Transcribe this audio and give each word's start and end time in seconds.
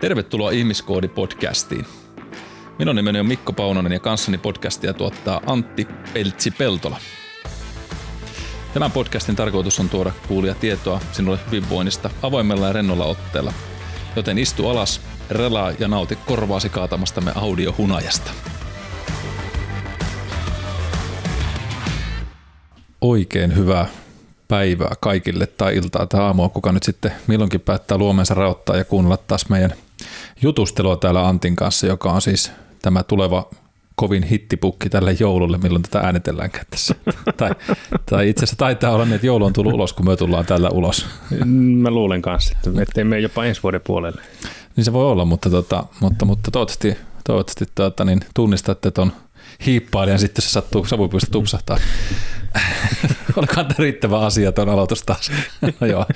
Tervetuloa 0.00 0.50
Ihmiskoodi-podcastiin. 0.50 1.84
Minun 2.78 2.96
nimeni 2.96 3.20
on 3.20 3.26
Mikko 3.26 3.52
Paunonen 3.52 3.92
ja 3.92 4.00
kanssani 4.00 4.38
podcastia 4.38 4.92
tuottaa 4.92 5.40
Antti 5.46 5.88
Peltsi-Peltola. 6.14 6.96
Tämän 8.74 8.90
podcastin 8.90 9.36
tarkoitus 9.36 9.80
on 9.80 9.88
tuoda 9.88 10.12
kuulia 10.28 10.54
tietoa 10.54 11.00
sinulle 11.12 11.38
hyvinvoinnista 11.46 12.10
avoimella 12.22 12.66
ja 12.66 12.72
rennolla 12.72 13.04
otteella. 13.04 13.52
Joten 14.16 14.38
istu 14.38 14.68
alas, 14.68 15.00
relaa 15.30 15.72
ja 15.78 15.88
nauti 15.88 16.16
korvaasi 16.26 16.68
kaatamastamme 16.68 17.32
audiohunajasta. 17.34 18.30
Oikein 23.00 23.56
hyvää 23.56 23.86
päivää 24.48 24.94
kaikille 25.00 25.46
tai 25.46 25.76
iltaa 25.76 26.06
tai 26.06 26.20
aamua, 26.20 26.48
kuka 26.48 26.72
nyt 26.72 26.82
sitten 26.82 27.12
milloinkin 27.26 27.60
päättää 27.60 27.98
luomensa 27.98 28.34
raottaa 28.34 28.76
ja 28.76 28.84
kuunnella 28.84 29.16
taas 29.16 29.48
meidän 29.48 29.72
jutustelua 30.42 30.96
täällä 30.96 31.28
Antin 31.28 31.56
kanssa, 31.56 31.86
joka 31.86 32.12
on 32.12 32.22
siis 32.22 32.52
tämä 32.82 33.02
tuleva 33.02 33.50
kovin 33.94 34.22
hittipukki 34.22 34.88
tälle 34.88 35.16
joululle, 35.20 35.58
milloin 35.58 35.82
tätä 35.82 35.98
äänitelläänkään 35.98 36.66
tässä. 36.70 36.94
tai, 37.36 37.50
tai 38.06 38.28
itse 38.28 38.44
asiassa 38.44 38.56
taitaa 38.56 38.94
olla 38.94 39.04
niin, 39.04 39.14
että 39.14 39.26
joulu 39.26 39.44
on 39.44 39.52
tullut 39.52 39.72
ulos, 39.72 39.92
kun 39.92 40.06
me 40.06 40.16
tullaan 40.16 40.46
tällä 40.46 40.68
ulos. 40.68 41.06
Mä 41.44 41.90
luulen 41.90 42.22
kanssa, 42.22 42.56
että 42.56 42.82
ettei 42.82 43.04
mene 43.04 43.20
jopa 43.20 43.44
ensi 43.44 43.62
vuoden 43.62 43.80
puolelle. 43.86 44.22
Niin 44.76 44.84
se 44.84 44.92
voi 44.92 45.04
olla, 45.04 45.24
mutta, 45.24 45.50
tota, 45.50 45.84
mutta, 46.00 46.24
mutta 46.24 46.50
toivottavasti, 46.50 46.96
toivottavasti 47.24 47.64
tuota, 47.74 48.04
niin 48.04 48.20
tunnistatte 48.34 48.90
tuon 48.90 49.12
hiippailijan 49.66 50.18
sitten 50.18 50.42
se 50.42 50.48
sattuu 50.48 50.84
savupuista 50.84 51.30
tupsahtaa. 51.30 51.78
Olikohan 53.36 53.66
tämä 53.66 53.76
riittävä 53.78 54.20
asia 54.20 54.52
tuon 54.52 54.68
aloitus 54.68 55.02
taas? 55.02 55.30
no 55.80 55.86
joo. 55.86 56.06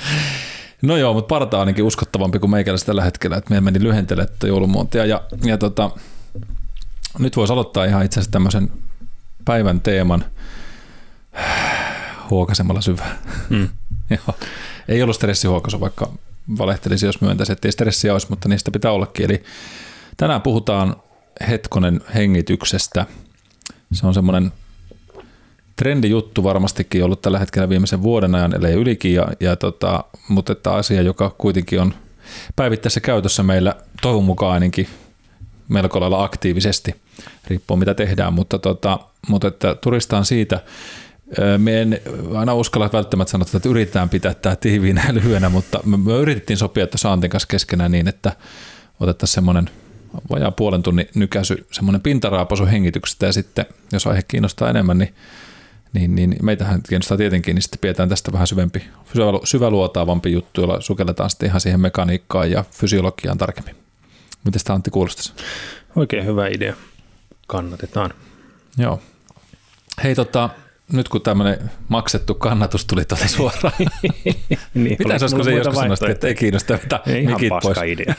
No 0.84 0.96
joo, 0.96 1.14
mutta 1.14 1.28
parta 1.28 1.60
ainakin 1.60 1.84
uskottavampi 1.84 2.38
kuin 2.38 2.50
meikäläistä 2.50 2.86
tällä 2.86 3.04
hetkellä, 3.04 3.36
että 3.36 3.50
meidän 3.50 3.64
meni 3.64 3.82
lyhentelemään 3.82 4.32
tätä 4.32 4.46
joulumuontia. 4.46 5.06
Ja, 5.06 5.22
ja 5.44 5.58
tota, 5.58 5.90
nyt 7.18 7.36
voisi 7.36 7.52
aloittaa 7.52 7.84
ihan 7.84 8.04
itse 8.04 8.20
asiassa 8.20 8.30
tämmöisen 8.30 8.70
päivän 9.44 9.80
teeman 9.80 10.24
huokasemalla 12.30 12.80
syvää. 12.80 13.18
Mm. 13.50 13.68
joo. 14.10 14.38
Ei 14.88 15.02
ollut 15.02 15.16
stressihuokaisu, 15.16 15.80
vaikka 15.80 16.12
valehtelisi, 16.58 17.06
jos 17.06 17.20
myöntäisi, 17.20 17.52
että 17.52 17.68
ei 17.68 17.72
stressiä 17.72 18.12
olisi, 18.12 18.27
mutta 18.30 18.48
niistä 18.48 18.70
pitää 18.70 18.92
ollakin. 18.92 19.24
Eli 19.24 19.42
tänään 20.16 20.42
puhutaan 20.42 20.96
hetkonen 21.48 22.00
hengityksestä. 22.14 23.06
Se 23.92 24.06
on 24.06 24.14
semmoinen 24.14 24.52
trendijuttu 25.77 26.44
varmastikin 26.44 27.05
ollut 27.05 27.22
tällä 27.22 27.39
hetkellä 27.39 27.69
viimeisen 27.69 28.03
vuoden 28.03 28.34
ajan, 28.34 28.55
ellei 28.55 28.72
ylikin, 28.72 29.14
ja, 29.14 29.28
ja 29.41 29.56
tota, 29.56 30.05
mutta 30.28 30.53
että 30.53 30.72
asia, 30.72 31.03
joka 31.03 31.34
kuitenkin 31.39 31.80
on 31.80 31.94
päivittäisessä 32.56 33.00
käytössä 33.00 33.42
meillä 33.42 33.77
toivon 34.02 34.25
mukaan 34.25 34.52
ainakin 34.52 34.89
melko 35.69 36.00
lailla 36.00 36.25
aktiivisesti, 36.25 36.95
riippuu 37.47 37.77
mitä 37.77 37.95
tehdään, 37.95 38.33
mutta, 38.33 38.58
tota, 38.58 38.98
mutta 39.28 39.48
että 39.48 39.75
turistaan 39.75 40.25
siitä, 40.25 40.61
me 41.58 41.83
en 41.83 42.00
aina 42.34 42.55
uskalla 42.55 42.91
välttämättä 42.92 43.30
sanoa, 43.30 43.47
että 43.56 43.69
yritetään 43.69 44.08
pitää 44.08 44.34
tämä 44.34 44.56
tiiviinä 44.56 45.05
ja 45.08 45.14
lyhyenä, 45.14 45.48
mutta 45.48 45.80
me, 45.84 46.12
yritettiin 46.12 46.56
sopia 46.56 46.84
että 46.84 46.98
Saantin 46.98 47.30
kanssa 47.30 47.48
keskenään 47.48 47.92
niin, 47.92 48.08
että 48.08 48.33
otettaisiin 49.00 49.34
semmoinen 49.34 49.70
vajaa 50.30 50.50
puolen 50.50 50.83
tunnin 50.83 51.08
nykäisy, 51.14 51.67
semmoinen 51.72 52.00
pintaraapasu 52.00 52.67
hengityksestä 52.67 53.27
ja 53.27 53.33
sitten, 53.33 53.67
jos 53.92 54.06
aihe 54.06 54.22
kiinnostaa 54.28 54.70
enemmän, 54.70 54.98
niin 54.98 55.14
niin, 55.94 56.14
niin 56.14 56.36
meitähän 56.42 56.82
kiinnostaa 56.88 57.16
tietenkin, 57.16 57.54
niin 57.54 57.62
sitten 57.62 57.80
pidetään 57.80 58.08
tästä 58.08 58.32
vähän 58.32 58.46
syvempi, 58.46 58.84
syväluotaavampi 59.44 60.32
juttu, 60.32 60.60
jolla 60.60 60.80
sukelletaan 60.80 61.30
sitten 61.30 61.48
ihan 61.48 61.60
siihen 61.60 61.80
mekaniikkaan 61.80 62.50
ja 62.50 62.64
fysiologiaan 62.70 63.38
tarkemmin. 63.38 63.77
Miten 64.44 64.58
sitä 64.58 64.74
Antti 64.74 64.90
kuulostaisi? 64.90 65.33
Oikein 65.96 66.27
hyvä 66.27 66.46
idea. 66.48 66.74
Kannatetaan. 67.46 68.10
Joo. 68.78 69.02
Hei 70.04 70.14
tota, 70.14 70.50
nyt 70.92 71.08
kun 71.08 71.22
tämmöinen 71.22 71.70
maksettu 71.89 72.34
kannatus 72.34 72.84
tuli 72.84 73.05
tuolta 73.05 73.28
suoraan. 73.36 73.72
niin, 74.74 74.96
Mitä 74.98 75.18
se 75.18 75.24
olisiko 75.24 75.45
se 75.45 75.52
joskus 75.52 75.77
sanoa, 75.77 75.96
että 76.11 76.27
ei 76.27 76.34
kiinnosta, 76.34 76.74
että 76.74 77.00
mikit 77.27 77.52
pois. 77.62 77.78
idea. 77.86 78.14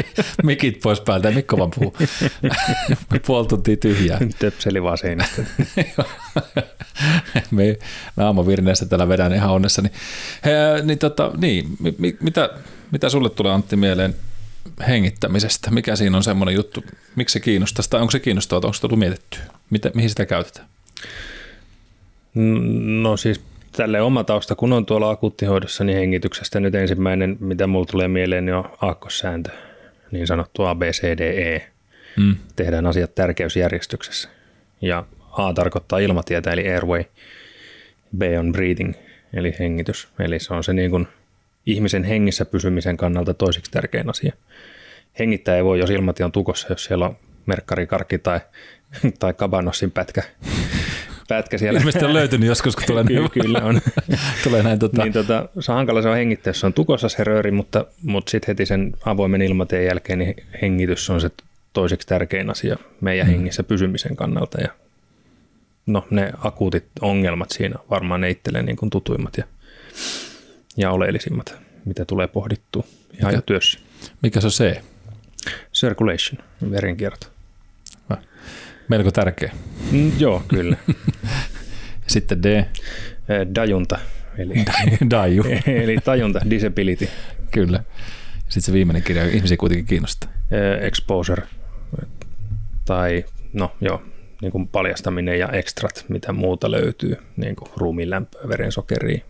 mikit 0.42 0.80
pois 0.82 1.00
päältä 1.00 1.28
ja 1.28 1.34
Mikko 1.34 1.58
vaan 1.58 1.70
puhuu. 1.74 1.96
Puoli 3.26 3.46
tuntia 3.46 3.76
tyhjää. 3.76 4.18
Töpseli 4.38 4.82
vaan 4.82 4.98
seinästä. 4.98 5.42
me 7.50 7.78
aamuvirneessä 8.16 8.86
täällä 8.86 9.08
vedän 9.08 9.32
ihan 9.32 9.50
onnessa. 9.50 9.82
Niin, 9.82 9.92
he, 10.44 10.82
niin, 10.82 10.98
tota, 10.98 11.32
niin 11.36 11.68
mi, 11.98 12.16
mitä, 12.20 12.50
mitä 12.90 13.08
sulle 13.08 13.30
tulee 13.30 13.52
Antti 13.52 13.76
mieleen 13.76 14.14
hengittämisestä? 14.88 15.70
Mikä 15.70 15.96
siinä 15.96 16.16
on 16.16 16.24
semmoinen 16.24 16.54
juttu? 16.54 16.84
Miksi 17.16 17.32
se 17.32 17.40
kiinnostaa? 17.40 17.84
Tai 17.90 18.00
onko 18.00 18.10
se 18.10 18.20
kiinnostavaa? 18.20 18.66
Onko 18.66 18.74
se 18.74 18.80
tullut 18.80 18.98
mietitty? 18.98 19.38
Mitä, 19.70 19.90
mihin 19.94 20.10
sitä 20.10 20.26
käytetään? 20.26 20.68
No 22.34 23.16
siis 23.16 23.40
tälle 23.72 24.00
oma 24.00 24.24
tausta, 24.24 24.54
kun 24.54 24.72
on 24.72 24.86
tuolla 24.86 25.10
akuuttihoidossa, 25.10 25.84
niin 25.84 25.98
hengityksestä 25.98 26.60
nyt 26.60 26.74
ensimmäinen, 26.74 27.36
mitä 27.40 27.66
mulla 27.66 27.86
tulee 27.86 28.08
mieleen, 28.08 28.44
niin 28.46 28.54
on 28.54 28.70
aakkosääntö, 28.80 29.50
niin 30.10 30.26
sanottu 30.26 30.64
ABCDE. 30.64 31.66
Mm. 32.16 32.36
Tehdään 32.56 32.86
asiat 32.86 33.14
tärkeysjärjestyksessä. 33.14 34.28
Ja 34.80 35.04
A 35.30 35.52
tarkoittaa 35.52 35.98
ilmatietä, 35.98 36.52
eli 36.52 36.68
airway. 36.68 37.04
B 38.16 38.22
on 38.38 38.52
breathing, 38.52 38.94
eli 39.32 39.54
hengitys. 39.58 40.08
Eli 40.18 40.38
se 40.38 40.54
on 40.54 40.64
se 40.64 40.72
niin 40.72 40.90
kuin 40.90 41.08
ihmisen 41.66 42.04
hengissä 42.04 42.44
pysymisen 42.44 42.96
kannalta 42.96 43.34
toiseksi 43.34 43.70
tärkein 43.70 44.10
asia. 44.10 44.32
Hengittää 45.18 45.56
ei 45.56 45.64
voi, 45.64 45.78
jos 45.78 45.90
ilmatie 45.90 46.24
on 46.24 46.32
tukossa, 46.32 46.66
jos 46.70 46.84
siellä 46.84 47.06
on 47.06 47.16
merkkarikarkki 47.46 48.18
tai, 48.18 48.40
tai 49.18 49.34
kabanossin 49.34 49.90
pätkä 49.90 50.22
pätkä 51.30 51.58
siellä. 51.58 51.78
Ilmeisesti 51.78 52.04
on 52.04 52.14
löytynyt 52.14 52.48
joskus, 52.48 52.76
kun 52.76 52.84
tulee 52.86 53.04
näin. 53.04 53.30
Kyllä 53.30 53.58
on. 53.64 53.80
tulee 54.44 54.62
näin 54.62 54.78
tota... 54.78 55.02
niin, 55.02 55.12
tota, 55.12 55.48
se 55.60 55.72
on 55.72 55.76
hankala 55.76 56.02
se 56.02 56.08
on 56.08 56.16
hengittää, 56.16 56.52
se 56.52 56.66
on 56.66 56.72
tukossa 56.72 57.08
se 57.08 57.24
rööri, 57.24 57.50
mutta, 57.50 57.84
mutta 58.02 58.30
sitten 58.30 58.46
heti 58.48 58.66
sen 58.66 58.92
avoimen 59.04 59.42
ilmateen 59.42 59.84
jälkeen 59.84 60.18
niin 60.18 60.34
hengitys 60.62 61.10
on 61.10 61.20
se 61.20 61.30
toiseksi 61.72 62.08
tärkein 62.08 62.50
asia 62.50 62.76
meidän 63.00 63.26
hmm. 63.26 63.34
hengissä 63.34 63.62
pysymisen 63.62 64.16
kannalta. 64.16 64.60
Ja 64.60 64.68
no 65.86 66.06
ne 66.10 66.32
akuutit 66.38 66.84
ongelmat 67.00 67.50
siinä 67.50 67.78
varmaan 67.90 68.20
ne 68.20 68.30
itselleen 68.30 68.66
niin 68.66 68.76
kuin 68.76 68.90
tutuimmat 68.90 69.36
ja, 69.36 69.44
ja 70.76 70.90
oleellisimmat, 70.90 71.54
mitä 71.84 72.04
tulee 72.04 72.26
pohdittua 72.26 72.84
ihan 73.20 73.34
jo 73.34 73.40
työssä. 73.40 73.78
Mikä 74.22 74.40
se 74.40 74.46
on 74.46 74.50
se? 74.50 74.82
Circulation, 75.74 76.44
verenkierto. 76.70 77.26
Melko 78.90 79.10
tärkeä. 79.10 79.52
Mm, 79.92 80.12
joo, 80.18 80.42
kyllä. 80.48 80.76
Sitten 82.06 82.42
D. 82.42 82.46
Eh, 82.46 82.66
dajunta. 83.54 83.98
Eli, 84.38 84.54
Daju. 85.10 85.44
eli 85.82 85.96
tajunta, 86.04 86.40
disability. 86.50 87.08
Kyllä. 87.50 87.84
Sitten 88.38 88.62
se 88.62 88.72
viimeinen 88.72 89.02
kirja 89.02 89.26
ihmisiä 89.26 89.56
kuitenkin 89.56 89.86
kiinnostaa. 89.86 90.30
Exposure. 90.80 91.42
Tai 92.84 93.24
no 93.52 93.72
joo, 93.80 94.02
niin 94.42 94.52
kuin 94.52 94.68
paljastaminen 94.68 95.38
ja 95.38 95.48
ekstrat, 95.48 96.04
mitä 96.08 96.32
muuta 96.32 96.70
löytyy, 96.70 97.16
niin 97.36 97.56
kuin 97.56 97.70
ruumiin 97.76 98.10
lämpöä, 98.10 98.48
verensokeria, 98.48 99.24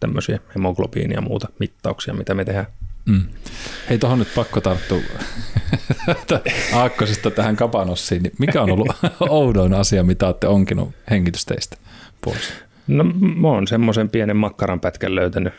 tämmöisiä 0.00 0.38
hemoglobiinia 0.54 1.18
ja 1.18 1.20
muuta 1.22 1.48
mittauksia, 1.58 2.14
mitä 2.14 2.34
me 2.34 2.44
tehdään. 2.44 2.66
Mm. 3.08 3.22
Hei, 3.90 3.98
tuohon 3.98 4.18
nyt 4.18 4.34
pakko 4.34 4.60
tarttua 4.60 5.00
aakkosesta 6.72 7.30
tähän 7.30 7.56
kapanossiin. 7.56 8.22
Niin 8.22 8.32
mikä 8.38 8.62
on 8.62 8.70
ollut 8.70 8.88
oudoin 9.28 9.74
asia, 9.74 10.04
mitä 10.04 10.26
olette 10.26 10.46
onkinut 10.46 10.94
hengitysteistä 11.10 11.76
pois? 12.24 12.52
No 12.86 13.04
mä 13.20 13.48
oon 13.48 13.66
semmoisen 13.66 14.08
pienen 14.08 14.36
makkaran 14.36 14.80
pätkän 14.80 15.14
löytänyt 15.14 15.52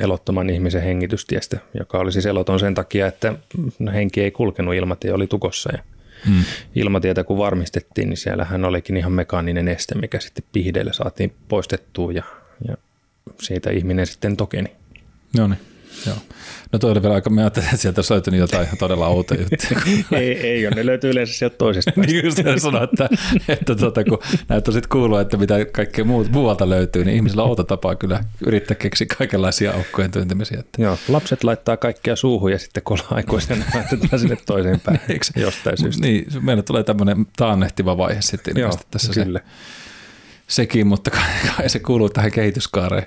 elottoman 0.00 0.50
ihmisen 0.50 0.82
hengitystiestä, 0.82 1.58
joka 1.78 1.98
oli 1.98 2.12
siis 2.12 2.26
eloton 2.26 2.60
sen 2.60 2.74
takia, 2.74 3.06
että 3.06 3.34
no, 3.78 3.92
henki 3.92 4.20
ei 4.22 4.30
kulkenut, 4.30 4.74
ilmatie 4.74 5.12
oli 5.12 5.26
tukossa 5.26 5.70
ja 5.72 5.82
hmm. 6.26 6.44
ilmatietä 6.74 7.24
kun 7.24 7.38
varmistettiin, 7.38 8.08
niin 8.08 8.16
siellähän 8.16 8.64
olikin 8.64 8.96
ihan 8.96 9.12
mekaaninen 9.12 9.68
este, 9.68 9.94
mikä 9.94 10.20
sitten 10.20 10.44
pihdeille 10.52 10.92
saatiin 10.92 11.34
poistettua 11.48 12.12
ja, 12.12 12.22
ja 12.68 12.76
siitä 13.40 13.70
ihminen 13.70 14.06
sitten 14.06 14.36
tokeni. 14.36 14.68
No 15.36 15.46
niin. 15.46 15.73
Joo. 16.06 16.16
No 16.72 16.78
toi 16.78 16.90
oli 16.90 17.02
vielä 17.02 17.14
aika, 17.14 17.30
mä 17.30 17.40
ajattelin, 17.40 17.66
että 17.68 17.76
sieltä 17.76 17.98
olisi 17.98 18.12
löytynyt 18.12 18.40
jotain 18.40 18.68
todella 18.78 19.06
outoja 19.06 19.40
juttuja. 19.40 19.80
ei, 20.20 20.40
ei 20.40 20.66
ole, 20.66 20.74
ne 20.74 20.86
löytyy 20.86 21.10
yleensä 21.10 21.34
sieltä 21.34 21.56
toisesta 21.56 21.92
niin 21.96 22.24
just 22.24 22.38
sanoa, 22.58 22.82
että, 22.82 23.08
että 23.48 23.74
tuota, 23.74 24.04
kun 24.04 24.18
näyttää 24.48 24.72
sitten 24.72 24.88
kuulua, 24.88 25.20
että 25.20 25.36
mitä 25.36 25.64
kaikkea 25.64 26.04
muut, 26.04 26.30
muualta 26.30 26.68
löytyy, 26.68 27.04
niin 27.04 27.16
ihmisillä 27.16 27.42
on 27.42 27.48
outo 27.48 27.64
tapa 27.64 27.94
kyllä 27.94 28.24
yrittää 28.46 28.74
keksiä 28.74 29.06
kaikenlaisia 29.18 29.72
aukkojen 29.72 30.10
työntämisiä. 30.10 30.60
Että. 30.60 30.82
Joo, 30.82 30.98
lapset 31.08 31.44
laittaa 31.44 31.76
kaikkea 31.76 32.16
suuhun 32.16 32.52
ja 32.52 32.58
sitten 32.58 32.82
kun 32.82 32.98
aikuisena 33.10 33.64
laitetaan 33.74 34.18
sinne 34.20 34.36
toiseen 34.46 34.80
päin 34.80 35.00
jostain 35.36 35.78
syystä. 35.78 36.02
Niin, 36.02 36.26
meillä 36.40 36.62
tulee 36.62 36.82
tämmöinen 36.82 37.26
taannehtiva 37.36 37.96
vaihe 37.96 38.22
sitten 38.22 38.56
Joo, 38.56 38.78
tässä 38.90 39.12
kyllä. 39.24 39.38
Se, 39.38 39.44
sekin, 40.48 40.86
mutta 40.86 41.10
kai 41.56 41.68
se 41.68 41.78
kuuluu 41.78 42.08
tähän 42.08 42.32
kehityskaareen. 42.32 43.06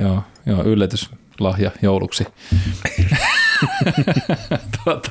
Joo, 0.00 0.22
joo 0.46 0.64
yllätys 0.64 1.10
lahja 1.42 1.70
jouluksi. 1.82 2.26
tuota, 4.84 5.10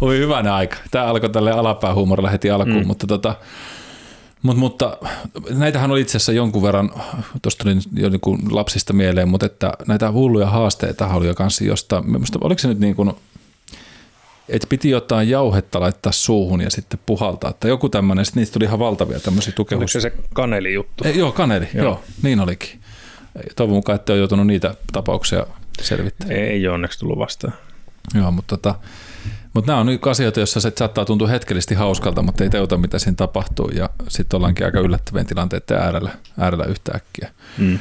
oli 0.00 0.18
hyvänä 0.18 0.54
aika. 0.54 0.76
Tämä 0.90 1.04
alkoi 1.04 1.30
tälle 1.30 1.52
alapäähuumorilla 1.52 2.30
heti 2.30 2.50
alkuun, 2.50 2.80
mm. 2.80 2.86
mutta 2.86 3.06
tota, 3.06 3.34
Mut, 4.42 4.56
mutta 4.56 4.96
näitähän 5.50 5.90
oli 5.90 6.00
itse 6.00 6.16
asiassa 6.16 6.32
jonkun 6.32 6.62
verran, 6.62 6.90
tuosta 7.42 7.64
tuli 7.64 7.76
jo 7.92 8.08
niin 8.08 8.54
lapsista 8.54 8.92
mieleen, 8.92 9.28
mutta 9.28 9.46
että 9.46 9.72
näitä 9.86 10.12
hulluja 10.12 10.46
haasteita 10.46 11.06
oli 11.06 11.26
jo 11.26 11.34
kanssa 11.34 11.64
josta, 11.64 12.02
oliko 12.40 12.58
se 12.58 12.68
nyt 12.68 12.78
niin 12.78 12.94
kuin, 12.94 13.12
että 14.48 14.66
piti 14.68 14.90
jotain 14.90 15.30
jauhetta 15.30 15.80
laittaa 15.80 16.12
suuhun 16.12 16.60
ja 16.60 16.70
sitten 16.70 17.00
puhaltaa, 17.06 17.50
että 17.50 17.68
joku 17.68 17.88
tämmöinen, 17.88 18.24
sitten 18.24 18.40
niistä 18.40 18.52
tuli 18.52 18.64
ihan 18.64 18.78
valtavia 18.78 19.20
tämmöisiä 19.20 19.52
tukevus. 19.56 19.80
Oliko 19.80 19.90
se 19.90 20.00
se 20.00 20.12
kaneli 20.34 20.74
juttu? 20.74 21.04
Ei, 21.04 21.18
joo, 21.18 21.32
kaneli, 21.32 21.68
joo. 21.74 21.84
joo, 21.84 22.02
niin 22.22 22.40
olikin. 22.40 22.80
Toivon 23.56 23.76
mukaan, 23.76 23.96
että 23.96 24.12
on 24.12 24.18
joutunut 24.18 24.46
niitä 24.46 24.74
tapauksia 24.92 25.46
selvittämään. 25.84 26.38
Ei, 26.38 26.48
ei 26.48 26.68
onneksi 26.68 26.98
tullut 26.98 27.18
vastaan. 27.18 27.52
Joo, 28.14 28.30
mutta 28.30 28.56
tota, 28.56 28.74
mutta 29.54 29.72
nämä 29.72 29.80
on 29.80 29.86
nyt 29.86 30.06
asioita, 30.06 30.40
joissa 30.40 30.60
se 30.60 30.72
saattaa 30.76 31.04
tuntua 31.04 31.28
hetkellisesti 31.28 31.74
hauskalta, 31.74 32.22
mutta 32.22 32.44
ei 32.44 32.50
teuta, 32.50 32.78
mitä 32.78 32.98
siinä 32.98 33.16
tapahtuu. 33.16 33.68
Ja 33.68 33.90
sitten 34.08 34.36
ollaankin 34.36 34.66
aika 34.66 34.80
yllättävien 34.80 35.26
tilanteiden 35.26 35.76
äärellä, 35.76 36.10
äärellä 36.38 36.64
yhtäkkiä. 36.64 37.30
Mm. 37.58 37.78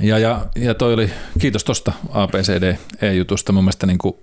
Ja, 0.00 0.18
ja, 0.18 0.46
ja 0.56 0.74
toi 0.74 0.94
oli, 0.94 1.10
kiitos 1.38 1.64
tuosta 1.64 1.92
ABCD-jutusta. 2.10 3.52
Mun 3.52 3.64
mielestä 3.64 3.86
niin 3.86 3.98
kuin, 3.98 4.14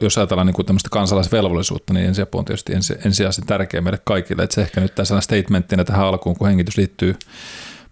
jos 0.00 0.18
ajatellaan 0.18 0.46
niin 0.46 0.54
kuin 0.54 0.66
tämmöistä 0.66 0.88
kansalaisvelvollisuutta, 0.92 1.92
niin 1.92 2.06
ensiapu 2.06 2.38
on 2.38 2.44
tietysti 2.44 2.74
ensi, 2.74 2.94
ensisijaisesti 3.04 3.46
tärkeä 3.46 3.80
meille 3.80 4.00
kaikille. 4.04 4.42
Et 4.42 4.50
se 4.50 4.62
ehkä 4.62 4.80
nyt 4.80 4.94
tässä 4.94 5.20
statementtina 5.20 5.84
tähän 5.84 6.06
alkuun, 6.06 6.36
kun 6.36 6.48
hengitys 6.48 6.76
liittyy 6.76 7.16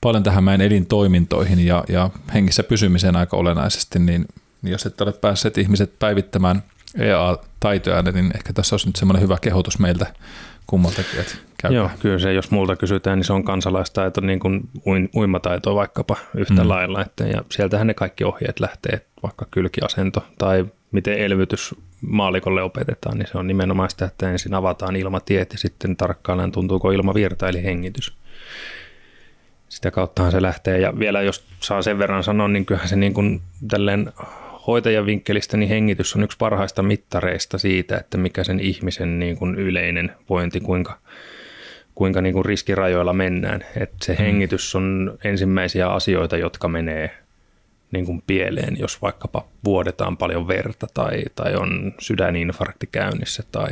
paljon 0.00 0.22
tähän 0.22 0.44
meidän 0.44 0.66
elintoimintoihin 0.66 1.66
ja, 1.66 1.84
ja 1.88 2.10
hengissä 2.34 2.62
pysymiseen 2.62 3.16
aika 3.16 3.36
olennaisesti, 3.36 3.98
niin 3.98 4.26
jos 4.62 4.86
et 4.86 5.00
ole 5.00 5.12
päässeet 5.12 5.58
ihmiset 5.58 5.98
päivittämään– 5.98 6.62
EA-taitoja, 6.98 8.02
niin 8.02 8.30
ehkä 8.34 8.52
tässä 8.52 8.74
olisi 8.74 8.86
nyt 8.88 8.96
semmoinen 8.96 9.22
hyvä 9.22 9.36
kehotus 9.40 9.78
meiltä 9.78 10.06
kummaltakin, 10.66 11.20
että 11.20 11.34
käykää. 11.58 11.76
Joo, 11.76 11.90
kyllä 12.00 12.18
se, 12.18 12.32
jos 12.32 12.50
multa 12.50 12.76
kysytään, 12.76 13.18
niin 13.18 13.24
se 13.24 13.32
on 13.32 13.44
kansalaistaito, 13.44 14.20
niin 14.20 14.40
kuin 14.40 14.70
uimataito 15.16 15.74
vaikkapa 15.74 16.16
yhtä 16.34 16.62
mm. 16.62 16.68
lailla. 16.68 17.02
Että, 17.02 17.24
ja 17.24 17.42
sieltähän 17.50 17.86
ne 17.86 17.94
kaikki 17.94 18.24
ohjeet 18.24 18.60
lähtee, 18.60 19.00
vaikka 19.22 19.46
kylkiasento 19.50 20.24
tai 20.38 20.66
miten 20.92 21.18
elvytys 21.18 21.74
maalikolle 22.00 22.62
opetetaan, 22.62 23.18
niin 23.18 23.28
se 23.32 23.38
on 23.38 23.46
nimenomaan 23.46 23.90
sitä, 23.90 24.04
että 24.04 24.30
ensin 24.30 24.54
avataan 24.54 24.96
ilmatiet 24.96 25.52
ja 25.52 25.58
sitten 25.58 25.96
tarkkaillaan 25.96 26.52
tuntuuko 26.52 26.90
ilma 26.90 27.14
virta 27.14 27.48
eli 27.48 27.62
hengitys. 27.62 28.17
Sitä 29.78 29.90
kauttahan 29.90 30.32
se 30.32 30.42
lähtee 30.42 30.78
ja 30.78 30.98
vielä 30.98 31.22
jos 31.22 31.44
saa 31.60 31.82
sen 31.82 31.98
verran 31.98 32.24
sanoa, 32.24 32.48
niin 32.48 32.66
kyllähän 32.66 32.88
se 32.88 32.96
niin 32.96 33.14
kuin 33.14 33.40
tälleen 33.68 34.12
hoitajan 34.66 35.06
vinkkelistä 35.06 35.56
niin 35.56 35.68
hengitys 35.68 36.16
on 36.16 36.22
yksi 36.22 36.38
parhaista 36.38 36.82
mittareista 36.82 37.58
siitä, 37.58 37.96
että 37.96 38.18
mikä 38.18 38.44
sen 38.44 38.60
ihmisen 38.60 39.18
niin 39.18 39.36
kuin 39.36 39.54
yleinen 39.54 40.12
vointi, 40.28 40.60
kuinka, 40.60 40.98
kuinka 41.94 42.20
niin 42.20 42.32
kuin 42.32 42.44
riskirajoilla 42.44 43.12
mennään. 43.12 43.64
Että 43.76 43.96
se 44.04 44.12
mm. 44.12 44.18
hengitys 44.18 44.74
on 44.74 45.18
ensimmäisiä 45.24 45.88
asioita, 45.88 46.36
jotka 46.36 46.68
menee 46.68 47.10
niin 47.92 48.06
kuin 48.06 48.22
pieleen, 48.26 48.78
jos 48.78 49.02
vaikkapa 49.02 49.46
vuodetaan 49.64 50.16
paljon 50.16 50.48
verta 50.48 50.86
tai, 50.94 51.22
tai 51.34 51.54
on 51.54 51.94
sydäninfarkti 51.98 52.88
käynnissä 52.92 53.42
tai, 53.52 53.70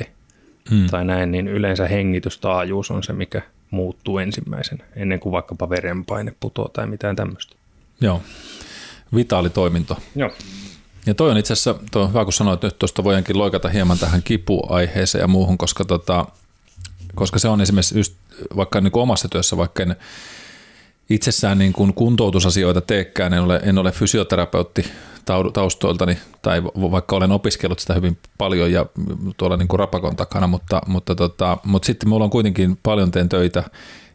mm. 0.71 0.87
tai 0.91 1.05
näin, 1.05 1.31
niin 1.31 1.49
yleensä 1.49 1.89
hengitystaajuus 1.89 2.91
on 2.91 3.03
se, 3.03 3.13
mikä 3.13 3.43
muuttuu 3.71 4.19
ensimmäisen, 4.19 4.83
ennen 4.97 5.21
kuin 5.21 5.33
vaikkapa 5.33 5.71
verenpaine 5.71 6.35
putoaa 6.41 6.69
tai 6.69 6.87
mitään 6.87 7.17
tämmöistä. 7.17 7.57
Joo, 8.01 8.23
vitaalitoiminto. 9.15 9.99
Joo. 10.15 10.31
Ja 11.07 11.15
toi 11.15 11.31
on 11.31 11.39
itse 11.39 11.53
asiassa, 11.53 11.75
toi 11.91 12.03
on 12.03 12.09
hyvä 12.09 12.25
kun 12.25 12.33
sanoit, 12.33 12.55
että 12.55 12.67
nyt 12.67 12.79
tuosta 12.79 13.05
voidaankin 13.05 13.39
loikata 13.39 13.69
hieman 13.69 13.99
tähän 13.99 14.23
kipuaiheeseen 14.23 15.23
ja 15.23 15.29
muuhun, 15.29 15.59
koska, 15.59 15.85
tota, 15.85 16.27
koska 17.15 17.39
se 17.39 17.49
on 17.49 17.61
esimerkiksi 17.61 17.99
just, 17.99 18.15
vaikka 18.57 18.81
niin 18.81 18.93
kuin 18.93 19.03
omassa 19.03 19.29
työssä, 19.29 19.57
vaikka 19.57 19.83
en 19.83 19.97
itsessään 21.11 21.59
niin 21.59 21.73
kuin 21.73 21.95
kuntoutusasioita 21.95 22.81
teekään, 22.81 23.33
en 23.33 23.43
ole, 23.43 23.61
en 23.65 23.79
ole 23.79 23.93
fysioterapeutti 23.93 24.85
taustoiltani, 25.53 26.19
tai 26.43 26.65
vaikka 26.65 27.17
olen 27.17 27.33
opiskellut 27.33 27.79
sitä 27.79 27.95
hyvin 27.95 28.19
paljon 28.39 28.73
ja 28.73 28.87
tuolla 29.37 29.57
niin 29.57 29.69
kuin 29.69 29.79
rapakon 29.79 30.17
takana, 30.17 30.47
mutta, 30.47 30.81
mutta, 30.87 31.15
tota, 31.15 31.59
mutta 31.65 31.87
sitten 31.87 32.09
mulla 32.09 32.25
on 32.25 32.31
kuitenkin 32.31 32.79
paljon 32.83 33.11
teen 33.11 33.29
töitä 33.29 33.65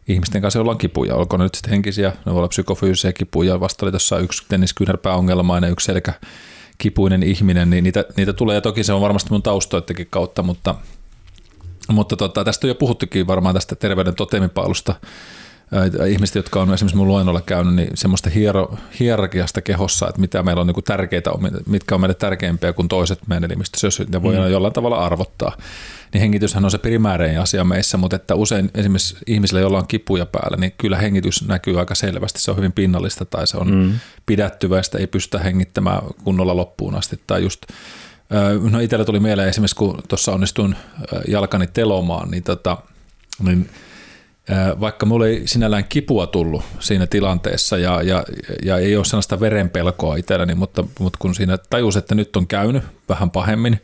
ihmisten 0.08 0.42
kanssa, 0.42 0.58
joilla 0.58 0.72
on 0.72 0.78
kipuja, 0.78 1.14
olkoon 1.14 1.40
ne 1.40 1.44
nyt 1.44 1.54
sitten 1.54 1.70
henkisiä, 1.70 2.08
ne 2.08 2.32
voi 2.32 2.36
olla 2.36 2.48
psykofyysisiä 2.48 3.12
kipuja, 3.12 3.60
vasta 3.60 3.86
oli 3.86 3.92
tuossa 3.92 4.18
yksi 4.18 4.44
tenniskyynärpääongelmainen, 4.48 5.70
yksi 5.70 5.84
selkä 5.84 6.12
kipuinen 6.78 7.22
ihminen, 7.22 7.70
niin 7.70 7.84
niitä, 7.84 8.04
niitä 8.16 8.32
tulee, 8.32 8.54
ja 8.54 8.60
toki 8.60 8.84
se 8.84 8.92
on 8.92 9.00
varmasti 9.00 9.30
mun 9.30 9.42
taustoittekin 9.42 10.06
kautta, 10.10 10.42
mutta, 10.42 10.74
mutta 11.88 12.16
tota, 12.16 12.44
tästä 12.44 12.66
on 12.66 12.68
jo 12.68 12.74
puhuttukin 12.74 13.26
varmaan 13.26 13.54
tästä 13.54 13.74
terveyden 13.74 14.14
totemipaalusta, 14.14 14.94
ihmiset, 16.08 16.34
jotka 16.34 16.62
on 16.62 16.74
esimerkiksi 16.74 16.96
mun 16.96 17.08
luennolla 17.08 17.40
käynyt, 17.40 17.74
niin 17.74 17.90
semmoista 17.94 18.30
hiero, 18.30 18.76
hierarkiasta 19.00 19.62
kehossa, 19.62 20.08
että 20.08 20.20
mitä 20.20 20.42
meillä 20.42 20.60
on 20.60 20.66
niin 20.66 20.84
tärkeitä, 20.84 21.30
mitkä 21.66 21.94
on 21.94 22.00
meille 22.00 22.14
tärkeimpiä 22.14 22.72
kuin 22.72 22.88
toiset 22.88 23.18
meidän 23.26 23.44
elimistössä, 23.44 23.86
jos 23.86 24.02
ne 24.08 24.22
voi 24.22 24.34
mm. 24.34 24.50
jollain 24.50 24.72
tavalla 24.74 25.04
arvottaa. 25.04 25.56
Niin 26.12 26.20
hengityshän 26.20 26.64
on 26.64 26.70
se 26.70 26.78
primäärein 26.78 27.40
asia 27.40 27.64
meissä, 27.64 27.96
mutta 27.96 28.16
että 28.16 28.34
usein 28.34 28.70
esimerkiksi 28.74 29.16
ihmisillä, 29.26 29.60
joilla 29.60 29.78
on 29.78 29.86
kipuja 29.86 30.26
päällä, 30.26 30.56
niin 30.56 30.72
kyllä 30.78 30.96
hengitys 30.96 31.48
näkyy 31.48 31.78
aika 31.78 31.94
selvästi. 31.94 32.40
Se 32.40 32.50
on 32.50 32.56
hyvin 32.56 32.72
pinnallista 32.72 33.24
tai 33.24 33.46
se 33.46 33.56
on 33.56 33.70
mm. 33.70 33.92
pidättyväistä, 34.26 34.98
ei 34.98 35.06
pystytä 35.06 35.38
hengittämään 35.38 36.02
kunnolla 36.24 36.56
loppuun 36.56 36.94
asti. 36.94 37.20
Tai 37.26 37.42
just, 37.42 37.62
no 38.70 38.80
itsellä 38.80 39.04
tuli 39.04 39.20
mieleen 39.20 39.48
esimerkiksi, 39.48 39.76
kun 39.76 40.02
tuossa 40.08 40.32
onnistuin 40.32 40.76
jalkani 41.28 41.66
telomaan, 41.66 42.30
niin, 42.30 42.42
tota, 42.42 42.76
niin– 43.42 43.70
vaikka 44.80 45.06
mulla 45.06 45.26
ei 45.26 45.42
sinällään 45.46 45.84
kipua 45.84 46.26
tullut 46.26 46.62
siinä 46.80 47.06
tilanteessa 47.06 47.78
ja, 47.78 48.02
ja, 48.02 48.24
ja 48.64 48.78
ei 48.78 48.96
ole 48.96 49.04
sellaista 49.04 49.40
verenpelkoa 49.40 50.16
itselläni, 50.16 50.54
mutta, 50.54 50.84
mutta 51.00 51.18
kun 51.22 51.34
siinä 51.34 51.58
tajus, 51.58 51.96
että 51.96 52.14
nyt 52.14 52.36
on 52.36 52.46
käynyt 52.46 52.82
vähän 53.08 53.30
pahemmin 53.30 53.80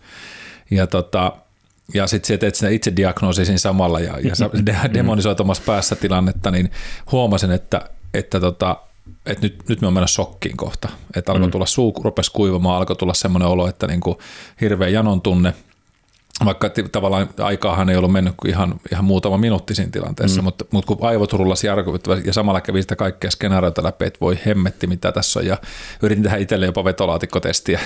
ja, 0.71 0.87
tota, 0.87 1.33
ja 1.95 2.07
sitten 2.07 2.39
teet 2.39 2.55
sitä 2.55 2.69
itse 2.69 2.93
diagnoosi 2.97 3.45
siinä 3.45 3.59
samalla 3.59 4.01
ja, 4.01 4.15
ja 4.23 4.95
demonisoitumassa 4.95 5.63
päässä 5.67 5.97
tilannetta, 5.97 6.51
niin 6.51 6.71
huomasin, 7.13 7.51
että, 7.51 7.81
että 8.15 8.41
tota, 8.41 8.77
että 9.27 9.47
nyt, 9.47 9.69
nyt 9.69 9.81
me 9.81 9.87
on 9.87 9.93
mennä 9.93 10.07
shokkiin 10.07 10.57
kohta. 10.57 10.89
Että 11.17 11.33
alkoi 11.33 11.47
mm. 11.47 11.51
tulla 11.51 11.67
suu, 11.67 11.95
rupesi 12.05 12.33
kuivamaan, 12.33 12.77
alkoi 12.79 12.97
tulla 12.97 13.15
semmoinen 13.15 13.49
olo, 13.49 13.69
että 13.69 13.87
niin 13.87 14.01
kuin 14.01 14.19
hirveä 14.61 14.89
janon 14.89 15.21
tunne– 15.21 15.55
vaikka 16.45 16.71
tavallaan 16.93 17.29
aikaahan 17.39 17.91
ei 17.91 17.97
ollut 17.97 18.13
mennyt 18.13 18.35
kuin 18.37 18.51
ihan, 18.51 18.75
ihan 18.93 19.05
muutama 19.05 19.39
minuutti 19.39 19.75
siinä 19.75 19.91
tilanteessa, 19.91 20.41
mm. 20.41 20.45
mutta, 20.45 20.65
mutta 20.71 20.87
kun 20.87 21.09
aivot 21.09 21.33
rullasi 21.33 21.67
ja 22.25 22.33
samalla 22.33 22.61
kävi 22.61 22.83
sitä 22.83 22.97
kaikkea 22.97 23.31
skenaarioita 23.31 23.83
läpi, 23.83 24.05
että 24.05 24.21
voi 24.21 24.39
hemmetti 24.47 24.87
mitä 24.87 25.13
tässä 25.13 25.41
on 25.41 25.47
ja 25.47 25.59
yritin 26.03 26.23
tehdä 26.23 26.37
itselle 26.37 26.67
jopa 26.67 26.85
vetolaatikotestiä 26.85 27.81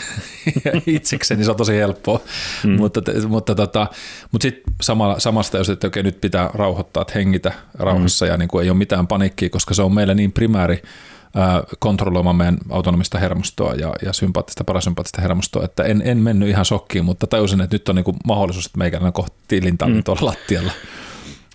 itsekseni, 0.86 1.38
niin 1.38 1.44
se 1.44 1.50
on 1.50 1.56
tosi 1.56 1.76
helppoa, 1.76 2.20
mm. 2.64 2.70
mutta, 2.70 3.02
mutta, 3.28 3.54
tota, 3.54 3.86
mutta 4.32 4.42
sitten 4.42 4.74
sama, 4.82 5.18
samasta 5.18 5.58
jos 5.58 5.68
että 5.68 5.86
okei 5.86 6.02
nyt 6.02 6.20
pitää 6.20 6.50
rauhoittaa, 6.54 7.00
että 7.00 7.14
hengitä 7.14 7.52
rauhassa 7.74 8.24
mm. 8.24 8.30
ja 8.30 8.36
niin 8.36 8.48
kuin 8.48 8.64
ei 8.64 8.70
ole 8.70 8.78
mitään 8.78 9.06
paniikkiä, 9.06 9.50
koska 9.50 9.74
se 9.74 9.82
on 9.82 9.94
meille 9.94 10.14
niin 10.14 10.32
primääri 10.32 10.82
kontrolloimaan 11.78 12.36
meidän 12.36 12.58
autonomista 12.70 13.18
hermostoa 13.18 13.74
ja, 13.74 13.92
ja 14.04 14.12
sympaattista, 14.12 14.64
parasympaattista 14.64 15.22
hermostoa, 15.22 15.64
että 15.64 15.82
en, 15.82 16.02
en 16.04 16.18
mennyt 16.18 16.48
ihan 16.48 16.64
shokkiin, 16.64 17.04
mutta 17.04 17.26
tajusin, 17.26 17.60
että 17.60 17.74
nyt 17.74 17.88
on 17.88 17.94
niin 17.94 18.04
kuin 18.04 18.16
mahdollisuus, 18.24 18.66
että 18.66 18.78
meikäläinen 18.78 19.12
kohti 19.12 19.36
tilintallin 19.48 19.96
mm. 19.96 20.04
tuolla 20.04 20.24
lattialla, 20.24 20.72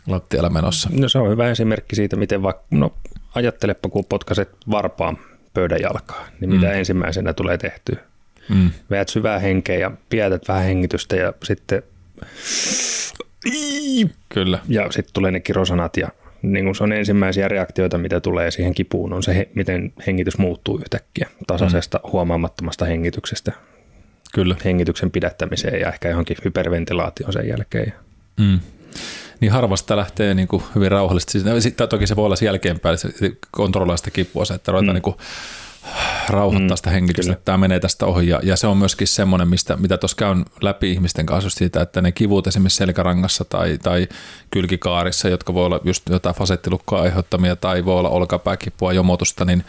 lattialla 0.08 0.50
menossa. 0.50 0.90
No 0.92 1.10
se 1.10 1.18
on 1.18 1.30
hyvä 1.30 1.50
esimerkki 1.50 1.96
siitä, 1.96 2.16
miten 2.16 2.44
vaikka, 2.44 2.64
no 2.72 2.94
ajattelepa, 3.36 3.90
kun 3.90 4.06
potkaset 4.10 4.50
varpaan 4.72 5.18
pöydän 5.54 5.82
jalkaa, 5.82 6.28
niin 6.40 6.50
mitä 6.50 6.66
mm. 6.66 6.74
ensimmäisenä 6.74 7.34
tulee 7.34 7.58
tehtyä. 7.58 8.00
Mm. 8.50 8.72
Veät 8.90 9.10
syvää 9.10 9.40
henkeä 9.40 9.78
ja 9.78 9.92
pidätät 10.10 10.48
vähän 10.48 10.64
hengitystä 10.64 11.16
ja 11.16 11.34
sitten 11.44 11.84
Kyllä. 14.30 14.60
Ja 14.68 14.92
sitten 14.92 15.14
tulee 15.14 15.32
ne 15.32 15.40
kirosanat 15.40 15.98
ja 15.98 16.08
niin 16.42 16.66
kuin 16.66 16.76
se 16.76 16.84
on 16.84 16.94
ensimmäisiä 16.94 17.48
reaktioita, 17.48 17.98
mitä 17.98 18.20
tulee 18.20 18.52
siihen 18.52 18.74
kipuun, 18.74 19.14
on 19.14 19.24
se, 19.24 19.50
miten 19.56 19.94
hengitys 20.08 20.38
muuttuu 20.38 20.78
yhtäkkiä 20.78 21.30
tasaisesta 21.48 22.00
mm. 22.04 22.12
huomaamattomasta 22.12 22.86
hengityksestä 22.86 23.52
Kyllä. 24.34 24.56
hengityksen 24.66 25.12
pidättämiseen 25.12 25.80
ja 25.80 25.88
ehkä 25.88 26.10
johonkin 26.10 26.38
hyperventilaatioon 26.46 27.34
sen 27.34 27.48
jälkeen. 27.48 27.94
Mm. 28.40 28.60
Niin 29.40 29.52
harvasta 29.52 29.98
lähtee 29.98 30.34
niin 30.34 30.48
kuin 30.48 30.64
hyvin 30.76 30.92
rauhallisesti. 30.92 31.40
Sitten 31.60 31.90
toki 31.90 32.08
se 32.08 32.16
voi 32.16 32.26
olla 32.26 32.36
jälkeenpäin, 32.42 32.98
se 32.98 33.10
kontrolloida 33.52 33.98
sitä 33.98 34.12
kipua, 34.12 34.44
että 34.56 34.72
ruvetaan 34.72 34.90
mm. 34.90 34.94
niin 34.94 35.02
kuin 35.02 35.16
rauhoittaa 36.30 36.76
mm, 36.76 36.78
sitä 36.78 36.90
hengitystä, 36.90 37.34
että 37.34 37.46
tämä 37.46 37.58
menee 37.58 37.80
tästä 37.80 38.06
ohi. 38.06 38.28
Ja, 38.28 38.40
ja 38.44 38.56
se 38.56 38.68
on 38.68 38.78
myöskin 38.78 39.08
semmoinen, 39.08 39.48
mistä, 39.48 39.78
mitä 39.78 39.98
tuossa 39.98 40.18
käyn 40.18 40.46
läpi 40.62 40.92
ihmisten 40.92 41.26
kanssa 41.26 41.50
siitä, 41.50 41.82
että 41.82 42.02
ne 42.02 42.12
kivut 42.12 42.48
esimerkiksi 42.48 42.78
selkärangassa 42.78 43.46
tai, 43.46 43.78
tai 43.84 44.08
kylkikaarissa, 44.52 45.30
jotka 45.30 45.54
voi 45.54 45.66
olla 45.66 45.80
just 45.84 46.10
jotain 46.10 46.36
fasettilukkoa 46.36 47.02
aiheuttamia 47.02 47.56
tai 47.56 47.86
voi 47.86 48.00
olla 48.00 48.10
olkapääkipua, 48.10 48.94
jomotusta, 48.94 49.46
niin, 49.46 49.66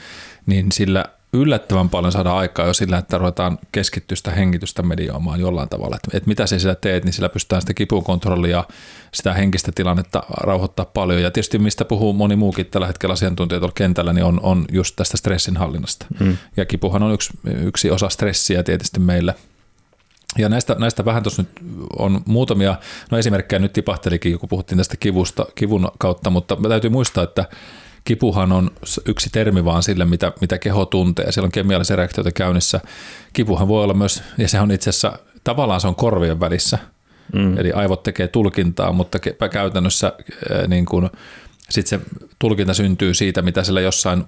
niin 0.47 0.73
sillä 0.73 1.05
yllättävän 1.33 1.89
paljon 1.89 2.13
saada 2.13 2.37
aikaa 2.37 2.67
jo 2.67 2.75
sillä, 2.75 2.99
että 2.99 3.19
ruvetaan 3.19 3.59
keskittyä 3.73 4.17
sitä 4.17 4.31
hengitystä 4.31 4.83
medioimaan 4.83 5.41
jollain 5.41 5.69
tavalla. 5.69 5.97
Että, 5.97 6.17
että 6.17 6.29
mitä 6.29 6.47
sä 6.47 6.59
sillä 6.59 6.75
teet, 6.75 7.05
niin 7.05 7.13
sillä 7.13 7.29
pystytään 7.29 7.63
sitä 7.63 7.75
kipukontrollia, 7.75 8.65
sitä 9.13 9.35
henkistä 9.35 9.73
tilannetta 9.75 10.23
rauhoittaa 10.41 10.85
paljon. 10.85 11.23
Ja 11.23 11.31
tietysti 11.31 11.59
mistä 11.59 11.85
puhuu 11.85 12.13
moni 12.13 12.37
muukin 12.37 12.67
tällä 12.67 12.87
hetkellä 12.87 13.13
asiantuntija 13.13 13.59
tuolla 13.59 13.73
kentällä, 13.75 14.13
niin 14.13 14.25
on, 14.25 14.41
on 14.43 14.65
just 14.73 14.97
tästä 14.97 15.17
stressinhallinnasta. 15.17 16.07
Hmm. 16.19 16.37
Ja 16.57 16.67
kipuhan 16.67 17.03
on 17.03 17.13
yksi, 17.13 17.31
yksi 17.47 17.91
osa 17.91 18.09
stressiä 18.09 18.63
tietysti 18.63 19.01
meillä. 19.01 19.35
Ja 20.39 20.49
näistä, 20.49 20.77
näistä 20.79 21.05
vähän 21.05 21.23
tuossa 21.23 21.43
nyt 21.43 21.51
on 21.99 22.21
muutamia, 22.27 22.77
no 23.11 23.19
esimerkkejä 23.19 23.59
nyt 23.59 23.73
tipahtelikin, 23.73 24.39
kun 24.39 24.49
puhuttiin 24.49 24.79
tästä 24.79 24.97
kivusta, 24.97 25.47
kivun 25.55 25.91
kautta, 25.99 26.31
mutta 26.31 26.57
täytyy 26.69 26.91
muistaa, 26.91 27.25
että 27.25 27.45
Kipuhan 28.09 28.53
on 28.53 28.71
yksi 29.07 29.31
termi 29.33 29.65
vaan 29.65 29.83
sille, 29.83 30.05
mitä, 30.05 30.33
mitä 30.41 30.59
keho 30.59 30.87
tuntee. 30.87 31.33
Siellä 31.33 31.47
on 31.47 31.53
kemiallisia 31.53 31.97
reaktioita 31.97 32.31
käynnissä. 32.31 32.81
Kipuhan 33.33 33.69
voi 33.69 33.85
olla 33.85 33.95
myös, 33.95 34.23
ja 34.39 34.49
se 34.49 34.61
on 34.61 34.71
itse 34.71 34.91
asiassa, 34.91 35.19
tavallaan 35.45 35.81
se 35.81 35.89
on 35.89 35.95
korvien 35.95 36.41
välissä. 36.41 36.79
Mm. 37.33 37.59
Eli 37.59 37.73
aivot 37.73 38.03
tekee 38.03 38.29
tulkintaa, 38.29 38.93
mutta 38.93 39.19
käytännössä 39.53 40.13
niin 40.69 40.87
kuin, 40.87 41.11
sitten 41.71 42.01
se 42.01 42.07
tulkinta 42.39 42.75
syntyy 42.75 43.15
siitä, 43.15 43.43
mitä 43.43 43.65
siellä 43.65 43.81
jossain 43.81 44.25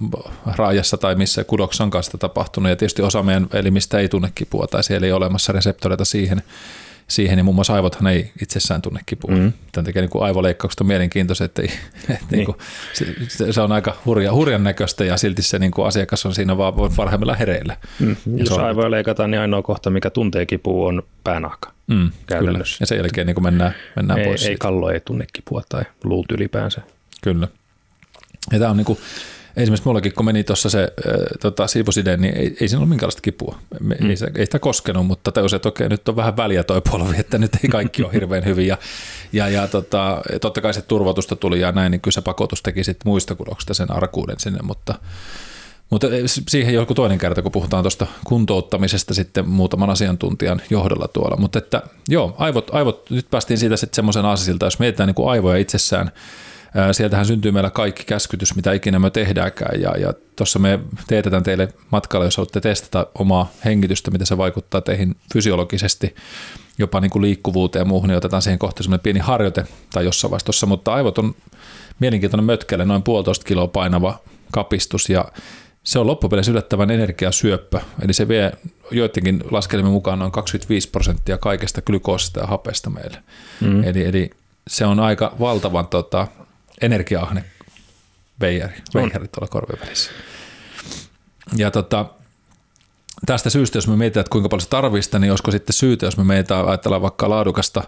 raajassa 0.57 0.97
tai 0.97 1.15
missä 1.15 1.45
kudoksessa 1.45 1.85
on 1.85 1.91
kanssa 1.91 2.19
tapahtunut. 2.19 2.71
Ja 2.71 2.77
tietysti 2.77 3.03
osa 3.03 3.23
meidän 3.23 3.47
elimistä 3.53 3.99
ei 3.99 4.09
tunne 4.09 4.33
kipua 4.35 4.67
tai 4.67 4.85
siellä 4.85 5.07
ei 5.07 5.13
ole 5.13 5.25
olemassa 5.25 5.53
reseptoreita 5.53 6.05
siihen 6.05 6.43
siihen, 7.11 7.37
niin 7.37 7.45
muun 7.45 7.55
muassa 7.55 7.75
aivothan 7.75 8.07
ei 8.07 8.33
itsessään 8.43 8.83
tunne 8.83 9.01
kipua. 9.07 9.31
Mm. 9.31 9.53
Tämän 9.73 9.85
takia 9.85 10.03
niin 10.03 10.23
aivoleikkaukset 10.23 10.81
on 10.81 10.87
mielenkiintoisia, 10.87 11.45
että, 11.45 11.63
että 11.67 11.73
niin. 12.09 12.27
Niin 12.31 12.45
kuin, 12.45 12.57
se, 13.29 13.53
se, 13.53 13.61
on 13.61 13.73
aika 13.73 13.97
hurja, 14.07 14.33
hurjan 14.33 14.65
näköistä 14.65 15.05
ja 15.05 15.17
silti 15.17 15.43
se 15.43 15.59
niin 15.59 15.73
kuin 15.73 15.87
asiakas 15.87 16.27
on 16.27 16.35
siinä 16.35 16.57
vaan 16.57 16.75
parhaimmillaan 16.97 17.39
hereillä. 17.39 17.77
Mm. 17.99 18.17
Jos 18.37 18.51
aivoja 18.51 18.91
leikataan, 18.91 19.31
niin 19.31 19.41
ainoa 19.41 19.63
kohta, 19.63 19.91
mikä 19.91 20.11
tuntee 20.11 20.47
kipua, 20.47 20.89
on 20.89 21.03
päänahka. 21.25 21.73
Mm, 21.87 22.11
kyllä. 22.27 22.59
Ja 22.81 22.87
sen 22.87 22.99
jälkeen 22.99 23.27
niin 23.27 23.35
kuin 23.35 23.45
mennään, 23.45 23.75
mennään 23.97 24.21
ei, 24.21 24.27
pois. 24.27 24.43
Ei 24.43 24.47
siitä. 24.47 24.63
kallo 24.63 24.91
ei 24.91 25.01
tunne 25.01 25.27
kipua 25.33 25.63
tai 25.69 25.83
luut 26.05 26.33
ylipäänsä. 26.33 26.81
Kyllä. 27.23 27.49
Ja 28.53 28.59
tämä 28.59 28.71
on 28.71 28.77
niin 28.77 28.85
kuin, 28.85 28.99
esimerkiksi 29.57 29.89
mullakin, 29.89 30.15
kun 30.15 30.25
meni 30.25 30.45
tuossa 30.45 30.71
se 30.71 30.83
äh, 30.83 31.15
tota, 31.41 31.67
siivoside, 31.67 32.17
niin 32.17 32.37
ei, 32.37 32.57
ei 32.61 32.69
siinä 32.69 32.79
ollut 32.79 32.89
minkäänlaista 32.89 33.23
kipua. 33.23 33.59
Me, 33.81 33.97
mm. 34.01 34.11
ei, 34.11 34.17
se, 34.17 34.31
ei 34.35 34.47
sitä 34.47 34.59
koskenut, 34.59 35.07
mutta 35.07 35.33
tajusin, 35.33 35.57
että 35.57 35.69
okei, 35.69 35.89
nyt 35.89 36.09
on 36.09 36.17
vähän 36.17 36.37
väliä 36.37 36.65
toi 36.65 36.81
polvi, 36.91 37.15
että 37.19 37.39
nyt 37.39 37.55
ei 37.65 37.71
kaikki 37.71 38.03
ole 38.03 38.13
hirveän 38.13 38.45
hyvin. 38.45 38.67
Ja, 38.67 38.79
ja, 39.33 39.49
ja 39.49 39.69
tota, 39.69 40.23
totta 40.41 40.61
kai 40.61 40.75
se 40.75 40.83
turvotusta 40.83 41.37
tuli 41.37 41.61
ja 41.61 41.73
näin, 41.73 41.91
niin 41.91 42.01
kyllä 42.01 42.15
se 42.15 42.21
pakotus 42.21 42.63
teki 42.63 42.85
sitten 42.85 43.11
muista 43.11 43.35
kudoksista 43.35 43.75
sen 43.75 43.93
arkuuden 43.93 44.41
sinne, 44.41 44.59
mutta 44.63 44.95
mutta 45.91 46.07
siihen 46.49 46.75
joku 46.75 46.95
toinen 46.95 47.19
kerta, 47.19 47.43
kun 47.43 47.53
puhutaan 47.53 47.85
tuosta 47.85 48.07
kuntouttamisesta 48.25 49.15
sitten 49.15 49.49
muutaman 49.49 49.91
asiantuntijan 49.91 50.63
johdolla 50.71 51.09
tuolla. 51.09 51.37
Mutta 51.37 51.59
että 51.59 51.83
joo, 52.09 52.35
aivot, 52.39 52.75
aivot 52.75 53.11
nyt 53.11 53.31
päästiin 53.31 53.59
siitä 53.59 53.77
sitten 53.77 53.97
semmoisen 53.97 54.25
asisilta, 54.25 54.67
jos 54.67 54.79
mietitään 54.79 55.07
niin 55.07 55.15
kuin 55.15 55.31
aivoja 55.31 55.59
itsessään, 55.59 56.11
Sieltähän 56.93 57.27
syntyy 57.27 57.53
meillä 57.53 57.71
kaikki 57.71 58.05
käskytys, 58.05 58.57
mitä 58.57 58.73
ikinä 58.73 58.99
me 58.99 59.11
tehdäänkään. 59.11 59.81
Ja, 59.81 59.91
ja 59.99 60.15
tuossa 60.37 60.59
me 60.59 60.79
teetetään 61.07 61.43
teille 61.43 61.69
matkalla, 61.91 62.25
jos 62.25 62.37
haluatte 62.37 62.61
testata 62.61 63.07
omaa 63.15 63.51
hengitystä, 63.65 64.11
mitä 64.11 64.25
se 64.25 64.37
vaikuttaa 64.37 64.81
teihin 64.81 65.17
fysiologisesti, 65.33 66.15
jopa 66.79 67.01
niin 67.01 67.11
kuin 67.11 67.23
liikkuvuuteen 67.23 67.81
ja 67.81 67.85
muuhun, 67.85 68.09
niin 68.09 68.17
otetaan 68.17 68.43
siihen 68.43 68.59
kohta 68.59 68.83
semmoinen 68.83 69.03
pieni 69.03 69.21
harjoite 69.21 69.65
tai 69.93 70.05
jossain 70.05 70.31
vaiheessa. 70.31 70.67
Mutta 70.67 70.95
aivot 70.95 71.19
on 71.19 71.35
mielenkiintoinen 72.01 72.45
mötkele, 72.45 72.85
noin 72.85 73.03
puolitoista 73.03 73.45
kiloa 73.45 73.67
painava 73.67 74.19
kapistus 74.53 75.09
ja 75.09 75.25
se 75.85 75.99
on 75.99 76.07
loppupeleissä 76.07 76.53
yllättävän 76.53 76.91
energiasyöppö, 76.91 77.81
eli 78.03 78.13
se 78.13 78.29
vie 78.29 78.53
joidenkin 78.91 79.45
laskelmien 79.51 79.93
mukaan 79.93 80.19
noin 80.19 80.33
25 80.33 80.91
prosenttia 80.91 81.39
kaikesta 81.39 81.83
glykoosista 81.83 82.41
ja 82.41 82.47
hapesta 82.47 82.91
meille. 82.91 83.23
Mm. 83.61 83.85
Eli, 83.85 84.05
eli 84.05 84.31
se 84.69 84.87
on 84.87 85.01
aika 85.01 85.35
valtavan 85.41 85.87
tota, 85.87 86.27
energiaahne 86.83 87.45
veijari, 88.41 88.75
veijari 88.95 89.29
tuolla 89.29 89.49
korvien 89.49 89.81
välissä. 89.81 90.11
Ja 91.57 91.71
tota, 91.71 92.07
tästä 93.27 93.51
syystä, 93.51 93.79
jos 93.79 93.89
me 93.89 93.97
mietitään, 93.97 94.21
että 94.21 94.31
kuinka 94.31 94.49
paljon 94.49 94.61
se 94.61 94.69
tarvista, 94.69 95.19
niin 95.19 95.33
olisiko 95.33 95.51
sitten 95.51 95.73
syytä, 95.73 96.07
jos 96.07 96.17
me 96.17 96.25
mietitään, 96.25 96.69
ajatellaan 96.69 97.03
vaikka 97.03 97.31
laadukasta 97.31 97.83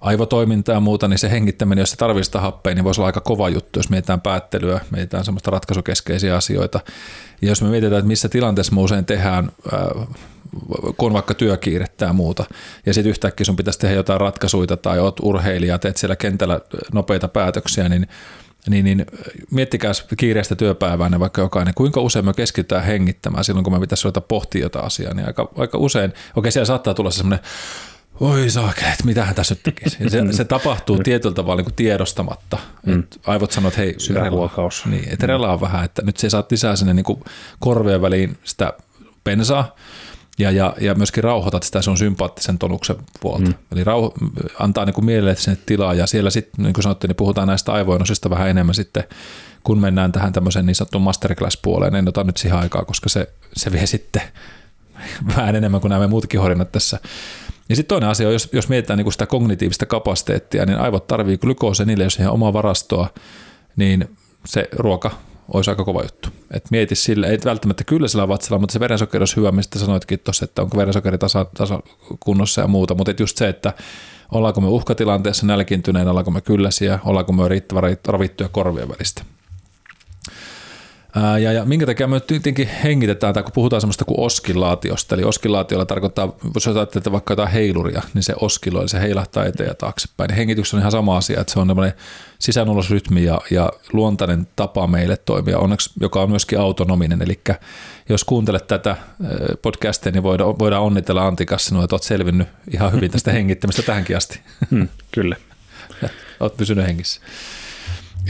aivotoimintaa 0.00 0.74
ja 0.74 0.80
muuta, 0.80 1.08
niin 1.08 1.18
se 1.18 1.30
hengittäminen, 1.30 1.82
jos 1.82 1.90
se 1.90 1.96
tarvista 1.96 2.40
happea, 2.40 2.74
niin 2.74 2.84
voisi 2.84 3.00
olla 3.00 3.06
aika 3.06 3.20
kova 3.20 3.48
juttu, 3.48 3.78
jos 3.78 3.90
mietitään 3.90 4.20
päättelyä, 4.20 4.80
mietitään 4.90 5.24
semmoista 5.24 5.50
ratkaisukeskeisiä 5.50 6.36
asioita. 6.36 6.80
Ja 7.42 7.48
jos 7.48 7.62
me 7.62 7.68
mietitään, 7.68 7.98
että 7.98 8.06
missä 8.06 8.28
tilanteessa 8.28 8.74
me 8.74 8.80
usein 8.80 9.04
tehdään, 9.04 9.52
kun 10.96 11.12
vaikka 11.12 11.34
työkiirettä 11.34 12.04
ja 12.04 12.12
muuta, 12.12 12.44
ja 12.86 12.94
sitten 12.94 13.10
yhtäkkiä 13.10 13.44
sun 13.44 13.56
pitäisi 13.56 13.78
tehdä 13.78 13.94
jotain 13.94 14.20
ratkaisuja 14.20 14.76
tai 14.76 14.98
oot 14.98 15.20
urheilija, 15.22 15.78
teet 15.78 15.96
siellä 15.96 16.16
kentällä 16.16 16.60
nopeita 16.92 17.28
päätöksiä, 17.28 17.88
niin 17.88 18.06
niin, 18.68 18.84
niin 18.84 19.06
miettikää 19.50 19.92
kiireistä 20.16 20.54
työpäivää 20.54 21.08
ne 21.08 21.20
vaikka 21.20 21.40
jokainen, 21.40 21.74
kuinka 21.74 22.00
usein 22.00 22.24
me 22.24 22.34
keskitytään 22.34 22.84
hengittämään 22.84 23.44
silloin, 23.44 23.64
kun 23.64 23.72
me 23.72 23.80
pitäisi 23.80 24.04
ruveta 24.04 24.20
pohtia 24.20 24.62
jotain 24.62 24.84
asiaa, 24.84 25.14
niin 25.14 25.26
aika, 25.26 25.48
aika 25.58 25.78
usein, 25.78 26.12
okei 26.36 26.52
siellä 26.52 26.66
saattaa 26.66 26.94
tulla 26.94 27.10
semmoinen 27.10 27.44
oi 28.20 28.46
että 28.92 29.04
mitähän 29.04 29.34
tässä 29.34 29.54
nyt 29.54 29.62
tekisi. 29.62 29.96
Se, 30.08 30.32
se 30.32 30.44
tapahtuu 30.44 30.98
tietyllä 31.04 31.34
tavalla 31.34 31.56
niin 31.56 31.64
kuin 31.64 31.74
tiedostamatta. 31.74 32.58
Mm. 32.86 33.00
Et 33.00 33.20
aivot 33.26 33.52
sanoo, 33.52 33.68
että 33.68 33.80
hei, 33.80 33.94
Sydänruokaus. 33.98 34.86
Niin, 34.86 35.08
että 35.08 35.26
relaa 35.26 35.60
vähän, 35.60 35.84
että 35.84 36.02
nyt 36.02 36.16
se 36.16 36.30
saat 36.30 36.50
lisää 36.50 36.76
sinne 36.76 36.94
niin 36.94 37.04
kuin 37.04 37.20
korvien 37.58 38.02
väliin 38.02 38.38
sitä 38.44 38.72
bensaa, 39.24 39.76
ja, 40.38 40.50
ja, 40.50 40.74
ja 40.80 40.94
myöskin 40.94 41.24
rauhoitat 41.24 41.62
sitä 41.62 41.82
sun 41.82 41.98
sympaattisen 41.98 42.58
tonuksen 42.58 42.96
puolta. 43.20 43.44
Mm. 43.44 43.54
Eli 43.72 43.84
rauho, 43.84 44.14
antaa 44.58 44.84
niin 44.84 44.94
kuin 44.94 45.04
mielelle 45.04 45.36
sinne 45.36 45.58
tilaa, 45.66 45.94
ja 45.94 46.06
siellä 46.06 46.30
sitten, 46.30 46.64
niin 46.64 46.72
kuin 46.72 46.82
sanottiin, 46.82 47.08
niin 47.08 47.16
puhutaan 47.16 47.48
näistä 47.48 47.72
aivoinosista 47.72 48.30
vähän 48.30 48.48
enemmän 48.48 48.74
sitten, 48.74 49.04
kun 49.64 49.78
mennään 49.78 50.12
tähän 50.12 50.32
tämmöiseen 50.32 50.66
niin 50.66 50.74
sanottuun 50.74 51.04
masterclass-puoleen. 51.04 51.94
En 51.94 52.08
ota 52.08 52.24
nyt 52.24 52.36
siihen 52.36 52.58
aikaa, 52.58 52.84
koska 52.84 53.08
se, 53.08 53.28
se 53.52 53.72
vie 53.72 53.86
sitten 53.86 54.22
vähän 55.36 55.56
enemmän 55.56 55.80
kuin 55.80 55.90
nämä 55.90 56.08
muutkin 56.08 56.40
horinnat 56.40 56.72
tässä 56.72 56.98
ja 57.68 57.76
sitten 57.76 57.88
toinen 57.94 58.08
asia, 58.08 58.30
jos, 58.30 58.48
jos 58.52 58.68
mietitään 58.68 58.98
niin 58.98 59.12
sitä 59.12 59.26
kognitiivista 59.26 59.86
kapasiteettia, 59.86 60.66
niin 60.66 60.78
aivot 60.78 61.06
tarvii 61.06 61.38
glykoosia 61.38 61.86
niille, 61.86 62.04
jos 62.04 62.16
ihan 62.16 62.32
omaa 62.32 62.52
varastoa, 62.52 63.08
niin 63.76 64.16
se 64.46 64.68
ruoka 64.72 65.10
olisi 65.54 65.70
aika 65.70 65.84
kova 65.84 66.02
juttu. 66.02 66.28
Et 66.50 66.70
mieti 66.70 66.94
sille, 66.94 67.26
ei 67.26 67.38
välttämättä 67.44 67.84
kyllä 67.84 68.08
sillä 68.08 68.28
vatsalla, 68.28 68.58
mutta 68.58 68.72
se 68.72 68.80
verensokeri 68.80 69.22
olisi 69.22 69.36
hyvä, 69.36 69.52
mistä 69.52 69.78
sanoitkin 69.78 70.18
tuossa, 70.18 70.44
että 70.44 70.62
onko 70.62 70.76
verensokeri 70.76 71.18
tasa, 71.18 71.46
tasa 71.54 71.80
kunnossa 72.20 72.60
ja 72.60 72.68
muuta, 72.68 72.94
mutta 72.94 73.14
just 73.18 73.36
se, 73.36 73.48
että 73.48 73.72
ollaanko 74.32 74.60
me 74.60 74.68
uhkatilanteessa 74.68 75.46
nälkintyneen, 75.46 76.08
ollaanko 76.08 76.30
me 76.30 76.40
kylläsiä, 76.40 76.98
ollaanko 77.04 77.32
me 77.32 77.48
riittävän 77.48 77.96
ravittuja 78.08 78.48
korvien 78.48 78.88
välistä. 78.88 79.22
Ja, 81.42 81.52
ja 81.52 81.64
minkä 81.64 81.86
takia 81.86 82.06
me 82.06 82.20
tietenkin 82.20 82.68
hengitetään, 82.68 83.34
tai 83.34 83.42
kun 83.42 83.52
puhutaan 83.52 83.80
semmoista 83.80 84.04
kuin 84.04 84.20
oskillaatiosta, 84.20 85.14
eli 85.14 85.24
oskillaatiolla 85.24 85.86
tarkoittaa, 85.86 86.36
jos 86.54 86.68
ajattelee 86.68 87.12
vaikka 87.12 87.32
jotain 87.32 87.50
heiluria, 87.50 88.02
niin 88.14 88.22
se 88.22 88.34
oskiloi, 88.40 88.80
eli 88.82 88.88
se 88.88 89.00
heilahtaa 89.00 89.44
eteen 89.44 89.68
ja 89.68 89.74
taaksepäin. 89.74 90.28
Niin 90.28 90.36
hengitys 90.36 90.74
on 90.74 90.80
ihan 90.80 90.92
sama 90.92 91.16
asia, 91.16 91.40
että 91.40 91.52
se 91.52 91.60
on 91.60 91.68
tämmöinen 91.68 91.92
sisänulosrytmi 92.38 93.24
ja, 93.24 93.40
ja 93.50 93.72
luontainen 93.92 94.46
tapa 94.56 94.86
meille 94.86 95.16
toimia, 95.16 95.58
onneksi, 95.58 95.90
joka 96.00 96.22
on 96.22 96.30
myöskin 96.30 96.60
autonominen, 96.60 97.22
eli 97.22 97.40
jos 98.08 98.24
kuuntelet 98.24 98.66
tätä 98.66 98.96
podcastia, 99.62 100.12
niin 100.12 100.22
voidaan, 100.22 100.58
voidaan 100.58 100.82
onnitella 100.82 101.26
Antikas 101.26 101.66
sinua, 101.66 101.84
että 101.84 101.94
olet 101.94 102.02
selvinnyt 102.02 102.48
ihan 102.70 102.92
hyvin 102.92 103.10
tästä 103.10 103.32
hengittämistä 103.38 103.82
tähänkin 103.82 104.16
asti. 104.16 104.40
Hmm, 104.70 104.88
kyllä. 105.10 105.36
olet 106.40 106.56
pysynyt 106.56 106.86
hengissä. 106.86 107.20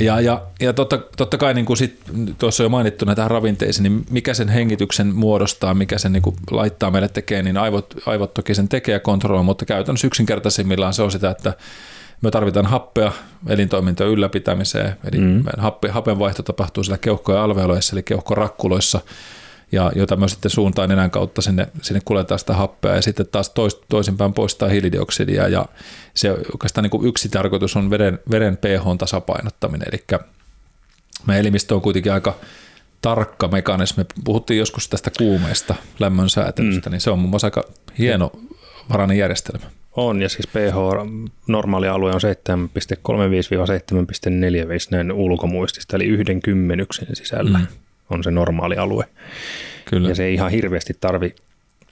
Ja, 0.01 0.21
ja, 0.21 0.43
ja 0.61 0.73
totta, 0.73 0.99
totta 1.17 1.39
kai 1.39 1.55
niin 1.55 1.65
kuin 1.65 1.77
sit, 1.77 2.01
tuossa 2.39 2.63
on 2.63 2.65
jo 2.65 2.69
mainittu 2.69 3.05
näitä 3.05 3.29
ravinteisiin, 3.29 3.83
niin 3.83 4.07
mikä 4.11 4.35
sen 4.35 4.49
hengityksen 4.49 5.15
muodostaa, 5.15 5.75
mikä 5.75 5.99
sen 5.99 6.13
niin 6.13 6.23
kuin 6.23 6.37
laittaa 6.51 6.91
meille 6.91 7.09
tekee, 7.09 7.43
niin 7.43 7.57
aivot, 7.57 7.95
aivot 8.07 8.35
toki 8.35 8.55
sen 8.55 8.69
tekee 8.69 8.93
ja 8.93 9.01
kontrolloi, 9.01 9.45
mutta 9.45 9.65
käytännössä 9.65 10.07
yksinkertaisimmillaan 10.07 10.95
se 10.95 11.03
on 11.03 11.13
sitä, 11.13 11.31
että 11.31 11.53
me 12.23 12.31
tarvitaan 12.31 12.67
happea 12.67 13.13
elintoimintojen 13.49 14.13
ylläpitämiseen, 14.13 14.97
eli 15.13 15.19
mm. 15.19 15.45
happe, 15.59 15.89
hapenvaihto 15.89 16.43
tapahtuu 16.43 16.85
siellä 16.85 16.99
keuhkojen 16.99 17.41
alveoloissa, 17.41 17.95
eli 17.97 18.03
keuhkorakkuloissa, 18.03 19.01
ja 19.73 19.93
jota 19.95 20.17
myös 20.17 20.31
sitten 20.31 20.50
suuntaan 20.50 20.88
nenän 20.88 21.11
kautta 21.11 21.43
sinne, 21.43 21.69
sinne 21.83 22.00
kuljetaan 22.05 22.38
sitä 22.38 22.55
happea 22.55 22.95
ja 22.95 23.02
sitten 23.02 23.26
taas 23.33 23.50
tois, 23.50 23.81
toisinpäin 23.88 24.33
poistaa 24.33 24.69
hiilidioksidia 24.69 25.49
ja 25.49 25.67
se 26.14 26.33
oikeastaan 26.33 26.83
niin 26.83 26.91
kuin 26.91 27.07
yksi 27.07 27.29
tarkoitus 27.29 27.76
on 27.76 27.91
veren, 27.91 28.19
veren 28.31 28.57
pH-tasapainottaminen, 28.57 29.88
eli 29.93 30.05
meidän 31.26 31.41
elimistö 31.41 31.75
on 31.75 31.83
kuitenkin 31.83 32.12
aika 32.12 32.35
tarkka 33.02 33.49
mekanismi. 33.49 34.05
Puhuttiin 34.25 34.59
joskus 34.59 34.88
tästä 34.88 35.11
kuumeesta 35.19 35.75
lämmön 35.99 36.31
säätelystä, 36.31 36.91
mm. 36.91 36.93
niin 36.93 37.00
se 37.00 37.11
on 37.11 37.19
mun 37.19 37.31
muassa 37.31 37.47
aika 37.47 37.64
hieno 37.99 38.33
varainen 38.93 39.19
järjestelmä. 39.19 39.67
On, 39.97 40.23
ja 40.23 40.29
siis 40.29 40.47
pH 40.47 40.75
normaali 41.49 41.88
alue 41.88 42.12
on 42.12 42.21
7,35-7,45 42.21 42.29
näin 44.91 45.12
ulkomuistista, 45.12 45.97
eli 45.97 46.05
yhden 46.05 46.43
kymmenyksen 46.43 47.17
sisällä. 47.17 47.59
Mm 47.59 47.67
on 48.12 48.25
se 48.25 48.31
normaali 48.31 48.76
alue. 48.76 49.04
Kyllä. 49.85 50.09
Ja 50.09 50.14
se 50.14 50.25
ei 50.25 50.35
ihan 50.35 50.50
hirveästi 50.50 50.97
tarvi 51.00 51.35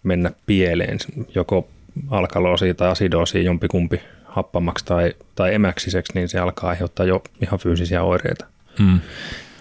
mennä 0.02 0.30
pieleen, 0.46 0.98
joko 1.34 1.68
alkaloosi 2.10 2.74
tai 2.74 2.88
asidoosi 2.88 3.44
jompikumpi 3.44 4.00
happamaksi 4.24 4.84
tai, 4.84 5.14
tai 5.34 5.54
emäksiseksi, 5.54 6.12
niin 6.14 6.28
se 6.28 6.38
alkaa 6.38 6.70
aiheuttaa 6.70 7.06
jo 7.06 7.22
ihan 7.42 7.60
fyysisiä 7.60 8.02
oireita. 8.02 8.46
Hmm. 8.78 9.00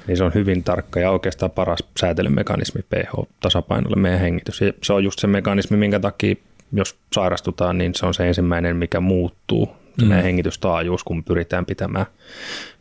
Niin 0.08 0.18
se 0.18 0.24
on 0.24 0.34
hyvin 0.34 0.64
tarkka 0.64 1.00
ja 1.00 1.12
oikeastaan 1.12 1.52
paras 1.52 1.80
säätelymekanismi 2.00 2.82
pH-tasapainolle 2.82 3.96
meidän 3.96 4.20
hengitys. 4.20 4.62
Ja 4.62 4.74
se 4.84 4.94
on 4.94 5.04
just 5.04 5.20
se 5.20 5.28
mekanismi, 5.28 5.78
minkä 5.78 6.00
takia 6.00 6.36
jos 6.72 6.98
sairastutaan, 7.14 7.78
niin 7.78 7.96
se 7.96 8.06
on 8.06 8.14
se 8.14 8.28
ensimmäinen, 8.28 8.76
mikä 8.76 9.00
muuttuu, 9.00 9.66
se 10.00 10.06
mm. 10.06 10.08
meidän 10.08 10.24
hengitystaajuus, 10.24 11.04
kun 11.04 11.24
pyritään 11.24 11.66
pitämään 11.66 12.06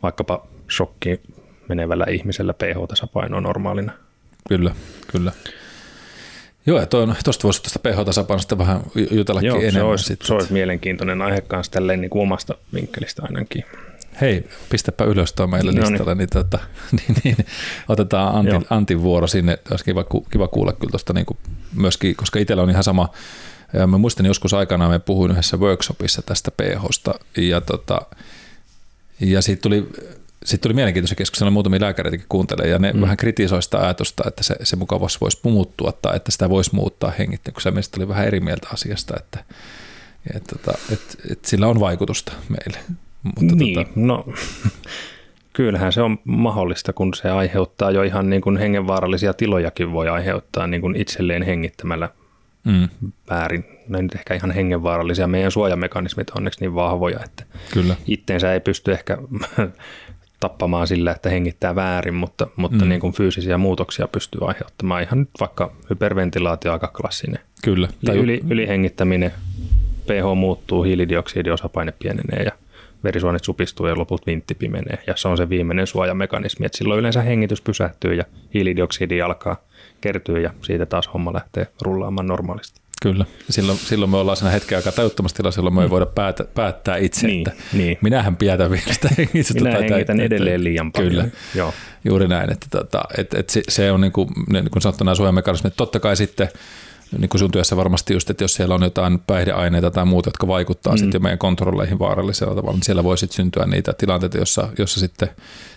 vaikkapa 0.02 0.46
shokki 0.70 1.20
menevällä 1.68 2.04
ihmisellä 2.10 2.52
pH-tasapainoa 2.52 3.40
normaalina. 3.40 3.92
Kyllä, 4.48 4.74
kyllä. 5.12 5.32
Joo, 6.66 6.80
ja 6.80 6.86
tuosta 7.24 7.42
voisi 7.42 7.62
tuosta 7.62 7.78
pH-tasapainosta 7.78 8.58
vähän 8.58 8.80
jutellakin 9.10 9.46
Joo, 9.46 9.56
enemmän. 9.56 9.72
Se 9.72 9.82
olisi, 9.82 10.04
sitten. 10.04 10.26
se 10.26 10.34
olisi 10.34 10.52
mielenkiintoinen 10.52 11.22
aihe 11.22 11.40
kanssa 11.40 11.72
tälleen 11.72 12.00
niin 12.00 12.10
kuin 12.10 12.22
omasta 12.22 12.54
vinkkelistä 12.74 13.22
ainakin. 13.22 13.64
Hei, 14.20 14.44
pistäpä 14.70 15.04
ylös 15.04 15.32
tuo 15.32 15.46
meille 15.46 15.72
no 15.72 15.90
listalle, 15.90 16.14
niin, 16.14 16.28
tota, 16.28 16.58
niin, 16.96 17.16
niin, 17.24 17.36
otetaan 17.88 18.34
Antin, 18.34 18.66
Antin 18.70 19.02
vuoro 19.02 19.26
sinne. 19.26 19.58
Olisi 19.70 19.84
kiva, 19.84 20.04
kiva 20.30 20.48
kuulla 20.48 20.72
kyllä 20.72 20.90
tuosta 20.90 21.12
niin 21.12 21.26
myöskin, 21.74 22.16
koska 22.16 22.38
itsellä 22.38 22.62
on 22.62 22.70
ihan 22.70 22.84
sama. 22.84 23.08
Ja 23.72 23.86
mä 23.86 23.98
muistan 23.98 24.26
joskus 24.26 24.54
aikanaan, 24.54 24.90
me 24.90 24.98
puhuin 24.98 25.30
yhdessä 25.30 25.56
workshopissa 25.56 26.22
tästä 26.22 26.50
pHsta, 26.50 27.14
ja, 27.36 27.60
tota, 27.60 28.00
ja 29.20 29.42
siitä 29.42 29.62
tuli 29.62 29.88
sitten 30.44 30.68
tuli 30.68 30.74
mielenkiintoisia 30.74 31.16
keskustelua, 31.16 31.50
muutamia 31.50 31.80
lääkäreitäkin 31.80 32.26
kuuntelee, 32.28 32.68
ja 32.68 32.78
ne 32.78 32.92
mm. 32.92 33.00
vähän 33.00 33.16
kritisoi 33.16 33.62
sitä 33.62 33.78
ajatusta, 33.78 34.22
että 34.26 34.42
se, 34.42 34.56
se 34.62 34.76
mukavasti 34.76 35.18
voisi 35.20 35.38
muuttua 35.42 35.92
tai 35.92 36.16
että 36.16 36.32
sitä 36.32 36.50
voisi 36.50 36.74
muuttaa 36.74 37.12
hengittäin, 37.18 37.54
kun 37.54 37.62
se 37.62 37.70
mielestä 37.70 38.00
oli 38.00 38.08
vähän 38.08 38.26
eri 38.26 38.40
mieltä 38.40 38.68
asiasta, 38.72 39.14
että, 39.16 39.44
että, 40.34 40.56
että, 40.56 40.72
että, 40.92 41.14
että 41.30 41.48
sillä 41.48 41.66
on 41.66 41.80
vaikutusta 41.80 42.32
meille. 42.48 42.78
Mutta 43.22 43.56
niin, 43.56 43.74
tota... 43.74 43.90
no 43.94 44.24
kyllähän 45.52 45.92
se 45.92 46.02
on 46.02 46.18
mahdollista, 46.24 46.92
kun 46.92 47.14
se 47.14 47.30
aiheuttaa 47.30 47.90
jo 47.90 48.02
ihan 48.02 48.30
niin 48.30 48.42
kuin 48.42 48.56
hengenvaarallisia 48.56 49.34
tilojakin 49.34 49.92
voi 49.92 50.08
aiheuttaa 50.08 50.66
niin 50.66 50.80
kuin 50.80 50.96
itselleen 50.96 51.42
hengittämällä 51.42 52.08
mm. 52.64 52.88
väärin. 53.30 53.64
Ne 53.88 54.02
nyt 54.02 54.14
ehkä 54.14 54.34
ihan 54.34 54.50
hengenvaarallisia. 54.50 55.26
Meidän 55.26 55.50
suojamekanismit 55.50 56.30
on 56.30 56.36
onneksi 56.36 56.60
niin 56.60 56.74
vahvoja, 56.74 57.20
että 57.24 57.44
Kyllä. 57.72 57.96
itteensä 58.06 58.52
ei 58.52 58.60
pysty 58.60 58.92
ehkä 58.92 59.18
tappamaan 60.40 60.86
sillä, 60.86 61.10
että 61.10 61.30
hengittää 61.30 61.74
väärin, 61.74 62.14
mutta, 62.14 62.46
mutta 62.56 62.84
mm. 62.84 62.88
niin 62.88 63.00
kuin 63.00 63.12
fyysisiä 63.12 63.58
muutoksia 63.58 64.08
pystyy 64.08 64.40
aiheuttamaan. 64.48 65.02
Ihan 65.02 65.18
nyt 65.18 65.30
vaikka 65.40 65.72
hyperventilaatio 65.90 66.72
aika 66.72 66.88
klassinen. 66.88 67.40
Kyllä. 67.64 67.88
Tai 68.04 68.16
yli, 68.16 68.40
ylihengittäminen, 68.50 69.32
pH 70.06 70.36
muuttuu, 70.36 70.82
hiilidioksidiosapaine 70.82 71.92
pienenee 71.98 72.42
ja 72.42 72.52
verisuonet 73.04 73.44
supistuu 73.44 73.86
ja 73.86 73.98
loput 73.98 74.26
vintti 74.26 74.54
pimenee. 74.54 74.98
Ja 75.06 75.16
se 75.16 75.28
on 75.28 75.36
se 75.36 75.48
viimeinen 75.48 75.86
suojamekanismi, 75.86 76.66
että 76.66 76.78
silloin 76.78 77.00
yleensä 77.00 77.22
hengitys 77.22 77.60
pysähtyy 77.60 78.14
ja 78.14 78.24
hiilidioksidi 78.54 79.22
alkaa 79.22 79.56
kertyä 80.00 80.38
ja 80.38 80.50
siitä 80.62 80.86
taas 80.86 81.14
homma 81.14 81.32
lähtee 81.32 81.66
rullaamaan 81.82 82.26
normaalisti. 82.26 82.80
Kyllä. 83.02 83.24
Silloin, 83.50 83.78
silloin 83.78 84.10
me 84.10 84.16
ollaan 84.16 84.36
siinä 84.36 84.50
hetken 84.50 84.78
aikaa 84.78 84.92
tajuttomassa 84.92 85.36
tilassa, 85.36 85.58
silloin 85.58 85.74
me 85.74 85.82
ei 85.82 85.86
mm. 85.86 85.90
voida 85.90 86.06
päätä, 86.06 86.44
päättää 86.44 86.96
itse, 86.96 87.26
niin, 87.26 87.48
että 87.48 87.62
niin. 87.72 87.98
minähän 88.02 88.36
pidätän 88.36 88.70
vielä 88.70 88.92
sitä 88.92 89.08
hengitystä. 89.18 89.54
Minä 89.64 89.78
hengitän 89.78 90.20
edelleen 90.20 90.64
liian 90.64 90.92
paljon. 90.92 91.10
Kyllä, 91.10 91.28
Joo. 91.54 91.74
juuri 92.04 92.28
näin. 92.28 92.52
Että, 92.52 92.66
tota, 92.70 93.02
että, 93.18 93.38
että 93.38 93.60
se 93.68 93.92
on 93.92 94.00
niin 94.00 94.12
kuin, 94.12 94.28
niin 94.52 94.70
kuin 94.70 94.82
sanottu 94.82 95.04
nämä 95.04 95.14
suojamekanismit. 95.14 95.76
Totta 95.76 96.00
kai 96.00 96.16
sitten 96.16 96.48
niin 97.18 97.28
kuin 97.28 97.38
sun 97.38 97.50
työssä 97.50 97.76
varmasti 97.76 98.12
just, 98.12 98.30
että 98.30 98.44
jos 98.44 98.54
siellä 98.54 98.74
on 98.74 98.82
jotain 98.82 99.18
päihdeaineita 99.18 99.90
tai 99.90 100.04
muuta, 100.04 100.28
jotka 100.28 100.46
vaikuttaa 100.46 100.92
mm. 100.92 100.98
sitten 100.98 101.22
meidän 101.22 101.38
kontrolleihin 101.38 101.98
vaarallisella 101.98 102.54
tavalla, 102.54 102.76
niin 102.76 102.84
siellä 102.84 103.04
voi 103.04 103.18
sitten 103.18 103.36
syntyä 103.36 103.66
niitä 103.66 103.92
tilanteita, 103.92 104.38
jossa, 104.38 104.68
jossa 104.78 105.00
sitten 105.00 105.28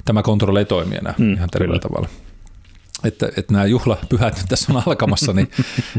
tämä 0.05 0.23
kontrolli 0.23 0.59
ei 0.59 0.65
toimi 0.65 0.95
enää 0.95 1.13
mm, 1.17 1.33
ihan 1.33 1.49
terveellä 1.49 1.79
tavalla 1.79 2.09
että, 3.03 3.27
että 3.37 3.53
nämä 3.53 3.65
juhlapyhät 3.65 4.35
nyt 4.37 4.45
tässä 4.49 4.73
on 4.73 4.83
alkamassa, 4.85 5.33
niin 5.33 5.51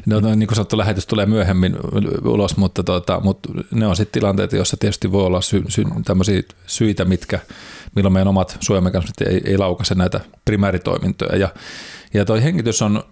ne 0.07 0.17
on, 0.17 0.23
niin 0.38 0.47
kuin 0.47 0.57
sanottu, 0.57 0.79
lähetys 0.79 1.07
tulee 1.07 1.27
myöhemmin 1.27 1.77
ulos, 2.25 2.57
mutta, 2.57 2.83
tota, 2.83 3.21
mutta 3.21 3.49
ne 3.71 3.87
on 3.87 3.97
sitten 3.97 4.21
tilanteita, 4.21 4.57
joissa 4.57 4.77
tietysti 4.77 5.12
voi 5.12 5.27
olla 5.27 5.41
sy, 5.41 5.65
sy, 5.69 5.85
tämmöisiä 6.05 6.43
syitä, 6.67 7.05
mitkä, 7.05 7.38
milloin 7.97 8.12
meidän 8.12 8.29
omat 8.29 8.57
suojamekanismit 8.61 9.21
ei, 9.21 9.41
ei 9.45 9.59
laukaise 9.59 9.95
näitä 9.95 10.21
primääritoimintoja. 10.45 11.37
Ja, 11.37 11.49
ja 12.15 12.25
toi 12.25 12.43
hengitys 12.43 12.83
on, 12.83 13.05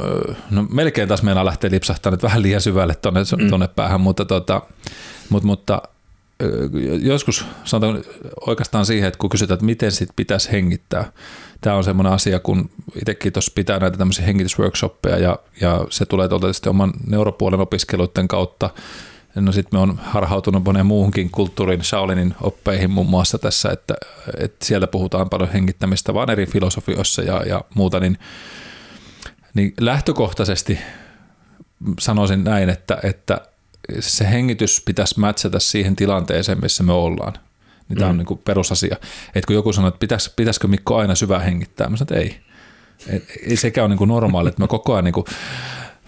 no 0.51 0.67
melkein 0.71 1.09
taas 1.09 1.23
meillä 1.23 1.45
lähtee 1.45 1.71
lipsahtaa 1.71 2.13
nyt 2.13 2.23
vähän 2.23 2.43
liian 2.43 2.61
syvälle 2.61 2.95
tuonne, 2.95 3.21
mm. 3.67 3.75
päähän, 3.77 4.01
mutta, 4.01 4.25
tota, 4.25 4.63
mutta, 5.29 5.47
mutta 5.47 5.83
joskus 7.01 7.45
sanotaan 7.65 8.05
oikeastaan 8.47 8.87
siihen, 8.87 9.09
että 9.09 9.19
kun 9.19 9.31
kysytään, 9.31 9.55
että 9.55 9.67
miten 9.67 9.93
sit 9.93 10.09
pitäisi 10.17 10.53
hengittää, 10.53 11.13
tämä 11.61 11.77
on 11.77 11.85
semmoinen 11.85 12.13
asia, 12.13 12.41
kun 12.41 12.71
itsekin 12.95 13.33
tuossa 13.33 13.53
pitää 13.55 13.79
näitä 13.79 13.99
tämmöisiä 13.99 14.25
hengitysworkshoppeja 14.25 15.19
ja, 15.19 15.39
ja 15.61 15.87
se 15.91 16.07
tulee 16.07 16.29
tietysti 16.29 16.69
oman 16.69 16.93
neuropuolen 17.07 17.61
opiskeluiden 17.61 18.29
kautta. 18.29 18.71
No 19.35 19.53
sitten 19.53 19.79
me 19.79 19.83
on 19.83 20.01
harhautunut 20.03 20.65
moneen 20.65 20.87
muuhunkin 20.87 21.31
kulttuurin, 21.31 21.85
Shaolinin 21.85 22.35
oppeihin 22.41 22.91
muun 22.91 23.07
muassa 23.07 23.39
tässä, 23.39 23.71
että, 23.71 23.95
että 24.39 24.67
siellä 24.67 24.87
puhutaan 24.87 25.31
paljon 25.31 25.53
hengittämistä, 25.53 26.15
vaan 26.15 26.31
eri 26.31 26.47
filosofioissa 26.47 27.23
ja, 27.23 27.43
ja 27.47 27.65
muuta, 27.75 28.01
niin, 28.01 28.19
niin 29.55 29.75
lähtökohtaisesti 29.81 30.79
sanoisin 32.01 32.45
näin, 32.45 32.69
että, 32.69 32.99
että 33.03 33.41
se 34.01 34.31
hengitys 34.31 34.83
pitäisi 34.85 35.21
mätsätä 35.21 35.59
siihen 35.59 35.97
tilanteeseen, 35.97 36.61
missä 36.63 36.83
me 36.83 36.93
ollaan. 36.93 37.33
Niin 37.89 37.99
tämä 37.99 38.07
mm. 38.07 38.11
on 38.11 38.19
niin 38.19 38.27
kuin 38.27 38.41
perusasia. 38.45 38.97
Et 39.35 39.47
kun 39.47 39.57
joku 39.57 39.73
sanoo, 39.73 39.89
että 39.89 39.99
pitäis, 39.99 40.33
pitäisikö 40.37 40.69
Mikko 40.69 40.97
aina 40.97 41.15
syvä 41.15 41.39
hengittää, 41.39 41.89
mä 41.89 41.97
sanon, 41.97 42.07
että 42.13 42.15
ei. 42.15 42.41
Et, 43.09 43.25
ei 43.47 43.57
sekään 43.57 43.87
ole 43.87 43.97
niin 43.97 44.09
normaali, 44.09 44.49
että 44.49 44.63
me 44.63 44.69
koko 44.69 44.93
ajan 44.93 45.05
niin 45.05 45.13
kuin 45.13 45.27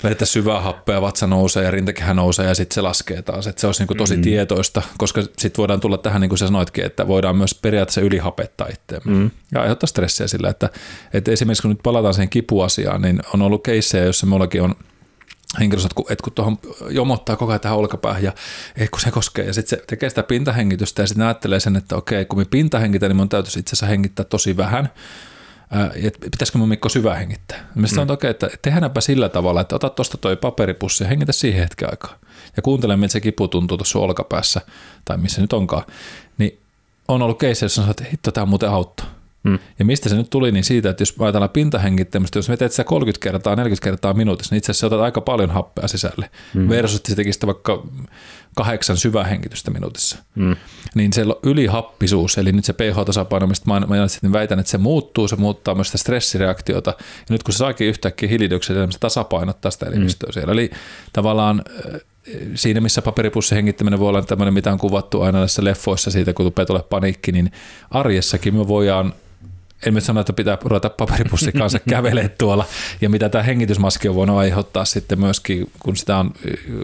vedetään 0.04 0.26
syvää 0.26 0.60
happea, 0.60 1.02
vatsa 1.02 1.26
nousee 1.26 1.64
ja 1.64 1.70
rintakehä 1.70 2.14
nousee 2.14 2.46
ja 2.46 2.54
sitten 2.54 2.74
se 2.74 2.80
laskee 2.80 3.22
taas. 3.22 3.46
Että 3.46 3.60
se 3.60 3.66
olisi 3.66 3.80
niin 3.80 3.86
kuin 3.86 3.98
tosi 3.98 4.16
mm. 4.16 4.22
tietoista, 4.22 4.82
koska 4.98 5.22
sitten 5.22 5.58
voidaan 5.58 5.80
tulla 5.80 5.98
tähän, 5.98 6.20
niin 6.20 6.28
kuin 6.28 6.38
sä 6.38 6.46
sanoitkin, 6.46 6.84
että 6.84 7.06
voidaan 7.06 7.36
myös 7.36 7.54
periaatteessa 7.54 8.00
ylihapettaa 8.00 8.66
itseämme. 8.66 9.12
Mm. 9.12 9.30
Ja 9.52 9.60
aiheuttaa 9.60 9.86
stressiä 9.86 10.26
sillä, 10.26 10.48
että, 10.48 10.70
että 11.12 11.30
esimerkiksi 11.30 11.62
kun 11.62 11.70
nyt 11.70 11.82
palataan 11.82 12.14
siihen 12.14 12.28
kipuasiaan, 12.28 13.02
niin 13.02 13.20
on 13.34 13.42
ollut 13.42 13.62
keissejä, 13.62 14.04
joissa 14.04 14.26
mellakin 14.26 14.62
on 14.62 14.74
henkilössä, 15.60 15.88
että 16.10 16.24
kun 16.24 16.32
tuohon 16.32 16.58
jomottaa 16.90 17.36
koko 17.36 17.52
ajan 17.52 17.60
tähän 17.60 17.78
olkapäähän 17.78 18.22
ja 18.22 18.32
ei 18.76 18.88
kun 18.88 19.00
se 19.00 19.10
koskee 19.10 19.44
ja 19.44 19.54
sitten 19.54 19.78
se 19.78 19.84
tekee 19.86 20.08
sitä 20.08 20.22
pintahengitystä 20.22 21.02
ja 21.02 21.06
sitten 21.06 21.26
ajattelee 21.26 21.60
sen, 21.60 21.76
että 21.76 21.96
okei 21.96 22.24
kun 22.24 22.38
me 22.38 22.44
pintahengitän, 22.44 23.10
niin 23.10 23.16
mun 23.16 23.28
täytyisi 23.28 23.58
itse 23.58 23.70
asiassa 23.70 23.86
hengittää 23.86 24.24
tosi 24.24 24.56
vähän, 24.56 24.90
että 25.94 26.18
pitäisikö 26.30 26.58
mun 26.58 26.68
Mikko 26.68 26.88
syvä 26.88 27.14
hengittää. 27.14 27.58
Mä 27.74 27.82
mm. 27.82 27.86
sanoin, 27.86 28.02
että 28.02 28.12
okei, 28.12 28.30
että 28.30 28.50
tehdäänpä 28.62 29.00
sillä 29.00 29.28
tavalla, 29.28 29.60
että 29.60 29.76
ota 29.76 29.90
tuosta 29.90 30.16
toi 30.16 30.36
paperipussi 30.36 31.04
ja 31.04 31.08
hengitä 31.08 31.32
siihen 31.32 31.60
hetken 31.60 31.90
aikaa. 31.90 32.14
Ja 32.56 32.62
kuuntele, 32.62 32.96
miltä 32.96 33.12
se 33.12 33.20
kipu 33.20 33.48
tuntuu 33.48 33.76
tuossa 33.76 33.98
olkapäässä, 33.98 34.60
tai 35.04 35.16
missä 35.16 35.40
nyt 35.40 35.52
onkaan. 35.52 35.84
Niin 36.38 36.58
on 37.08 37.22
ollut 37.22 37.38
keissi, 37.38 37.64
jossa 37.64 37.82
sanoo, 37.82 37.90
että 37.90 38.04
hitto, 38.12 38.32
tämä 38.32 38.46
muuten 38.46 38.70
auttaa. 38.70 39.06
Mm. 39.42 39.58
Ja 39.78 39.84
mistä 39.84 40.08
se 40.08 40.16
nyt 40.16 40.30
tuli, 40.30 40.52
niin 40.52 40.64
siitä, 40.64 40.90
että 40.90 41.02
jos 41.02 41.14
ajatellaan 41.18 41.50
pintahengittämistä, 41.50 42.38
jos 42.38 42.48
me 42.48 42.56
teet 42.56 42.72
sitä 42.72 42.84
30 42.84 43.22
kertaa, 43.22 43.56
40 43.56 43.84
kertaa 43.84 44.14
minuutissa, 44.14 44.54
niin 44.54 44.58
itse 44.58 44.70
asiassa 44.70 44.86
otat 44.86 45.00
aika 45.00 45.20
paljon 45.20 45.50
happea 45.50 45.88
sisälle. 45.88 46.30
Mm. 46.54 46.68
Versus, 46.68 46.96
että 46.96 47.10
se 47.10 47.16
tekisi 47.16 47.46
vaikka 47.46 47.86
kahdeksan 48.56 48.96
syvähengitystä 48.96 49.70
minuutissa. 49.70 50.18
Mm. 50.34 50.56
Niin 50.94 51.12
se 51.12 51.24
ylihappisuus, 51.42 52.38
eli 52.38 52.52
nyt 52.52 52.64
se 52.64 52.72
pH-tasapaino, 52.72 53.46
mistä 53.46 53.66
mainitsin, 53.66 54.20
niin 54.22 54.32
väitän, 54.32 54.58
että 54.58 54.70
se 54.70 54.78
muuttuu, 54.78 55.28
se 55.28 55.36
muuttaa 55.36 55.74
myös 55.74 55.88
sitä 55.88 55.98
stressireaktiota. 55.98 56.94
Ja 56.98 57.26
nyt 57.30 57.42
kun 57.42 57.52
se 57.52 57.58
saakin 57.58 57.86
yhtäkkiä 57.86 58.28
hiilidioksidia, 58.28 58.82
niin 58.82 58.92
se 58.92 58.98
tasapainottaa 58.98 59.70
sitä 59.70 59.86
elimistöä 59.86 60.28
mm. 60.28 60.32
siellä. 60.32 60.52
Eli 60.52 60.70
tavallaan 61.12 61.62
siinä 62.54 62.80
missä 62.80 63.02
paperipussin 63.02 63.56
hengittäminen 63.56 63.98
voi 63.98 64.08
olla 64.08 64.22
tämmöinen, 64.22 64.54
mitä 64.54 64.72
on 64.72 64.78
kuvattu 64.78 65.22
aina 65.22 65.38
näissä 65.38 65.64
leffoissa 65.64 66.10
siitä, 66.10 66.32
kun 66.32 66.52
tulee 66.66 66.82
paniikki, 66.82 67.32
niin 67.32 67.52
arjessakin 67.90 68.54
me 68.54 68.68
voidaan 68.68 69.12
en 69.86 69.94
nyt 69.94 70.04
sano, 70.04 70.20
että 70.20 70.32
pitää 70.32 70.58
ruveta 70.62 70.90
paperipussin 70.90 71.52
kanssa 71.52 71.78
kävelee 71.90 72.28
tuolla, 72.28 72.64
ja 73.00 73.10
mitä 73.10 73.28
tämä 73.28 73.44
hengitysmaski 73.44 74.08
on 74.08 74.14
voinut 74.14 74.38
aiheuttaa 74.38 74.84
sitten 74.84 75.20
myöskin, 75.20 75.70
kun 75.80 75.96
sitä 75.96 76.16
on 76.16 76.30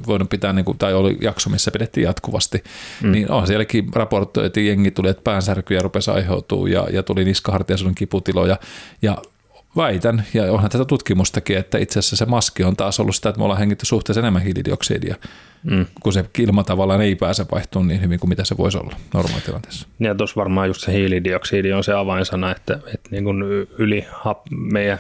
voinut 0.07 0.31
pitää, 0.31 0.53
niin 0.53 0.65
kuin, 0.65 0.79
tai 0.79 0.95
oli 0.95 1.17
jakso, 1.21 1.51
missä 1.51 1.71
pidettiin 1.71 2.05
jatkuvasti, 2.05 2.65
mm. 3.03 3.13
niin 3.13 3.31
on 3.31 3.47
sielläkin 3.47 3.89
raportoitiin, 3.95 4.67
jengi 4.67 4.91
tuli, 4.91 5.09
että 5.09 5.23
päänsärkyjä 5.23 5.81
rupesi 5.81 6.11
aiheutua, 6.11 6.69
ja, 6.69 6.87
ja 6.93 7.03
tuli 7.03 7.25
niskahartiaisuuden 7.25 7.95
kiputiloja, 7.95 8.59
ja 9.03 9.19
väitän, 9.77 10.25
ja 10.35 10.53
onhan 10.53 10.71
tätä 10.71 10.85
tutkimustakin, 10.85 11.59
että 11.59 11.79
itse 11.79 11.99
asiassa 11.99 12.17
se 12.17 12.27
maski 12.27 12.65
on 12.65 12.77
taas 12.77 13.01
ollut 13.01 13.15
sitä, 13.15 13.29
että 13.29 13.39
me 13.39 13.45
ollaan 13.45 13.59
hengitty 13.59 13.87
suhteessa 13.87 14.21
enemmän 14.21 14.43
hiilidioksidia, 14.43 15.17
mm. 15.63 15.87
kun 16.03 16.13
se 16.13 16.25
ilma 16.39 16.65
tavallaan 16.65 17.01
ei 17.01 17.15
pääse 17.15 17.47
vaihtumaan 17.53 17.89
niin 17.89 18.03
hyvin 18.03 18.21
kuin 18.21 18.29
mitä 18.29 18.45
se 18.45 18.57
voisi 18.57 18.79
olla 18.79 18.97
normaalitilanteessa. 19.15 19.89
Ja 20.01 20.15
tuossa 20.15 20.37
varmaan 20.37 20.69
just 20.69 20.81
se 20.81 20.93
hiilidioksidi 20.93 21.73
on 21.73 21.85
se 21.85 21.93
avainsana, 21.93 22.51
että, 22.51 22.79
että 22.95 23.09
niin 23.11 23.25
kuin 23.25 23.43
yli 23.79 24.07
meidän 24.51 24.99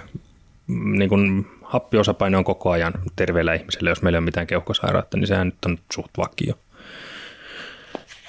niin 0.68 1.08
kuin 1.08 1.46
happiosapaine 1.62 2.36
on 2.36 2.44
koko 2.44 2.70
ajan 2.70 2.94
terveellä 3.16 3.54
ihmisellä, 3.54 3.90
jos 3.90 4.02
meillä 4.02 4.16
ei 4.16 4.20
ole 4.20 4.24
mitään 4.24 4.46
keuhkosairautta, 4.46 5.16
niin 5.16 5.26
sehän 5.26 5.46
nyt 5.46 5.64
on 5.66 5.78
suht 5.92 6.10
vakio. 6.18 6.54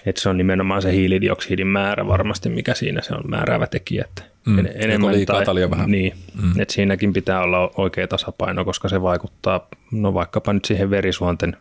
Et 0.06 0.18
se 0.18 0.30
on 0.30 0.38
nimenomaan 0.38 0.82
se 0.82 0.92
hiilidioksidin 0.92 1.68
määrä 1.68 2.08
varmasti, 2.08 2.50
mikä 2.50 2.74
siinä 2.74 3.02
se 3.02 3.14
on 3.14 3.24
määräävä 3.28 3.68
tekijä. 3.68 4.06
Että 4.08 4.24
mm, 4.46 4.66
enemmän 4.76 5.12
liikaa 5.12 5.46
tai, 5.46 5.70
vähän. 5.70 5.92
Niin, 5.92 6.14
mm. 6.42 6.60
että 6.60 6.74
siinäkin 6.74 7.14
pitää 7.14 7.42
olla 7.42 7.72
oikea 7.78 8.08
tasapaino, 8.08 8.66
koska 8.66 8.90
se 8.90 9.02
vaikuttaa 9.02 9.68
no 9.92 10.14
vaikkapa 10.14 10.54
nyt 10.54 10.66
siihen 10.66 10.90
verisuonten 10.90 11.58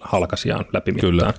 halkasiaan 0.00 0.64
läpimittaan. 0.72 1.12
Kyllä. 1.12 1.32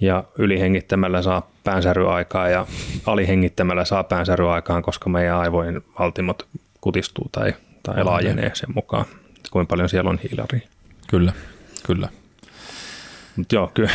Ja 0.00 0.24
ylihengittämällä 0.38 1.22
saa 1.22 1.50
päänsäryaikaa 1.64 2.48
ja 2.48 2.66
alihengittämällä 3.06 3.84
saa 3.84 4.04
päänsäryaikaan, 4.04 4.82
koska 4.82 5.10
meidän 5.10 5.36
aivojen 5.36 5.82
valtimot 5.98 6.46
kutistuu 6.80 7.28
tai, 7.32 7.54
tai 7.82 8.04
laajenee 8.04 8.50
sen 8.54 8.74
mukaan, 8.74 9.04
kuinka 9.50 9.70
paljon 9.70 9.88
siellä 9.88 10.10
on 10.10 10.18
hiilaria. 10.18 10.68
Kyllä, 11.06 11.32
kyllä. 11.86 12.08
Mutta 13.40 13.54
joo, 13.54 13.70
kyllä, 13.74 13.90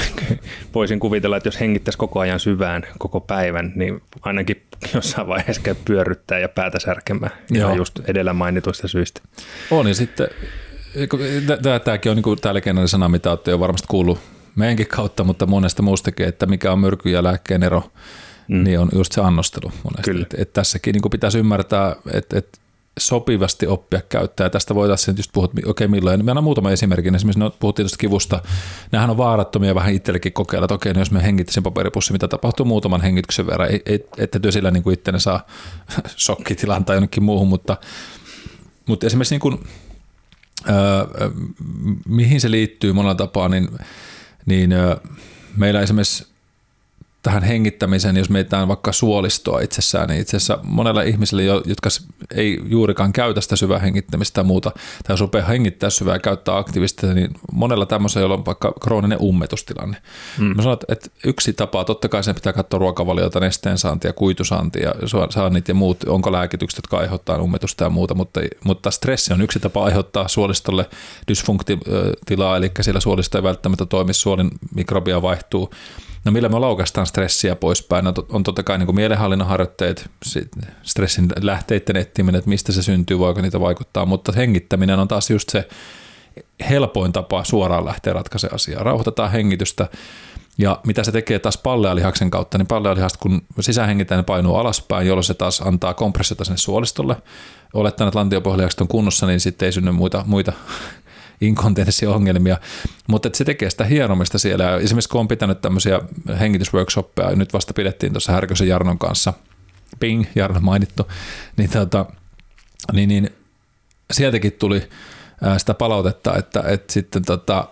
voisin 0.75 0.99
kuvitella, 0.99 1.38
että 1.38 1.47
jos 1.47 1.60
hengittäisi 1.60 1.97
koko 1.97 2.19
ajan 2.19 2.39
syvään 2.39 2.84
koko 2.97 3.19
päivän, 3.19 3.73
niin 3.75 4.01
ainakin 4.21 4.63
jossain 4.93 5.27
vaiheessa 5.27 5.62
käy 5.62 5.75
pyörryttää 5.86 6.39
ja 6.39 6.49
päätä 6.49 6.79
särkemään. 6.79 7.31
Joo. 7.51 7.67
Ihan 7.67 7.77
just 7.77 7.99
edellä 8.08 8.34
mainituista 8.34 8.88
syistä. 8.88 9.21
On 9.71 9.88
ja 9.88 9.95
sitten, 9.95 10.27
tämäkin 11.84 12.12
on 12.12 12.15
niin 12.15 12.39
tämä 12.41 12.88
sana, 12.88 13.10
mitä 13.10 13.29
olette 13.29 13.51
jo 13.51 13.60
varmasti 13.60 13.88
kuullut 13.89 14.19
meidänkin 14.55 14.88
kautta, 14.88 15.23
mutta 15.23 15.45
monesta 15.45 15.81
muustakin, 15.81 16.27
että 16.27 16.45
mikä 16.45 16.71
on 16.71 16.79
myrky 16.79 17.10
ja 17.10 17.23
lääkkeen 17.23 17.63
ero, 17.63 17.84
mm. 18.47 18.63
niin 18.63 18.79
on 18.79 18.89
just 18.95 19.12
se 19.12 19.21
annostelu 19.21 19.71
monesti. 19.84 20.12
Kyllä. 20.12 20.25
Et, 20.34 20.39
et 20.39 20.53
tässäkin 20.53 20.93
niin 20.93 21.12
pitäisi 21.12 21.39
ymmärtää, 21.39 21.95
että 22.13 22.38
et 22.38 22.60
sopivasti 22.99 23.67
oppia 23.67 24.01
käyttää. 24.10 24.49
Tästä 24.49 24.75
voitaisiin 24.75 25.17
just 25.17 25.31
puhua, 25.34 25.47
okei 25.47 25.69
okay, 25.69 25.88
milloin. 25.88 26.25
Mä 26.25 26.31
annan 26.31 26.43
muutama 26.43 26.71
esimerkin. 26.71 27.15
Esimerkiksi 27.15 27.39
no, 27.39 27.49
puhuttiin 27.49 27.84
tuosta 27.84 27.97
kivusta. 27.97 28.41
Nämähän 28.91 29.10
on 29.10 29.17
vaarattomia 29.17 29.75
vähän 29.75 29.93
itsellekin 29.93 30.34
kokeilla, 30.34 30.65
että 30.65 30.75
okei, 30.75 30.89
okay, 30.89 30.99
no 30.99 31.01
jos 31.01 31.12
me 31.12 31.23
hengittäisin 31.23 31.63
paperipussi, 31.63 32.13
mitä 32.13 32.27
tapahtuu 32.27 32.65
muutaman 32.65 33.01
hengityksen 33.01 33.47
verran. 33.47 33.69
Ette 34.17 34.39
työ 34.39 34.51
sillä 34.51 34.71
niin 34.71 34.84
kuin 34.84 34.97
saa 35.17 35.45
shokkitilan 36.25 36.86
tai 36.86 36.95
jonnekin 36.95 37.23
muuhun, 37.23 37.47
mutta, 37.47 37.77
mutta 38.86 39.05
esimerkiksi 39.05 39.34
niin 39.36 39.41
kuin, 39.41 39.60
öö, 40.69 41.29
mihin 42.08 42.41
se 42.41 42.51
liittyy 42.51 42.93
monella 42.93 43.15
tapaa, 43.15 43.49
niin, 43.49 43.69
niin 44.45 44.71
öö, 44.71 44.95
meillä 45.58 45.81
esimerkiksi 45.81 46.35
tähän 47.25 47.43
hengittämiseen, 47.43 48.17
jos 48.17 48.29
mietitään 48.29 48.67
vaikka 48.67 48.91
suolistoa 48.91 49.59
itsessään, 49.59 50.09
niin 50.09 50.21
itse 50.21 50.38
asiassa 50.38 50.59
monella 50.63 51.01
ihmisellä, 51.01 51.43
jotka 51.43 51.89
ei 52.35 52.59
juurikaan 52.65 53.13
käytä 53.13 53.41
sitä 53.41 53.55
syvää 53.55 53.79
hengittämistä 53.79 54.33
tai 54.33 54.43
muuta, 54.43 54.71
tai 55.03 55.13
jos 55.13 55.21
rupeaa 55.21 55.47
hengittää 55.47 55.89
syvää 55.89 56.15
ja 56.15 56.19
käyttää 56.19 56.57
aktiivista, 56.57 57.13
niin 57.13 57.31
monella 57.51 57.85
tämmöisellä, 57.85 58.23
jolla 58.23 58.35
on 58.35 58.45
vaikka 58.45 58.73
krooninen 58.81 59.17
ummetustilanne. 59.21 59.97
Mm. 60.38 60.55
Mä 60.55 60.61
sanon, 60.61 60.77
että 60.88 61.09
yksi 61.25 61.53
tapa, 61.53 61.83
totta 61.83 62.09
kai 62.09 62.23
sen 62.23 62.35
pitää 62.35 62.53
katsoa 62.53 62.79
ruokavaliota, 62.79 63.39
nesteen 63.39 63.77
saantia, 63.77 64.13
kuitusaantia, 64.13 64.95
saannit 65.29 65.67
ja 65.67 65.73
muut, 65.73 66.03
onko 66.03 66.31
lääkitykset, 66.31 66.77
jotka 66.77 66.97
aiheuttaa 66.97 67.38
ummetusta 67.38 67.83
ja 67.83 67.89
muuta, 67.89 68.15
mutta, 68.15 68.39
mutta 68.63 68.91
stressi 68.91 69.33
on 69.33 69.41
yksi 69.41 69.59
tapa 69.59 69.83
aiheuttaa 69.83 70.27
suolistolle 70.27 70.89
dysfunktitilaa, 71.27 72.57
eli 72.57 72.71
siellä 72.81 72.99
suolisto 72.99 73.38
ei 73.38 73.43
välttämättä 73.43 73.85
toimi, 73.85 74.13
suolin 74.13 74.51
mikrobia 74.75 75.21
vaihtuu, 75.21 75.71
No 76.25 76.31
millä 76.31 76.49
me 76.49 76.59
laukaistaan 76.59 77.07
stressiä 77.07 77.55
poispäin? 77.55 78.05
No, 78.05 78.13
on 78.29 78.43
totta 78.43 78.63
kai 78.63 78.77
niin 78.77 78.85
kuin 78.85 78.95
mielenhallinnan 78.95 79.47
harjoitteet, 79.47 80.09
stressin 80.83 81.27
lähteiden 81.41 81.95
etsiminen, 81.95 82.39
että 82.39 82.49
mistä 82.49 82.71
se 82.71 82.83
syntyy, 82.83 83.19
voiko 83.19 83.41
niitä 83.41 83.59
vaikuttaa, 83.59 84.05
mutta 84.05 84.31
hengittäminen 84.31 84.99
on 84.99 85.07
taas 85.07 85.29
just 85.29 85.49
se 85.49 85.67
helpoin 86.69 87.11
tapa 87.11 87.43
suoraan 87.43 87.85
lähteä 87.85 88.13
ratkaisemaan 88.13 88.55
asiaa. 88.55 88.83
Rauhoitetaan 88.83 89.31
hengitystä, 89.31 89.88
ja 90.57 90.79
mitä 90.85 91.03
se 91.03 91.11
tekee 91.11 91.39
taas 91.39 91.57
pallealihaksen 91.57 92.31
kautta, 92.31 92.57
niin 92.57 92.67
pallealihasta 92.67 93.19
kun 93.21 93.41
sisähengitään, 93.59 94.19
niin 94.19 94.25
painuu 94.25 94.55
alaspäin, 94.55 95.07
jolloin 95.07 95.23
se 95.23 95.33
taas 95.33 95.61
antaa 95.61 95.93
kompressiota 95.93 96.45
sinne 96.45 96.57
suolistolle. 96.57 97.15
Olettaen, 97.73 98.07
että 98.07 98.19
lantiopohjalihakset 98.19 98.81
on 98.81 98.88
kunnossa, 98.88 99.27
niin 99.27 99.39
sitten 99.39 99.65
ei 99.65 99.71
synny 99.71 99.91
muita, 99.91 100.23
muita 100.27 100.53
inkontinenssiongelmia, 101.41 102.58
mutta 103.08 103.30
se 103.34 103.45
tekee 103.45 103.69
sitä 103.69 103.84
hieromista 103.84 104.39
siellä. 104.39 104.78
Esimerkiksi 104.78 105.10
kun 105.10 105.21
on 105.21 105.28
pitänyt 105.28 105.62
tämmöisiä 105.62 106.02
hengitysworkshoppeja, 106.39 107.36
nyt 107.36 107.54
vasta 107.54 107.74
pidettiin 107.74 108.13
tuossa 108.13 108.32
Härkösen 108.32 108.67
Jarnon 108.67 109.00
kanssa, 109.00 109.34
Ping, 110.00 110.26
Jarno 110.36 110.60
mainittu, 110.60 111.12
niin, 111.58 111.69
tota, 111.69 112.06
niin, 112.93 113.10
niin 113.10 113.30
sieltäkin 114.12 114.52
tuli 114.52 114.89
sitä 115.58 115.74
palautetta, 115.74 116.38
että, 116.38 116.63
että 116.67 116.93
sitten 116.93 117.26
tota, 117.26 117.67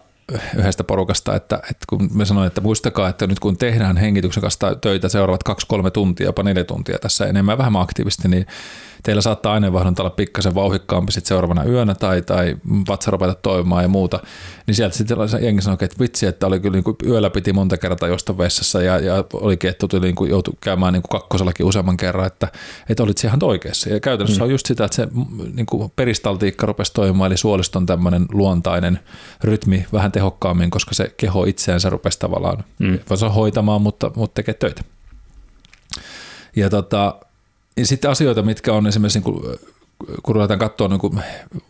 yhdestä 0.58 0.84
porukasta, 0.84 1.36
että, 1.36 1.56
että 1.56 1.86
kun 1.90 2.10
me 2.14 2.26
sanoin, 2.26 2.48
että 2.48 2.62
muistakaa, 2.62 3.10
että 3.10 3.28
nyt 3.28 3.40
kun 3.40 3.58
tehdään 3.58 3.98
hengityksen 3.98 4.42
kanssa 4.42 4.76
töitä 4.76 5.10
seuraavat 5.10 5.44
kaksi-kolme 5.44 5.92
tuntia, 5.92 6.26
jopa 6.26 6.44
neljä 6.44 6.64
tuntia 6.64 7.00
tässä 7.00 7.26
enemmän 7.26 7.58
vähemmän 7.58 7.82
aktiivisesti, 7.82 8.28
niin 8.28 8.46
teillä 9.04 9.22
saattaa 9.22 9.54
aineenvaihdunta 9.54 10.04
olla 10.04 10.10
pikkasen 10.10 10.56
vauhikkaampi 10.56 11.12
sitten 11.12 11.28
seuraavana 11.28 11.64
yönä 11.64 11.96
tai, 11.96 12.22
tai 12.22 12.56
vatsa 12.88 13.12
rupeta 13.12 13.36
toimimaan 13.36 13.84
ja 13.84 13.88
muuta, 13.88 14.20
niin 14.68 14.76
sieltä 14.76 14.98
sitten 14.98 15.18
jengi 15.42 15.62
sanoi, 15.62 15.78
että 15.82 16.00
vitsi, 16.00 16.26
että 16.26 16.48
oli 16.48 16.60
kyllä 16.60 16.74
niin 16.74 16.84
kuin 16.84 16.98
yöllä 17.06 17.30
piti 17.30 17.54
monta 17.54 17.78
kertaa 17.78 18.10
josta 18.10 18.38
vessassa 18.38 18.82
ja, 18.82 19.00
ja 19.00 19.24
olikin, 19.34 19.70
että 19.70 19.88
tuli 19.88 20.02
niin 20.02 20.16
kuin, 20.16 20.30
joutui 20.30 20.54
käymään 20.62 20.94
niin 20.94 21.04
kuin 21.04 21.20
kakkosellakin 21.20 21.66
useamman 21.66 21.98
kerran, 21.98 22.28
että, 22.28 22.48
että 22.90 23.04
olit 23.04 23.24
ihan 23.24 23.40
oikeassa. 23.44 23.90
Ja 23.90 24.00
käytännössä 24.00 24.42
mm. 24.42 24.46
on 24.46 24.52
just 24.52 24.66
sitä, 24.66 24.86
että 24.86 24.96
se 24.96 25.08
niin 25.54 25.66
kuin 25.66 25.92
peristaltiikka 25.96 26.66
rupesi 26.66 26.94
toimimaan, 26.94 27.32
eli 27.32 27.38
suoliston 27.38 27.86
tämmöinen 27.86 28.26
luontainen 28.32 29.00
rytmi 29.44 29.86
vähän 29.94 30.12
tehokkaammin, 30.14 30.70
koska 30.70 30.96
se 30.96 31.14
keho 31.18 31.44
itseensä 31.44 31.90
rupesi 31.90 32.20
tavallaan, 32.20 32.64
mm. 32.80 33.00
voisi 33.10 33.26
hoitamaan, 33.26 33.82
mutta, 33.82 34.12
mutta 34.16 34.36
tekee 34.36 34.54
töitä. 34.54 34.84
Ja 36.56 36.70
tota, 36.70 37.16
ja 37.78 37.86
sitten 37.86 38.12
asioita, 38.12 38.42
mitkä 38.42 38.74
on 38.74 38.88
esimerkiksi, 38.88 39.20
niin 39.20 39.24
kun, 39.24 39.58
kun 40.24 40.36
ruvetaan 40.36 40.60
katsoa, 40.60 40.88
niin 40.88 41.00
kun, 41.00 41.22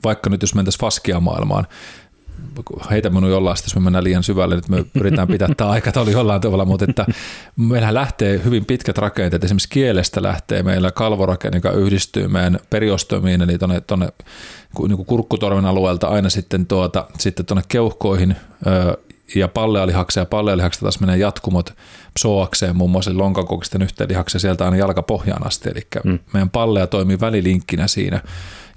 vaikka 0.04 0.30
nyt 0.30 0.42
jos 0.42 0.56
mentäisiin 0.56 0.80
Faskia 0.80 1.20
maailmaan, 1.20 1.68
heitä 2.92 3.10
minun 3.10 3.30
jollain, 3.30 3.58
jos 3.64 3.76
me 3.76 3.82
mennään 3.82 4.04
liian 4.04 4.24
syvälle, 4.24 4.56
nyt 4.56 4.70
me 4.70 4.86
pyritään 4.94 5.28
pitää 5.28 5.48
tämä 5.58 5.70
aikataulu 5.70 6.10
jollain 6.10 6.42
tavalla, 6.42 6.66
mutta 6.66 6.86
että 6.90 7.06
meillähän 7.56 7.94
lähtee 7.94 8.42
hyvin 8.46 8.66
pitkät 8.66 8.98
rakenteet, 8.98 9.44
esimerkiksi 9.44 9.70
kielestä 9.70 10.24
lähtee 10.24 10.64
meillä 10.64 10.92
kalvorakenne, 10.92 11.58
joka 11.58 11.72
yhdistyy 11.72 12.28
meidän 12.28 12.60
periostomiin, 12.70 13.42
eli 13.42 13.58
tuonne, 13.58 13.82
tuonne 13.82 14.10
niin 14.88 15.06
kurkkutorven 15.06 15.66
alueelta 15.66 16.08
aina 16.08 16.30
sitten, 16.30 16.66
tuota, 16.66 17.08
sitten 17.18 17.46
tuonne 17.46 17.64
keuhkoihin 17.68 18.36
ja 19.36 19.48
pallealihakseen 19.48 20.22
ja 20.22 20.26
pallealihaksesta 20.26 20.84
taas 20.84 21.00
menee 21.00 21.18
jatkumot 21.18 21.74
psoakseen, 22.14 22.76
muun 22.76 22.92
muassa 22.92 23.18
lonkakokisten 23.18 23.82
yhteen 23.82 24.10
lihakseen 24.10 24.40
sieltä 24.40 24.66
aina 24.66 24.78
jalkapohjaan 24.78 25.48
asti, 25.48 25.70
eli 25.70 25.88
mm. 26.04 26.20
meidän 26.34 26.50
palleja 26.50 26.88
toimii 26.88 27.20
välilinkkinä 27.20 27.88
siinä, 27.88 28.22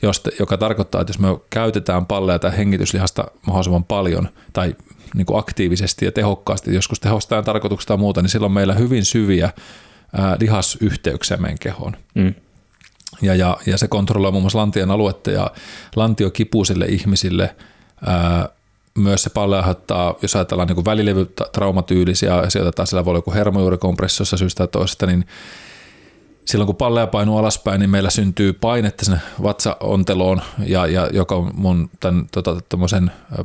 josta, 0.02 0.30
joka 0.38 0.56
tarkoittaa, 0.58 1.00
että 1.00 1.10
jos 1.10 1.18
me 1.18 1.28
käytetään 1.50 2.06
palleja 2.06 2.38
tai 2.38 2.56
hengityslihasta 2.56 3.24
mahdollisimman 3.46 3.84
paljon 3.84 4.28
tai 4.52 4.76
niin 5.14 5.26
kuin 5.26 5.38
aktiivisesti 5.38 6.04
ja 6.04 6.12
tehokkaasti, 6.12 6.74
joskus 6.74 7.00
tehostetaan 7.00 7.44
tarkoituksesta 7.44 7.88
tai 7.88 7.96
muuta, 7.96 8.22
niin 8.22 8.30
silloin 8.30 8.52
meillä 8.52 8.74
hyvin 8.74 9.04
syviä 9.04 9.50
ää, 10.16 10.36
lihasyhteyksiä 10.40 11.36
meidän 11.36 11.58
kehoon. 11.58 11.96
Mm. 12.14 12.34
Ja, 13.22 13.34
ja, 13.34 13.56
ja 13.66 13.78
se 13.78 13.88
kontrolloi 13.88 14.32
muun 14.32 14.42
muassa 14.42 14.58
lantien 14.58 14.90
aluetta 14.90 15.30
ja 15.30 15.50
lantiokipuisille 15.96 16.86
ihmisille 16.86 17.56
ää, 18.06 18.48
myös 18.98 19.22
se 19.22 19.30
palle 19.30 19.56
aiheuttaa, 19.56 20.14
jos 20.22 20.36
ajatellaan 20.36 20.68
niin 20.68 20.84
välilevytraumatyylisiä 20.84 22.36
asioita, 22.36 22.86
siellä 22.86 23.04
voi 23.04 23.10
olla 23.10 23.18
joku 23.18 23.32
hermojuurikompressiossa 23.32 24.36
syystä 24.36 24.58
tai 24.58 24.68
toisesta, 24.68 25.06
niin 25.06 25.24
silloin 26.46 26.66
kun 26.66 26.76
palleja 26.76 27.06
painuu 27.06 27.38
alaspäin, 27.38 27.80
niin 27.80 27.90
meillä 27.90 28.10
syntyy 28.10 28.52
painetta 28.52 29.04
sinne 29.04 29.20
vatsaonteloon, 29.42 30.42
ja, 30.66 30.86
ja 30.86 31.10
joka 31.12 31.34
on 31.34 31.50
mun 31.54 31.90
tämän 32.00 32.26
tota, 32.32 32.56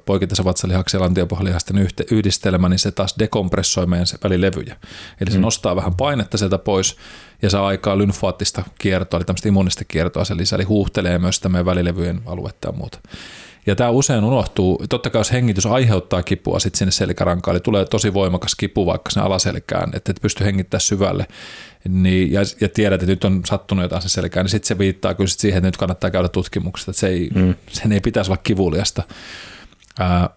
poikittaisen 0.06 0.46
vatsalihaksen 0.46 0.98
ja 0.98 1.04
lantiopohjalihasten 1.04 1.88
yhdistelmä, 2.12 2.70
niin 2.70 2.80
se 2.80 2.92
taas 2.92 3.16
dekompressoi 3.20 3.86
meidän 3.86 4.08
se 4.08 4.18
välilevyjä. 4.24 4.76
Eli 5.22 5.32
se 5.32 5.38
mm. 5.38 5.42
nostaa 5.42 5.76
vähän 5.76 5.96
painetta 5.96 6.38
sieltä 6.38 6.58
pois 6.58 6.98
ja 7.42 7.50
saa 7.50 7.68
aikaa 7.68 7.98
lymfaattista 7.98 8.64
kiertoa, 8.80 9.18
eli 9.18 9.26
tämmöistä 9.26 9.48
immunista 9.48 9.86
kiertoa 9.86 10.26
se 10.26 10.38
lisää, 10.38 10.58
eli 10.58 10.64
huuhtelee 10.64 11.20
myös 11.20 11.36
sitä 11.36 11.50
meidän 11.50 11.66
välilevyjen 11.66 12.22
aluetta 12.26 12.68
ja 12.68 12.72
muuta. 12.72 13.00
Ja 13.66 13.76
tämä 13.76 13.90
usein 13.90 14.24
unohtuu. 14.24 14.84
Totta 14.90 15.10
kai 15.10 15.20
jos 15.20 15.32
hengitys 15.32 15.66
aiheuttaa 15.66 16.24
kipua 16.24 16.60
sitten 16.60 16.78
sinne 16.78 16.92
selkärankaan, 16.92 17.56
eli 17.56 17.62
tulee 17.62 17.86
tosi 17.86 18.14
voimakas 18.14 18.56
kipu 18.56 18.86
vaikka 18.86 19.10
sinne 19.10 19.26
alaselkään, 19.26 19.92
että 19.94 20.12
et 20.12 20.22
pysty 20.22 20.44
hengittämään 20.44 20.82
syvälle, 20.82 21.28
niin, 21.90 22.32
ja, 22.32 22.42
ja 22.62 22.70
tiedät, 22.70 23.02
että 23.02 23.12
nyt 23.12 23.24
on 23.24 23.42
sattunut 23.46 23.84
jotain 23.84 24.02
se 24.02 24.10
selkään, 24.10 24.44
niin 24.44 24.52
sitten 24.52 24.68
se 24.68 24.78
viittaa 24.78 25.14
kyllä 25.14 25.28
sit 25.28 25.40
siihen, 25.40 25.58
että 25.58 25.68
nyt 25.68 25.78
kannattaa 25.78 26.12
käydä 26.12 26.30
tutkimuksesta, 26.30 26.92
että 26.92 27.00
se 27.00 27.08
ei, 27.08 27.30
mm. 27.36 27.56
sen 27.70 27.92
ei 27.92 28.00
pitäisi 28.00 28.32
olla 28.32 28.42
kivuliasta. 28.44 29.04
Ää, 30.00 30.30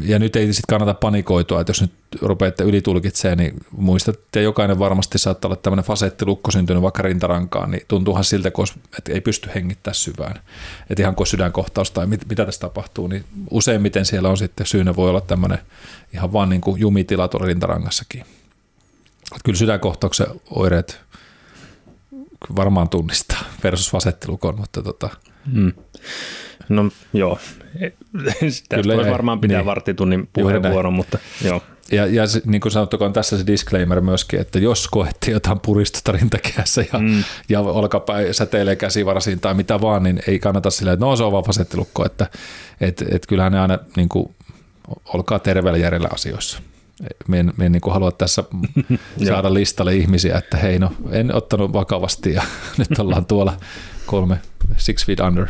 ja 0.00 0.18
nyt 0.18 0.36
ei 0.36 0.52
sitten 0.52 0.62
kannata 0.68 0.94
panikoitua, 0.94 1.60
että 1.60 1.70
jos 1.70 1.80
nyt 1.80 1.92
rupeatte 2.20 2.64
ylitulkitsemaan, 2.64 3.38
niin 3.38 3.54
muistatte, 3.70 4.22
että 4.22 4.40
jokainen 4.40 4.78
varmasti 4.78 5.18
saattaa 5.18 5.48
olla 5.48 5.56
tämmöinen 5.56 5.84
fasettilukko 5.84 6.50
syntynyt 6.50 6.82
vaikka 6.82 7.02
rintarankaan, 7.02 7.70
niin 7.70 7.82
tuntuuhan 7.88 8.24
siltä, 8.24 8.50
että 8.98 9.12
ei 9.12 9.20
pysty 9.20 9.50
hengittämään 9.54 9.94
syvään. 9.94 10.40
Että 10.90 11.02
ihan 11.02 11.14
kuin 11.14 11.26
sydänkohtaus 11.26 11.90
tai 11.90 12.06
mit, 12.06 12.28
mitä 12.28 12.44
tässä 12.46 12.60
tapahtuu, 12.60 13.06
niin 13.06 13.24
useimmiten 13.50 14.04
siellä 14.04 14.28
on 14.28 14.36
sitten 14.36 14.66
syynä 14.66 14.96
voi 14.96 15.10
olla 15.10 15.20
tämmöinen 15.20 15.58
ihan 16.14 16.32
vaan 16.32 16.48
niin 16.48 16.60
kuin 16.60 16.80
jumitila 16.80 17.28
tuolla 17.28 17.46
rintarangassakin. 17.46 18.20
Että 18.20 19.44
kyllä 19.44 19.58
sydänkohtauksen 19.58 20.26
oireet 20.50 21.00
varmaan 22.56 22.88
tunnistaa 22.88 23.44
versus 23.64 23.90
fasettilukon, 23.90 24.56
mutta 24.56 24.82
tota, 24.82 25.10
hmm. 25.52 25.72
No 26.68 26.90
joo, 27.12 27.38
Tästä 28.40 28.76
Kyllä, 28.76 28.96
voisi 28.96 29.10
varmaan 29.10 29.40
pitää 29.40 29.58
niin. 29.58 29.66
varttitunnin 29.66 30.28
puheenvuoron, 30.32 30.92
mutta 30.92 31.18
joo. 31.44 31.62
Ja, 31.92 32.06
ja 32.06 32.26
se, 32.26 32.42
niin 32.44 32.60
kuin 32.60 32.72
sanottu, 32.72 32.96
on 33.00 33.12
tässä 33.12 33.38
se 33.38 33.46
disclaimer 33.46 34.00
myöskin, 34.00 34.40
että 34.40 34.58
jos 34.58 34.88
koette 34.88 35.30
jotain 35.30 35.60
puristusta 35.60 36.12
rintakehässä 36.12 36.84
ja, 36.92 36.98
mm. 36.98 37.24
ja 37.48 37.60
olkapäin 37.60 38.34
säteilee 38.34 38.76
käsivarasiin 38.76 39.40
tai 39.40 39.54
mitä 39.54 39.80
vaan, 39.80 40.02
niin 40.02 40.22
ei 40.26 40.38
kannata 40.38 40.70
silleen, 40.70 40.94
että 40.94 41.06
no 41.06 41.16
se 41.16 41.24
on 41.24 41.32
vaan 41.32 41.44
fasettilukko, 41.44 42.06
että 42.06 42.26
et, 42.80 43.04
et 43.10 43.26
kyllähän 43.26 43.52
ne 43.52 43.60
aina 43.60 43.78
niin 43.96 44.08
kuin, 44.08 44.34
olkaa 45.04 45.38
terveellä 45.38 45.78
järjellä 45.78 46.08
asioissa. 46.12 46.58
Me 47.28 47.38
en, 47.38 47.52
me 47.56 47.66
en 47.66 47.72
niin 47.72 47.82
halua 47.90 48.12
tässä 48.12 48.44
saada 49.28 49.54
listalle 49.54 49.94
ihmisiä, 49.94 50.38
että 50.38 50.56
hei 50.56 50.78
no 50.78 50.92
en 51.10 51.34
ottanut 51.34 51.72
vakavasti 51.72 52.32
ja 52.32 52.42
nyt 52.78 52.98
ollaan 52.98 53.26
tuolla 53.26 53.56
kolme, 54.06 54.40
six 54.76 55.06
feet 55.06 55.20
under. 55.20 55.46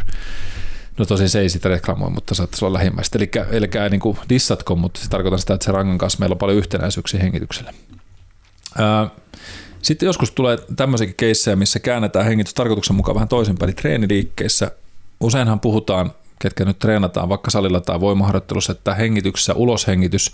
No 0.98 1.04
tosin 1.04 1.28
se 1.28 1.40
ei 1.40 1.48
sitä 1.48 1.68
reklamoi, 1.68 2.10
mutta 2.10 2.34
saattaisi 2.34 2.64
olla 2.64 2.78
lähimmäistä. 2.78 3.18
Eli 3.18 3.30
älkää 3.60 3.88
niin 3.88 4.00
kuin 4.00 4.18
dissatko, 4.28 4.76
mutta 4.76 5.00
se 5.00 5.10
tarkoittaa 5.10 5.38
sitä, 5.38 5.54
että 5.54 5.64
se 5.64 5.72
rangan 5.72 5.98
kanssa 5.98 6.18
meillä 6.18 6.34
on 6.34 6.38
paljon 6.38 6.58
yhtenäisyyksiä 6.58 7.20
hengitykselle. 7.20 7.74
Ää, 8.78 9.10
sitten 9.82 10.06
joskus 10.06 10.30
tulee 10.30 10.58
tämmöisiäkin 10.76 11.16
keissejä, 11.16 11.56
missä 11.56 11.80
käännetään 11.80 12.24
hengitys 12.24 12.54
tarkoituksen 12.54 12.96
mukaan 12.96 13.14
vähän 13.14 13.28
toisinpäin, 13.28 13.68
eli 13.68 13.74
treeniliikkeissä. 13.74 14.70
Useinhan 15.20 15.60
puhutaan, 15.60 16.12
ketkä 16.38 16.64
nyt 16.64 16.78
treenataan 16.78 17.28
vaikka 17.28 17.50
salilla 17.50 17.80
tai 17.80 18.00
voimaharjoittelussa, 18.00 18.72
että 18.72 18.94
hengityksessä 18.94 19.54
uloshengitys 19.54 20.32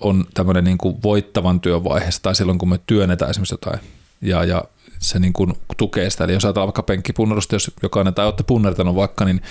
on 0.00 0.24
tämmöinen 0.34 0.64
niin 0.64 0.78
kuin 0.78 1.02
voittavan 1.02 1.60
työn 1.60 1.84
vaiheessa 1.84 2.22
tai 2.22 2.34
silloin, 2.34 2.58
kun 2.58 2.68
me 2.68 2.80
työnnetään 2.86 3.30
esimerkiksi 3.30 3.54
jotain. 3.54 3.80
Ja, 4.22 4.44
ja 4.44 4.64
se 4.98 5.18
niin 5.18 5.32
kuin 5.32 5.52
tukee 5.76 6.10
sitä. 6.10 6.24
Eli 6.24 6.32
jos 6.32 6.44
ajatellaan 6.44 6.68
vaikka 6.68 6.82
penkkipunnerusta, 6.82 7.54
jos 7.54 7.70
jokainen 7.82 8.14
tai 8.14 8.26
olette 8.26 8.42
punnertanut 8.42 8.94
vaikka, 8.94 9.24
niin 9.24 9.42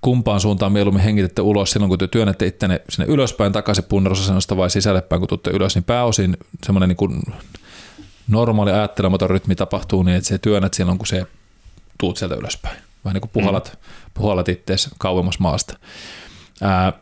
kumpaan 0.00 0.40
suuntaan 0.40 0.72
mieluummin 0.72 1.04
hengitette 1.04 1.42
ulos 1.42 1.70
silloin, 1.70 1.88
kun 1.88 1.98
te 1.98 2.08
työnnette 2.08 2.46
ittenne 2.46 2.80
sinne 2.88 3.12
ylöspäin 3.12 3.52
takaisin 3.52 3.84
punnerusasennosta 3.84 4.56
vai 4.56 4.70
sisällepäin, 4.70 5.20
kun 5.20 5.28
tuutte 5.28 5.50
ylös, 5.50 5.74
niin 5.74 5.84
pääosin 5.84 6.36
semmoinen 6.64 6.88
niin 6.88 6.96
kuin 6.96 7.22
normaali 8.28 8.72
ajattelematon 8.72 9.30
rytmi 9.30 9.54
tapahtuu 9.54 10.02
niin, 10.02 10.16
että 10.16 10.28
se 10.28 10.38
työnnät 10.38 10.74
silloin, 10.74 10.98
kun 10.98 11.06
se 11.06 11.26
tuut 12.00 12.16
sieltä 12.16 12.34
ylöspäin. 12.34 12.76
Vähän 13.04 13.14
niin 13.14 13.20
kuin 13.20 13.30
puhalat, 13.30 13.72
mm. 13.72 14.10
puhalat 14.14 14.48
ittees 14.48 14.90
kauemmas 14.98 15.38
maasta. 15.38 15.78
Ää, 16.62 16.92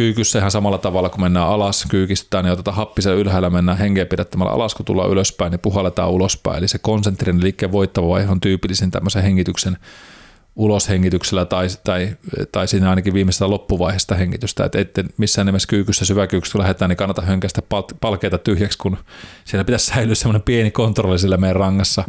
kyykyssä 0.00 0.38
ihan 0.38 0.50
samalla 0.50 0.78
tavalla, 0.78 1.08
kun 1.08 1.20
mennään 1.20 1.46
alas, 1.46 1.86
kyykistetään, 1.88 2.44
niin 2.44 2.52
otetaan 2.52 2.76
happisen 2.76 3.16
ylhäällä, 3.16 3.50
mennään 3.50 3.78
henkeä 3.78 4.06
pidättämällä 4.06 4.52
alas, 4.52 4.74
kun 4.74 4.86
tullaan 4.86 5.10
ylöspäin, 5.10 5.50
niin 5.50 5.60
puhalletaan 5.60 6.10
ulospäin. 6.10 6.58
Eli 6.58 6.68
se 6.68 6.78
konsentrinen 6.78 7.42
liikkeen 7.42 7.72
voittava 7.72 8.08
vaihe 8.08 8.30
on 8.30 8.40
tyypillisin 8.40 8.90
tämmöisen 8.90 9.22
hengityksen 9.22 9.76
uloshengityksellä 10.56 11.44
tai, 11.44 11.66
tai, 11.84 12.16
tai 12.52 12.68
siinä 12.68 12.90
ainakin 12.90 13.14
viimeisestä 13.14 13.50
loppuvaiheesta 13.50 14.14
hengitystä, 14.14 14.64
että 14.64 14.78
ette 14.78 15.04
missään 15.16 15.46
nimessä 15.46 15.68
kyykyssä 15.68 16.04
syväkyykyssä 16.04 16.52
kun 16.52 16.60
lähdetään, 16.60 16.88
niin 16.88 16.96
kannata 16.96 17.22
hönkästä 17.22 17.62
palkeita 18.00 18.38
tyhjäksi, 18.38 18.78
kun 18.78 18.96
siellä 19.44 19.64
pitäisi 19.64 19.86
säilyä 19.86 20.14
semmoinen 20.14 20.42
pieni 20.42 20.70
kontrolli 20.70 21.18
sillä 21.18 21.36
meidän 21.36 21.56
rangassa. 21.56 22.04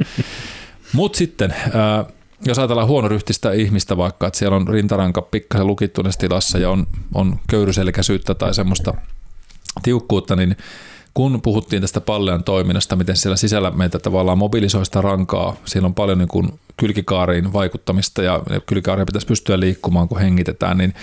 Mutta 0.93 1.17
sitten, 1.17 1.55
ää, 1.73 2.05
jos 2.45 2.59
ajatellaan 2.59 2.87
huonoryhtistä 2.87 3.51
ihmistä 3.51 3.97
vaikka, 3.97 4.27
että 4.27 4.39
siellä 4.39 4.55
on 4.55 4.67
rintaranka 4.67 5.21
pikkasen 5.21 5.67
lukittuneessa 5.67 6.19
tilassa 6.19 6.57
ja 6.57 6.69
on, 6.69 6.87
on 7.13 7.39
köyryselkäisyyttä 7.49 8.35
tai 8.35 8.53
semmoista 8.53 8.93
tiukkuutta, 9.83 10.35
niin 10.35 10.57
kun 11.13 11.41
puhuttiin 11.41 11.81
tästä 11.81 12.01
pallean 12.01 12.43
toiminnasta, 12.43 12.95
miten 12.95 13.17
siellä 13.17 13.35
sisällä 13.35 13.71
meitä 13.71 13.99
tavallaan 13.99 14.37
mobilisoi 14.37 14.85
sitä 14.85 15.01
rankaa, 15.01 15.55
siellä 15.65 15.85
on 15.85 15.93
paljon 15.93 16.17
niin 16.17 16.27
kuin 16.27 16.59
kylkikaariin 16.77 17.53
vaikuttamista 17.53 18.23
ja 18.23 18.41
kylkikaaria 18.65 19.05
pitäisi 19.05 19.27
pystyä 19.27 19.59
liikkumaan, 19.59 20.07
kun 20.07 20.19
hengitetään, 20.19 20.77
niin 20.77 20.93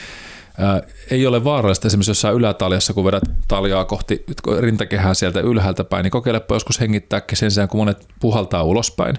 ei 1.10 1.26
ole 1.26 1.44
vaarallista 1.44 1.86
esimerkiksi 1.86 2.10
jossain 2.10 2.36
ylätaljassa, 2.36 2.92
kun 2.92 3.04
vedät 3.04 3.22
taljaa 3.48 3.84
kohti 3.84 4.24
rintakehää 4.60 5.14
sieltä 5.14 5.40
ylhäältä 5.40 5.84
päin, 5.84 6.02
niin 6.02 6.10
kokeilepa 6.10 6.54
joskus 6.54 6.80
hengittääkin 6.80 7.38
sen 7.38 7.50
sijaan, 7.50 7.68
kun 7.68 7.80
monet 7.80 8.08
puhaltaa 8.20 8.62
ulospäin. 8.62 9.18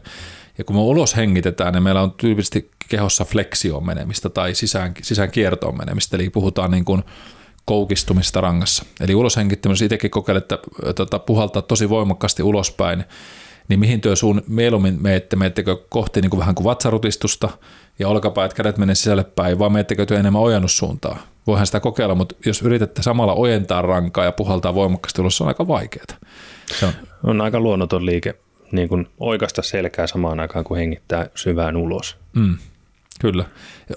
Ja 0.59 0.65
kun 0.65 0.75
me 0.75 0.81
ulos 0.81 1.15
hengitetään, 1.15 1.73
niin 1.73 1.83
meillä 1.83 2.01
on 2.01 2.11
tyypillisesti 2.11 2.71
kehossa 2.89 3.25
fleksioon 3.25 3.85
menemistä 3.85 4.29
tai 4.29 4.55
sisään, 4.55 4.93
sisään 5.01 5.31
kiertoon 5.31 5.77
menemistä, 5.77 6.17
eli 6.17 6.29
puhutaan 6.29 6.71
niin 6.71 6.85
kuin 6.85 7.03
koukistumista 7.65 8.41
rangassa. 8.41 8.85
Eli 8.99 9.15
ulos 9.15 9.37
hengittämisessä 9.37 9.85
itsekin 9.85 10.11
kokeilen, 10.11 10.41
että 10.41 10.57
tota, 10.95 11.19
puhaltaa 11.19 11.61
tosi 11.61 11.89
voimakkaasti 11.89 12.43
ulospäin, 12.43 13.03
niin 13.67 13.79
mihin 13.79 14.01
työ 14.01 14.15
suun 14.15 14.41
mieluummin 14.47 15.01
meette, 15.01 15.35
meettekö 15.35 15.77
kohti 15.89 16.21
niin 16.21 16.29
kuin 16.29 16.39
vähän 16.39 16.55
kuin 16.55 16.65
vatsarutistusta 16.65 17.49
ja 17.99 18.07
olkapäät 18.07 18.53
kädet 18.53 18.77
menee 18.77 18.95
sisälle 18.95 19.23
päin, 19.23 19.59
vai 19.59 19.69
meettekö 19.69 20.05
työ 20.05 20.19
enemmän 20.19 20.41
ojennussuuntaa? 20.41 21.17
Voihan 21.47 21.65
sitä 21.65 21.79
kokeilla, 21.79 22.15
mutta 22.15 22.35
jos 22.45 22.61
yritätte 22.61 23.01
samalla 23.03 23.33
ojentaa 23.33 23.81
rankaa 23.81 24.25
ja 24.25 24.31
puhaltaa 24.31 24.75
voimakkaasti 24.75 25.21
ulos, 25.21 25.37
se 25.37 25.43
on 25.43 25.47
aika 25.47 25.67
vaikeaa. 25.67 26.05
Se 26.79 26.85
on, 26.85 26.93
on 27.23 27.41
aika 27.41 27.59
luonnoton 27.59 28.05
liike 28.05 28.35
niin 28.71 28.89
kuin 28.89 29.07
oikasta 29.19 29.61
selkää 29.61 30.07
samaan 30.07 30.39
aikaan, 30.39 30.65
kun 30.65 30.77
hengittää 30.77 31.29
syvään 31.35 31.77
ulos. 31.77 32.17
Mm, 32.33 32.57
kyllä. 33.21 33.45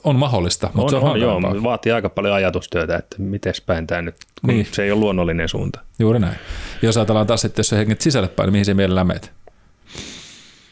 On 0.05 0.17
mahdollista, 0.17 0.71
mutta 0.75 0.97
on, 0.97 1.03
se 1.03 1.07
on, 1.07 1.13
on 1.13 1.21
joo, 1.21 1.43
vaatii 1.43 1.93
aika 1.93 2.09
paljon 2.09 2.35
ajatustyötä, 2.35 2.97
että 2.97 3.17
miten 3.19 3.55
päin 3.67 3.87
tämä 3.87 4.03
nyt, 4.03 4.17
kun 4.41 4.55
niin. 4.55 4.69
se 4.73 4.83
ei 4.83 4.93
ole 4.93 5.01
luonnollinen 5.01 5.49
suunta. 5.49 5.81
Juuri 5.99 6.19
näin. 6.19 6.37
Jos 6.83 6.97
ajatellaan 6.97 7.27
taas, 7.27 7.45
että 7.45 7.61
jos 7.61 7.69
sä 7.69 7.77
hengit 7.77 8.01
sisälle 8.01 8.29
päin, 8.29 8.47
niin 8.47 8.53
mihin 8.53 8.65
se 8.65 8.75
mielellään 8.75 9.07
meet? 9.07 9.33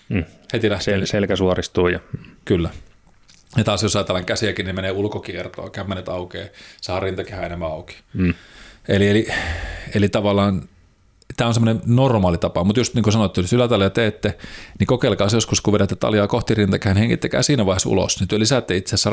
Mm. 0.08 0.24
Heti 0.52 0.70
lähtee. 0.70 0.98
Sel- 0.98 1.06
selkä 1.06 1.36
suoristuu. 1.36 1.88
Ja... 1.88 2.00
Kyllä. 2.44 2.70
Ja 3.56 3.64
taas 3.64 3.82
jos 3.82 3.96
ajatellaan 3.96 4.24
käsiäkin, 4.24 4.66
niin 4.66 4.76
menee 4.76 4.92
ulkokiertoon, 4.92 5.70
kämmenet 5.70 6.08
aukeaa, 6.08 6.48
saa 6.80 7.00
rintakehä 7.00 7.46
enemmän 7.46 7.68
auki. 7.68 7.96
Mm. 8.14 8.34
Eli, 8.88 9.08
eli, 9.08 9.26
eli 9.94 10.08
tavallaan 10.08 10.62
tämä 11.40 11.48
on 11.48 11.54
semmoinen 11.54 11.82
normaali 11.86 12.38
tapa, 12.38 12.64
mutta 12.64 12.80
just 12.80 12.94
niin 12.94 13.02
kuin 13.02 13.12
sanottu, 13.12 13.40
jos 13.40 13.52
ylätalia 13.52 13.90
teette, 13.90 14.38
niin 14.78 14.86
kokeilkaa 14.86 15.28
se 15.28 15.36
joskus, 15.36 15.60
kun 15.60 15.72
vedätte 15.74 15.96
taljaa 15.96 16.26
kohti 16.26 16.54
rintakään, 16.54 16.96
hengittäkää 16.96 17.42
siinä 17.42 17.66
vaiheessa 17.66 17.88
ulos. 17.88 18.20
Niin 18.20 18.28
te 18.28 18.38
lisäätte 18.38 18.76
itse 18.76 18.94
asiassa 18.94 19.10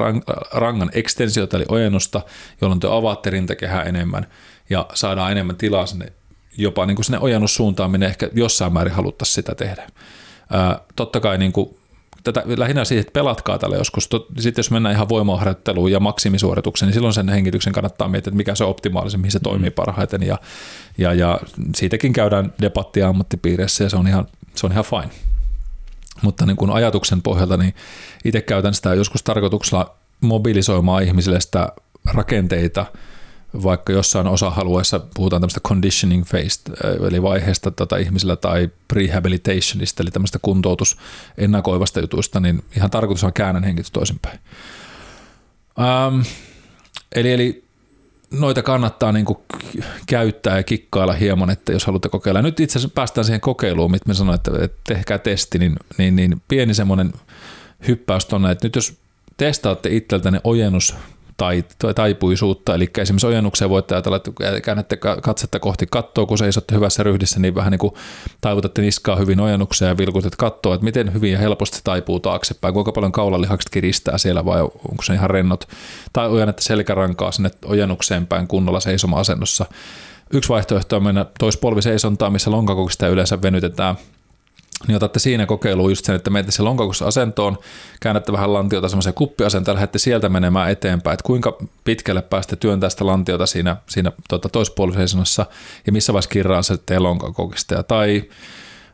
rangan 0.53 0.89
ekstensiota, 0.93 1.57
eli 1.57 1.65
ojennusta, 1.69 2.21
jolloin 2.61 2.79
te 2.79 2.87
avaatte 2.91 3.29
rintakehää 3.29 3.83
enemmän 3.83 4.27
ja 4.69 4.85
saadaan 4.93 5.31
enemmän 5.31 5.55
tilaa 5.55 5.85
sinne, 5.85 6.13
jopa 6.57 6.85
niin 6.85 6.95
kuin 6.95 7.05
sinne 7.05 7.19
ojennussuuntaan, 7.19 7.91
minne 7.91 8.05
ehkä 8.05 8.29
jossain 8.33 8.73
määrin 8.73 8.93
haluttaisiin 8.93 9.35
sitä 9.35 9.55
tehdä. 9.55 9.87
Totta 10.95 11.19
kai 11.19 11.37
niin 11.37 11.51
kuin 11.51 11.77
tätä, 12.33 12.43
lähinnä 12.57 12.85
siihen, 12.85 13.01
että 13.01 13.11
pelatkaa 13.11 13.57
tällä 13.57 13.75
joskus. 13.75 14.09
Sitten 14.39 14.59
jos 14.59 14.71
mennään 14.71 14.95
ihan 14.95 15.09
voimaharjoitteluun 15.09 15.91
ja 15.91 15.99
maksimisuoritukseen, 15.99 16.87
niin 16.87 16.93
silloin 16.93 17.13
sen 17.13 17.29
hengityksen 17.29 17.73
kannattaa 17.73 18.07
miettiä, 18.07 18.29
että 18.29 18.37
mikä 18.37 18.55
se 18.55 18.63
on 18.63 18.69
optimaalisen, 18.69 19.19
mihin 19.19 19.31
se 19.31 19.39
toimii 19.39 19.69
mm. 19.69 19.73
parhaiten. 19.73 20.23
Ja, 20.23 20.37
ja, 20.97 21.13
ja 21.13 21.39
siitäkin 21.75 22.13
käydään 22.13 22.53
debattia 22.61 23.07
ammattipiireissä 23.07 23.83
ja 23.83 23.89
se 23.89 23.97
on 23.97 24.07
ihan, 24.07 24.27
se 24.55 24.65
on 24.65 24.71
ihan 24.71 24.85
fine. 24.85 25.09
Mutta 26.21 26.45
niin 26.45 26.57
kuin 26.57 26.71
ajatuksen 26.71 27.21
pohjalta, 27.21 27.57
niin 27.57 27.75
itse 28.25 28.41
käytän 28.41 28.73
sitä 28.73 28.93
joskus 28.93 29.23
tarkoituksella 29.23 29.95
mobilisoimaan 30.21 31.03
ihmisille 31.03 31.39
sitä 31.39 31.69
rakenteita– 32.05 32.85
vaikka 33.63 33.93
jossain 33.93 34.27
osa-alueessa 34.27 34.99
puhutaan 35.13 35.41
tämmöistä 35.41 35.59
conditioning 35.59 36.25
phase, 36.29 36.59
eli 37.07 37.21
vaiheesta 37.21 37.71
tota 37.71 37.97
ihmisillä 37.97 38.35
tai 38.35 38.69
rehabilitationista, 38.93 40.03
eli 40.03 40.11
tämmöistä 40.11 40.39
kuntoutus 40.41 40.97
ennakoivasta 41.37 41.99
jutuista, 41.99 42.39
niin 42.39 42.63
ihan 42.75 42.91
tarkoitus 42.91 43.23
on 43.23 43.33
käännän 43.33 43.63
hengitys 43.63 43.91
toisinpäin. 43.91 44.39
Ähm, 45.79 46.21
eli, 47.15 47.33
eli 47.33 47.63
noita 48.31 48.63
kannattaa 48.63 49.11
niin 49.11 49.25
kuin 49.25 49.37
käyttää 50.07 50.57
ja 50.57 50.63
kikkailla 50.63 51.13
hieman, 51.13 51.49
että 51.49 51.71
jos 51.71 51.85
haluatte 51.85 52.09
kokeilla. 52.09 52.41
Nyt 52.41 52.59
itse 52.59 52.79
asiassa 52.79 52.93
päästään 52.95 53.25
siihen 53.25 53.41
kokeiluun, 53.41 53.91
mitä 53.91 54.07
me 54.07 54.13
sanoin, 54.13 54.35
että 54.35 54.51
tehkää 54.87 55.17
testi, 55.17 55.59
niin, 55.59 55.75
niin, 55.97 56.15
niin 56.15 56.41
pieni 56.47 56.73
semmoinen 56.73 57.13
hyppäys 57.87 58.25
tuonne, 58.25 58.51
että 58.51 58.65
nyt 58.65 58.75
jos 58.75 58.97
testaatte 59.37 59.89
itseltäne 59.89 60.41
ojennus 60.43 60.95
taipuisuutta. 61.95 62.75
Eli 62.75 62.89
esimerkiksi 62.97 63.27
ojennukseen 63.27 63.69
voitte 63.69 63.95
ajatella, 63.95 64.17
että 64.17 64.31
käännätte 64.63 64.97
katsetta 64.97 65.59
kohti 65.59 65.87
kattoa, 65.91 66.25
kun 66.25 66.37
seisotte 66.37 66.75
hyvässä 66.75 67.03
ryhdissä, 67.03 67.39
niin 67.39 67.55
vähän 67.55 67.71
niin 67.71 67.79
kuin 67.79 67.93
taivutatte 68.41 68.81
niskaa 68.81 69.15
hyvin 69.15 69.39
ojennukseen 69.39 69.89
ja 69.89 69.97
vilkutet 69.97 70.35
kattoa, 70.35 70.75
että 70.75 70.85
miten 70.85 71.13
hyvin 71.13 71.31
ja 71.31 71.39
helposti 71.39 71.79
taipuu 71.83 72.19
taaksepäin, 72.19 72.73
kuinka 72.73 72.91
paljon 72.91 73.11
kaulalihakset 73.11 73.69
kiristää 73.69 74.17
siellä 74.17 74.45
vai 74.45 74.61
onko 74.61 75.03
se 75.03 75.13
ihan 75.13 75.29
rennot. 75.29 75.67
Tai 76.13 76.27
ojennette 76.29 76.61
selkärankaa 76.61 77.31
sinne 77.31 77.51
ojennukseen 77.65 78.27
päin 78.27 78.47
kunnolla 78.47 78.79
seisoma-asennossa. 78.79 79.65
Yksi 80.33 80.49
vaihtoehto 80.49 80.95
on 80.95 81.03
mennä 81.03 81.25
toispolviseisontaan, 81.39 82.31
missä 82.31 82.51
lonkakokista 82.51 83.07
yleensä 83.07 83.41
venytetään– 83.41 83.95
niin 84.87 84.95
otatte 84.95 85.19
siinä 85.19 85.45
kokeiluun 85.45 85.91
just 85.91 86.05
sen, 86.05 86.15
että 86.15 86.29
menette 86.29 86.51
se 86.51 86.63
lonkakossa 86.63 87.05
asentoon, 87.05 87.57
käännätte 88.01 88.31
vähän 88.31 88.53
lantiota 88.53 88.89
semmoiseen 88.89 89.13
kuppiasentoon 89.13 89.73
ja 89.73 89.75
lähdette 89.75 89.99
sieltä 89.99 90.29
menemään 90.29 90.71
eteenpäin, 90.71 91.13
että 91.13 91.23
kuinka 91.23 91.57
pitkälle 91.83 92.21
pääsette 92.21 92.55
työntää 92.55 92.89
sitä 92.89 93.05
lantiota 93.05 93.45
siinä, 93.45 93.77
siinä 93.89 94.11
tota, 94.29 94.49
toispuolisessa 94.49 95.45
ja 95.85 95.91
missä 95.91 96.13
vaiheessa 96.13 96.29
kirraan 96.29 96.63
se 96.63 96.77
teidän 96.77 97.03
lonkakokista. 97.03 97.83
Tai 97.83 98.23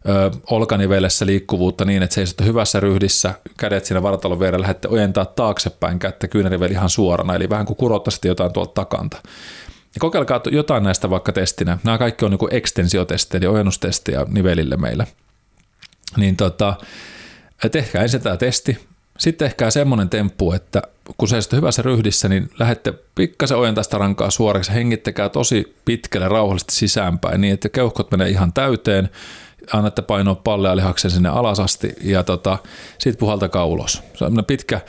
ö, 0.10 0.32
olkanivelessä 0.50 1.26
liikkuvuutta 1.26 1.86
niin, 1.86 2.04
että 2.04 2.14
seisotte 2.14 2.46
hyvässä 2.46 2.80
ryhdissä, 2.80 3.34
kädet 3.58 3.86
siinä 3.86 4.04
vartalon 4.04 4.40
vierellä, 4.40 4.62
lähdette 4.62 4.88
ojentaa 4.88 5.26
taaksepäin 5.26 6.00
kättä 6.00 6.28
kyynäriveli 6.28 6.74
ihan 6.74 6.90
suorana, 6.90 7.36
eli 7.36 7.50
vähän 7.50 7.66
kuin 7.66 7.78
kurottaisitte 7.78 8.28
jotain 8.28 8.54
tuolta 8.54 8.74
takanta. 8.74 9.18
Ja 9.96 10.00
kokeilkaa 10.00 10.42
jotain 10.52 10.84
näistä 10.84 11.10
vaikka 11.10 11.32
testinä. 11.32 11.78
Nämä 11.84 11.98
kaikki 11.98 12.26
on 12.26 12.32
niin 12.32 12.54
ekstensiotestejä, 12.54 13.40
eli 13.40 13.48
ojennustestejä 13.48 14.26
nivelille 14.30 14.78
meillä– 14.78 15.08
niin 16.18 16.36
tota, 16.38 16.74
tehkää 17.72 18.02
ensin 18.02 18.22
tämä 18.22 18.38
testi. 18.38 18.88
Sitten 19.18 19.46
ehkä 19.46 19.72
semmoinen 19.72 20.10
temppu, 20.10 20.52
että 20.52 20.82
kun 21.18 21.28
se 21.28 21.38
hyvässä 21.52 21.82
ryhdissä, 21.82 22.30
niin 22.30 22.50
lähette 22.60 22.94
pikkasen 23.16 23.58
ojentaa 23.58 23.84
sitä 23.84 23.98
rankaa 23.98 24.30
suoraksi, 24.30 24.74
hengittäkää 24.74 25.30
tosi 25.30 25.76
pitkälle 25.86 26.28
rauhallisesti 26.28 26.76
sisäänpäin 26.76 27.42
niin, 27.42 27.54
että 27.54 27.70
keuhkot 27.70 28.12
menee 28.12 28.30
ihan 28.30 28.54
täyteen, 28.54 29.10
annatte 29.74 30.02
painoa 30.02 30.36
palleja 30.36 30.76
lihaksen 30.76 31.12
sinne 31.12 31.30
alas 31.30 31.60
asti 31.60 31.96
ja 32.02 32.24
tota, 32.24 32.58
sitten 32.98 33.20
puhaltakaa 33.20 33.66
ulos. 33.66 34.04
Se 34.16 34.26
on 34.26 34.44
pitkä 34.48 34.82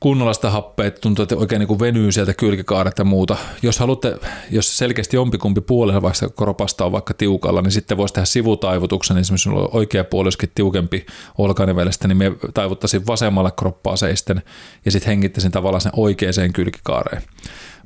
kunnolla 0.00 0.32
sitä 0.32 0.50
happea, 0.50 0.86
että 0.86 1.00
tuntuu, 1.00 1.22
että 1.22 1.36
oikein 1.36 1.60
niin 1.60 1.68
kuin 1.68 1.80
venyy 1.80 2.12
sieltä 2.12 2.34
kylkikaaret 2.34 2.98
ja 2.98 3.04
muuta. 3.04 3.36
Jos 3.62 3.78
haluatte, 3.78 4.16
jos 4.50 4.78
selkeästi 4.78 5.16
jompikumpi 5.16 5.60
puolella 5.60 6.02
vaikka 6.02 6.28
koropasta 6.28 6.84
on 6.84 6.92
vaikka 6.92 7.14
tiukalla, 7.14 7.62
niin 7.62 7.72
sitten 7.72 7.96
voisi 7.96 8.14
tehdä 8.14 8.26
sivutaivutuksen, 8.26 9.18
esimerkiksi 9.18 9.48
on 9.48 9.68
oikea 9.72 10.04
puoli 10.04 10.26
olisikin 10.26 10.50
tiukempi 10.54 11.06
olkanivelestä, 11.38 12.08
niin 12.08 12.18
me 12.18 12.32
taivuttaisin 12.54 13.06
vasemmalle 13.06 13.52
kroppaa 13.58 13.96
seisten 13.96 14.42
ja 14.84 14.90
sitten 14.90 15.08
hengittäisin 15.08 15.52
tavallaan 15.52 15.80
sen 15.80 15.92
oikeaan 15.96 16.52
kylkikaareen. 16.54 17.22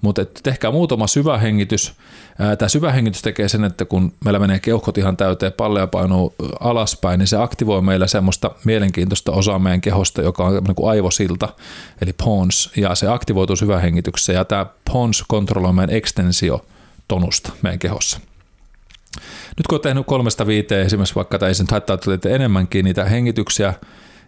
Mutta 0.02 0.24
tehkää 0.42 0.70
muutama 0.70 1.06
syvä 1.06 1.38
hengitys. 1.38 1.92
Tämä 2.58 2.68
syvä 2.68 2.92
hengitys 2.92 3.22
tekee 3.22 3.48
sen, 3.48 3.64
että 3.64 3.84
kun 3.84 4.12
meillä 4.24 4.38
menee 4.38 4.58
keuhkot 4.58 4.98
ihan 4.98 5.16
täyteen, 5.16 5.52
palleja 5.52 5.86
painuu 5.86 6.34
alaspäin, 6.60 7.18
niin 7.18 7.26
se 7.26 7.36
aktivoi 7.36 7.82
meillä 7.82 8.06
semmoista 8.06 8.50
mielenkiintoista 8.64 9.32
osaa 9.32 9.58
meidän 9.58 9.80
kehosta, 9.80 10.22
joka 10.22 10.44
on 10.44 10.64
niin 10.64 10.74
kuin 10.74 10.90
aivosilta, 10.90 11.48
eli 12.02 12.12
pons, 12.12 12.70
ja 12.76 12.94
se 12.94 13.08
aktivoituu 13.08 13.56
hengityksessä, 13.82 14.32
ja 14.32 14.44
tämä 14.44 14.66
pons 14.92 15.24
kontrolloi 15.28 15.72
meidän 15.72 15.96
ekstensiotonusta 15.96 17.52
meidän 17.62 17.78
kehossa. 17.78 18.20
Nyt 19.56 19.66
kun 19.68 19.74
olet 19.74 19.82
tehnyt 19.82 20.06
kolmesta 20.06 20.46
viiteen 20.46 20.86
esimerkiksi 20.86 21.14
vaikka, 21.14 21.38
tai 21.38 21.54
sen 21.54 21.66
haittaa, 21.70 21.98
enemmänkin 22.30 22.84
niitä 22.84 23.04
hengityksiä, 23.04 23.74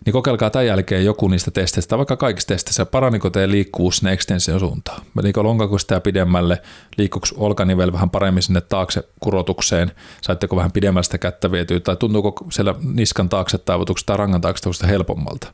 niin 0.05 0.13
kokeilkaa 0.13 0.51
tämän 0.51 0.67
jälkeen 0.67 1.05
joku 1.05 1.29
niistä 1.29 1.51
testeistä, 1.51 1.97
vaikka 1.97 2.17
kaikista 2.17 2.55
testeistä, 2.55 2.87
paraniko 2.87 3.31
teidän 3.31 3.51
liikkuvuus 3.51 3.97
sinne 3.97 4.13
extension 4.13 4.61
suuntaan. 4.61 5.03
Menikö 5.15 5.43
lonkakosta 5.43 6.01
pidemmälle, 6.01 6.63
liikkuuko 6.97 7.27
olkanivel 7.37 7.93
vähän 7.93 8.11
paremmin 8.11 8.43
sinne 8.43 8.61
taakse 8.61 9.09
kurotukseen, 9.21 9.93
saitteko 10.21 10.57
vähän 10.57 10.73
pidemmälle 10.73 11.05
sitä 11.05 11.19
kättä 11.19 11.51
vietyä, 11.51 11.81
tai 11.81 11.97
tuntuuko 11.97 12.47
siellä 12.51 12.75
niskan 12.95 13.29
taakse 13.29 13.59
taivutuksesta 13.59 14.07
tai 14.07 14.17
rangan 14.17 14.41
taakse 14.41 14.87
helpommalta. 14.87 15.53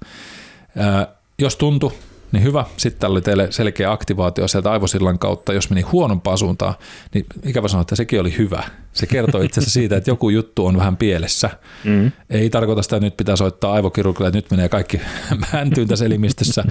Ää, 0.77 1.07
jos 1.39 1.57
tuntuu, 1.57 1.93
niin 2.33 2.43
hyvä. 2.43 2.65
Sitten 2.77 3.11
oli 3.11 3.21
teille 3.21 3.53
selkeä 3.53 3.93
aktivaatio 3.93 4.49
sieltä 4.49 4.71
aivosillan 4.71 5.19
kautta. 5.19 5.53
Jos 5.53 5.71
meni 5.71 5.83
huonompaan 5.83 6.39
suuntaan, 6.39 6.75
niin 7.15 7.27
ikävä 7.45 7.69
sanoa, 7.69 7.81
että 7.81 7.97
sekin 7.97 8.21
oli 8.21 8.39
hyvä. 8.39 8.65
Se 8.93 9.07
kertoo 9.07 9.43
itse 9.43 9.61
asiassa 9.61 9.75
siitä, 9.75 9.97
että 9.97 10.11
joku 10.11 10.31
juttu 10.31 10.67
on 10.67 10.77
vähän 10.77 10.97
pielessä. 10.97 11.51
Mm. 11.85 12.13
Ei 12.31 12.51
tarkoita 12.51 12.83
sitä, 12.83 12.97
että 12.97 13.07
nyt 13.07 13.17
pitää 13.17 13.37
soittaa 13.37 13.73
aivokirurgille, 13.73 14.29
että 14.29 14.39
nyt 14.39 14.51
menee 14.51 14.69
kaikki 14.69 15.01
mäntyyn 15.53 15.89
tässä 15.89 16.05
elimistössä. 16.05 16.65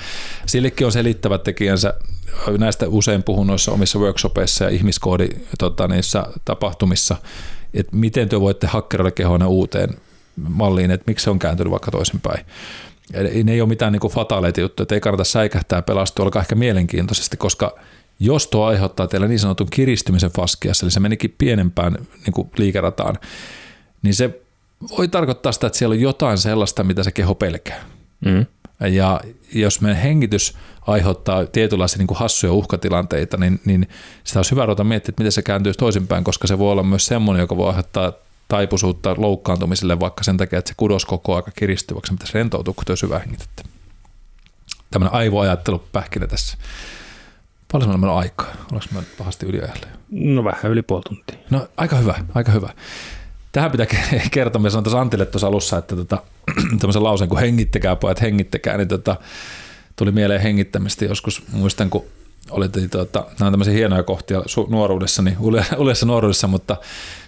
Sillekin 0.45 0.85
on 0.85 0.91
selittävät 0.91 1.43
tekijänsä. 1.43 1.93
Näistä 2.57 2.87
usein 2.87 3.23
puhun 3.23 3.47
noissa 3.47 3.71
omissa 3.71 3.99
workshopeissa 3.99 4.63
ja 4.63 4.69
ihmiskoodi 4.69 5.27
tota, 5.59 5.87
niissä 5.87 6.23
tapahtumissa, 6.45 7.15
että 7.73 7.95
miten 7.95 8.29
te 8.29 8.39
voitte 8.39 8.67
hakkeroida 8.67 9.11
kehoina 9.11 9.47
uuteen 9.47 9.89
malliin, 10.49 10.91
että 10.91 11.03
miksi 11.07 11.23
se 11.23 11.29
on 11.29 11.39
kääntynyt 11.39 11.71
vaikka 11.71 11.91
toisinpäin. 11.91 12.45
Eli 13.13 13.43
ne 13.43 13.51
ei 13.51 13.61
ole 13.61 13.69
mitään 13.69 13.93
niin 13.93 14.11
fataaleita 14.11 14.61
juttuja, 14.61 14.83
että 14.83 14.95
ei 14.95 15.01
kannata 15.01 15.23
säikähtää 15.23 15.77
ja 15.77 15.81
pelastua, 15.81 16.25
olkaa 16.25 16.41
ehkä 16.41 16.55
mielenkiintoisesti, 16.55 17.37
koska 17.37 17.75
jos 18.19 18.47
tuo 18.47 18.65
aiheuttaa 18.65 19.07
teille 19.07 19.27
niin 19.27 19.39
sanotun 19.39 19.67
kiristymisen 19.71 20.31
faskiassa, 20.31 20.85
eli 20.85 20.91
se 20.91 20.99
menikin 20.99 21.35
pienempään 21.37 21.93
niin 21.93 22.49
liikerataan, 22.57 23.19
niin 24.01 24.13
se 24.13 24.39
voi 24.97 25.07
tarkoittaa 25.07 25.51
sitä, 25.51 25.67
että 25.67 25.79
siellä 25.79 25.93
on 25.93 25.99
jotain 25.99 26.37
sellaista, 26.37 26.83
mitä 26.83 27.03
se 27.03 27.11
keho 27.11 27.35
pelkää. 27.35 27.85
Mm. 28.25 28.45
Ja 28.89 29.21
jos 29.53 29.81
meidän 29.81 30.01
hengitys 30.01 30.53
aiheuttaa 30.87 31.45
tietynlaisia 31.45 31.97
niin 31.97 32.07
kuin 32.07 32.17
hassuja 32.17 32.53
uhkatilanteita, 32.53 33.37
niin, 33.37 33.59
niin 33.65 33.87
sitä 34.23 34.39
olisi 34.39 34.51
hyvä 34.51 34.65
ruveta 34.65 34.83
miettiä, 34.83 35.11
että 35.11 35.21
miten 35.21 35.31
se 35.31 35.41
kääntyy 35.41 35.73
toisinpäin, 35.73 36.23
koska 36.23 36.47
se 36.47 36.59
voi 36.59 36.71
olla 36.71 36.83
myös 36.83 37.05
semmoinen, 37.05 37.41
joka 37.41 37.57
voi 37.57 37.67
aiheuttaa 37.67 38.13
taipuisuutta 38.49 39.15
loukkaantumiselle 39.17 39.99
vaikka 39.99 40.23
sen 40.23 40.37
takia, 40.37 40.59
että 40.59 40.69
se 40.69 40.73
kudos 40.77 41.05
koko 41.05 41.35
aika 41.35 41.51
kiristyy, 41.51 41.95
vaikka 41.95 42.07
se 42.07 42.13
pitäisi 42.13 42.33
rentoutua, 42.33 42.73
kun 42.73 42.97
syvä 42.97 43.19
hengitettä. 43.19 43.63
Tämmöinen 44.91 45.13
aivoajattelu 45.13 45.83
pähkinä 45.91 46.27
tässä. 46.27 46.57
Paljon 47.71 47.99
meillä 47.99 48.13
on 48.13 48.19
aikaa? 48.19 48.47
Ollaanko 48.47 48.87
mä 48.91 49.01
pahasti 49.17 49.45
yliajalle? 49.45 49.87
No 50.11 50.43
vähän 50.43 50.71
yli 50.71 50.81
puoli 50.81 51.03
tuntia. 51.03 51.37
No 51.49 51.67
aika 51.77 51.95
hyvä, 51.95 52.15
aika 52.35 52.51
hyvä. 52.51 52.69
Tähän 53.51 53.71
pitää 53.71 53.87
kertoa, 54.31 54.61
mä 54.61 54.69
sanoin 54.69 54.83
tuossa 54.83 55.01
Antille 55.01 55.25
tuossa 55.25 55.47
alussa, 55.47 55.77
että 55.77 55.95
tota, 55.95 56.23
tämmöisen 56.79 57.03
lauseen, 57.03 57.29
kun 57.29 57.39
hengittäkää 57.39 57.95
pojat, 57.95 58.21
hengittäkää, 58.21 58.77
niin 58.77 58.87
tota, 58.87 59.15
tuli 59.95 60.11
mieleen 60.11 60.41
hengittämistä 60.41 61.05
joskus, 61.05 61.43
muistan 61.51 61.89
kun 61.89 62.05
oli 62.51 62.69
tuota, 62.91 63.25
nämä 63.39 63.47
on 63.47 63.53
tämmöisiä 63.53 63.73
hienoja 63.73 64.03
kohtia 64.03 64.41
nuoruudessa, 64.69 65.21
niin 65.21 65.37
uleessa 65.77 66.05
nuoruudessa, 66.11 66.47
mutta 66.47 66.77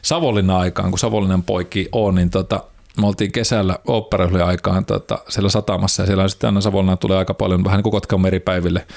Savonlinnan 0.01 0.57
aikaan, 0.57 0.89
kun 0.89 0.99
Savonlinnan 0.99 1.43
poiki 1.43 1.89
on, 1.91 2.15
niin 2.15 2.29
tota, 2.29 2.63
me 2.97 3.07
oltiin 3.07 3.31
kesällä 3.31 3.77
oopperahylien 3.87 4.45
aikaan 4.45 4.85
tota, 4.85 5.19
siellä 5.29 5.49
satamassa 5.49 6.03
ja 6.03 6.07
siellä 6.07 6.27
sitten 6.27 6.47
aina 6.47 6.61
Savonlinnan 6.61 6.97
tulee 6.97 7.17
aika 7.17 7.33
paljon, 7.33 7.63
vähän 7.63 7.81
niin 7.83 8.01
kuin 8.09 8.21
meripäiville, 8.21 8.87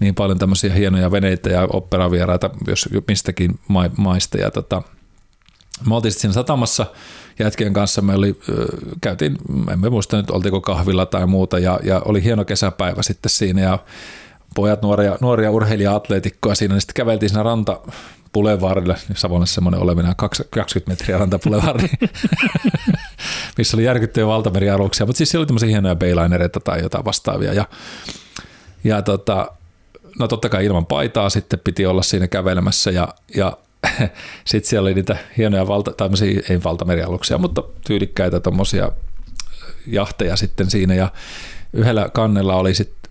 niin 0.00 0.14
paljon 0.14 0.38
tämmöisiä 0.38 0.74
hienoja 0.74 1.10
veneitä 1.10 1.50
ja 1.50 1.68
operavieraita, 1.72 2.50
jos 2.66 2.88
mistäkin 3.08 3.58
maista. 3.96 4.38
Ja 4.38 4.50
tota, 4.50 4.82
me 5.88 5.94
oltiin 5.94 6.12
sitten 6.12 6.20
siinä 6.20 6.34
satamassa 6.34 6.86
jätkien 7.38 7.72
kanssa, 7.72 8.02
me 8.02 8.14
oli, 8.14 8.40
käytiin, 9.00 9.36
en 9.72 9.92
muista 9.92 10.16
nyt 10.16 10.30
oltiinko 10.30 10.60
kahvilla 10.60 11.06
tai 11.06 11.26
muuta, 11.26 11.58
ja, 11.58 11.80
ja 11.82 12.02
oli 12.04 12.24
hieno 12.24 12.44
kesäpäivä 12.44 13.02
sitten 13.02 13.30
siinä, 13.30 13.62
ja 13.62 13.78
pojat, 14.54 14.82
nuoria, 14.82 15.16
nuoria 15.20 15.50
urheilija-atleetikkoja 15.50 16.54
siinä, 16.54 16.74
niin 16.74 16.80
sitten 16.80 16.94
käveltiin 16.94 17.30
siinä 17.30 17.42
ranta 17.42 17.80
Pulevarille, 18.32 18.96
niin 19.08 19.16
Savonassa 19.16 19.54
semmoinen 19.54 19.80
olevina 19.80 20.14
20 20.14 20.90
metriä 20.90 21.18
rantapulevarri, 21.18 21.88
missä 23.58 23.76
oli 23.76 23.84
järkyttyjä 23.84 24.26
valtamerialuksia, 24.26 25.06
mutta 25.06 25.18
siis 25.18 25.30
siellä 25.30 25.42
oli 25.42 25.46
tämmöisiä 25.46 25.68
hienoja 25.68 25.96
baylainereita 25.96 26.60
tai 26.60 26.82
jotain 26.82 27.04
vastaavia. 27.04 27.52
Ja, 27.52 27.64
ja 28.84 29.02
tota, 29.02 29.48
no 30.18 30.28
totta 30.28 30.48
kai 30.48 30.64
ilman 30.64 30.86
paitaa 30.86 31.30
sitten 31.30 31.60
piti 31.64 31.86
olla 31.86 32.02
siinä 32.02 32.28
kävelemässä 32.28 32.90
ja, 32.90 33.08
ja 33.36 33.56
sitten 34.44 34.68
siellä 34.70 34.86
oli 34.86 34.94
niitä 34.94 35.16
hienoja 35.36 35.66
valta, 35.66 35.92
tai 35.92 36.08
ei 36.50 36.64
valtamerialuksia, 36.64 37.38
mutta 37.38 37.62
tyylikkäitä 37.86 38.40
tuommoisia 38.40 38.92
jahteja 39.86 40.36
sitten 40.36 40.70
siinä 40.70 40.94
ja 40.94 41.12
yhdellä 41.72 42.08
kannella 42.12 42.56
oli 42.56 42.74
sitten 42.74 43.09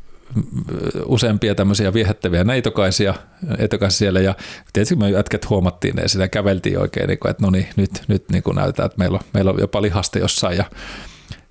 useampia 1.06 1.56
tämmöisiä 1.56 1.94
viehättäviä 1.94 2.44
neitokaisia, 2.44 3.14
neitokaisia 3.58 3.98
siellä. 3.98 4.20
Ja 4.20 4.36
tietysti 4.74 4.96
me 4.96 5.10
jätket 5.10 5.50
huomattiin 5.50 5.96
ne 5.96 6.02
ja 6.02 6.10
sitä 6.10 6.28
käveltiin 6.28 6.80
oikein, 6.80 7.08
niin 7.08 7.20
kuin, 7.20 7.32
että 7.32 7.44
no 7.44 7.50
niin, 7.50 7.68
nyt, 7.76 7.92
nyt 8.08 8.30
niin 8.32 8.44
kuin 8.44 8.56
näytetään, 8.56 8.86
että 8.86 8.98
meillä 8.98 9.16
on, 9.16 9.24
meillä 9.34 9.52
on 9.52 9.60
jopa 9.60 9.82
lihasta 9.82 10.20
jossain. 10.20 10.58
Ja 10.58 10.66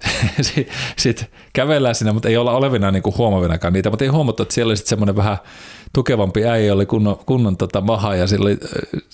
sitten 0.97 1.29
kävellään 1.53 1.95
siinä, 1.95 2.13
mutta 2.13 2.29
ei 2.29 2.37
olla 2.37 2.53
olevina 2.53 2.91
niin 2.91 3.03
huomavinakaan 3.19 3.73
niitä, 3.73 3.91
mutta 3.91 4.05
ei 4.05 4.11
huomattu, 4.11 4.43
että 4.43 4.55
siellä 4.55 4.71
oli 4.71 4.77
sitten 4.77 4.89
semmoinen 4.89 5.17
vähän 5.17 5.39
tukevampi 5.93 6.45
äijä, 6.45 6.73
oli 6.73 6.87
kunnon, 6.87 7.19
kunnon 7.27 7.57
tota 7.57 7.81
maha, 7.81 8.15
ja 8.15 8.27
sillä 8.27 8.45
oli, 8.45 8.59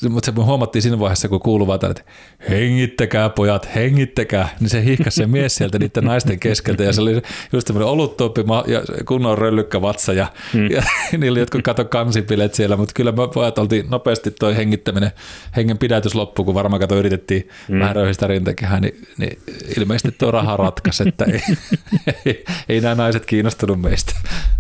mutta 0.09 0.33
se 0.33 0.41
huomattiin 0.41 0.83
siinä 0.83 0.99
vaiheessa, 0.99 1.29
kun 1.29 1.41
kuuluu 1.41 1.67
vaan 1.67 1.81
että 1.91 2.05
hengittäkää 2.51 3.31
pojat, 3.31 3.75
hengittäkää, 3.75 4.49
niin 4.61 4.71
se 4.71 4.85
hihkasi 4.85 5.17
se 5.17 5.27
mies 5.27 5.55
sieltä 5.55 5.79
niiden 5.79 6.05
naisten 6.05 6.39
keskeltä, 6.39 6.83
ja 6.85 6.93
se 6.93 7.01
oli 7.01 7.23
just 7.53 7.67
semmoinen 7.67 7.89
oluttuoppi 7.89 8.41
ja 8.67 8.83
kunnon 9.05 9.39
röllykkä 9.39 9.83
vatsa, 9.83 10.13
ja, 10.13 10.27
mm. 10.55 10.71
ja 10.71 10.83
niillä 11.19 11.39
jotkut 11.39 11.63
kato 11.63 11.85
kansipilet 11.85 12.55
siellä, 12.55 12.77
mutta 12.77 12.93
kyllä 12.95 13.13
me 13.13 13.29
pojat 13.35 13.59
oltiin 13.59 13.87
nopeasti 13.91 14.31
toi 14.31 14.57
hengittäminen, 14.57 15.11
hengen 15.57 15.79
pidätys 15.79 16.15
loppu, 16.15 16.45
kun 16.45 16.55
varmaan 16.55 16.81
kato 16.81 16.97
yritettiin 16.97 17.49
mm. 17.69 17.79
vähän 17.79 17.97
röyhistä 17.97 18.27
rintakehää, 18.27 18.81
niin, 18.81 19.07
niin 19.19 19.39
ilmeisesti 19.79 20.15
tuo 20.19 20.31
raha 20.31 20.57
ratkaisi, 20.57 21.09
että 21.09 21.25
ei, 21.25 21.41
ei, 22.27 22.45
ei 22.69 22.81
nämä 22.81 22.95
naiset 22.95 23.27
kiinnostunut 23.27 23.81
meistä. 23.81 24.13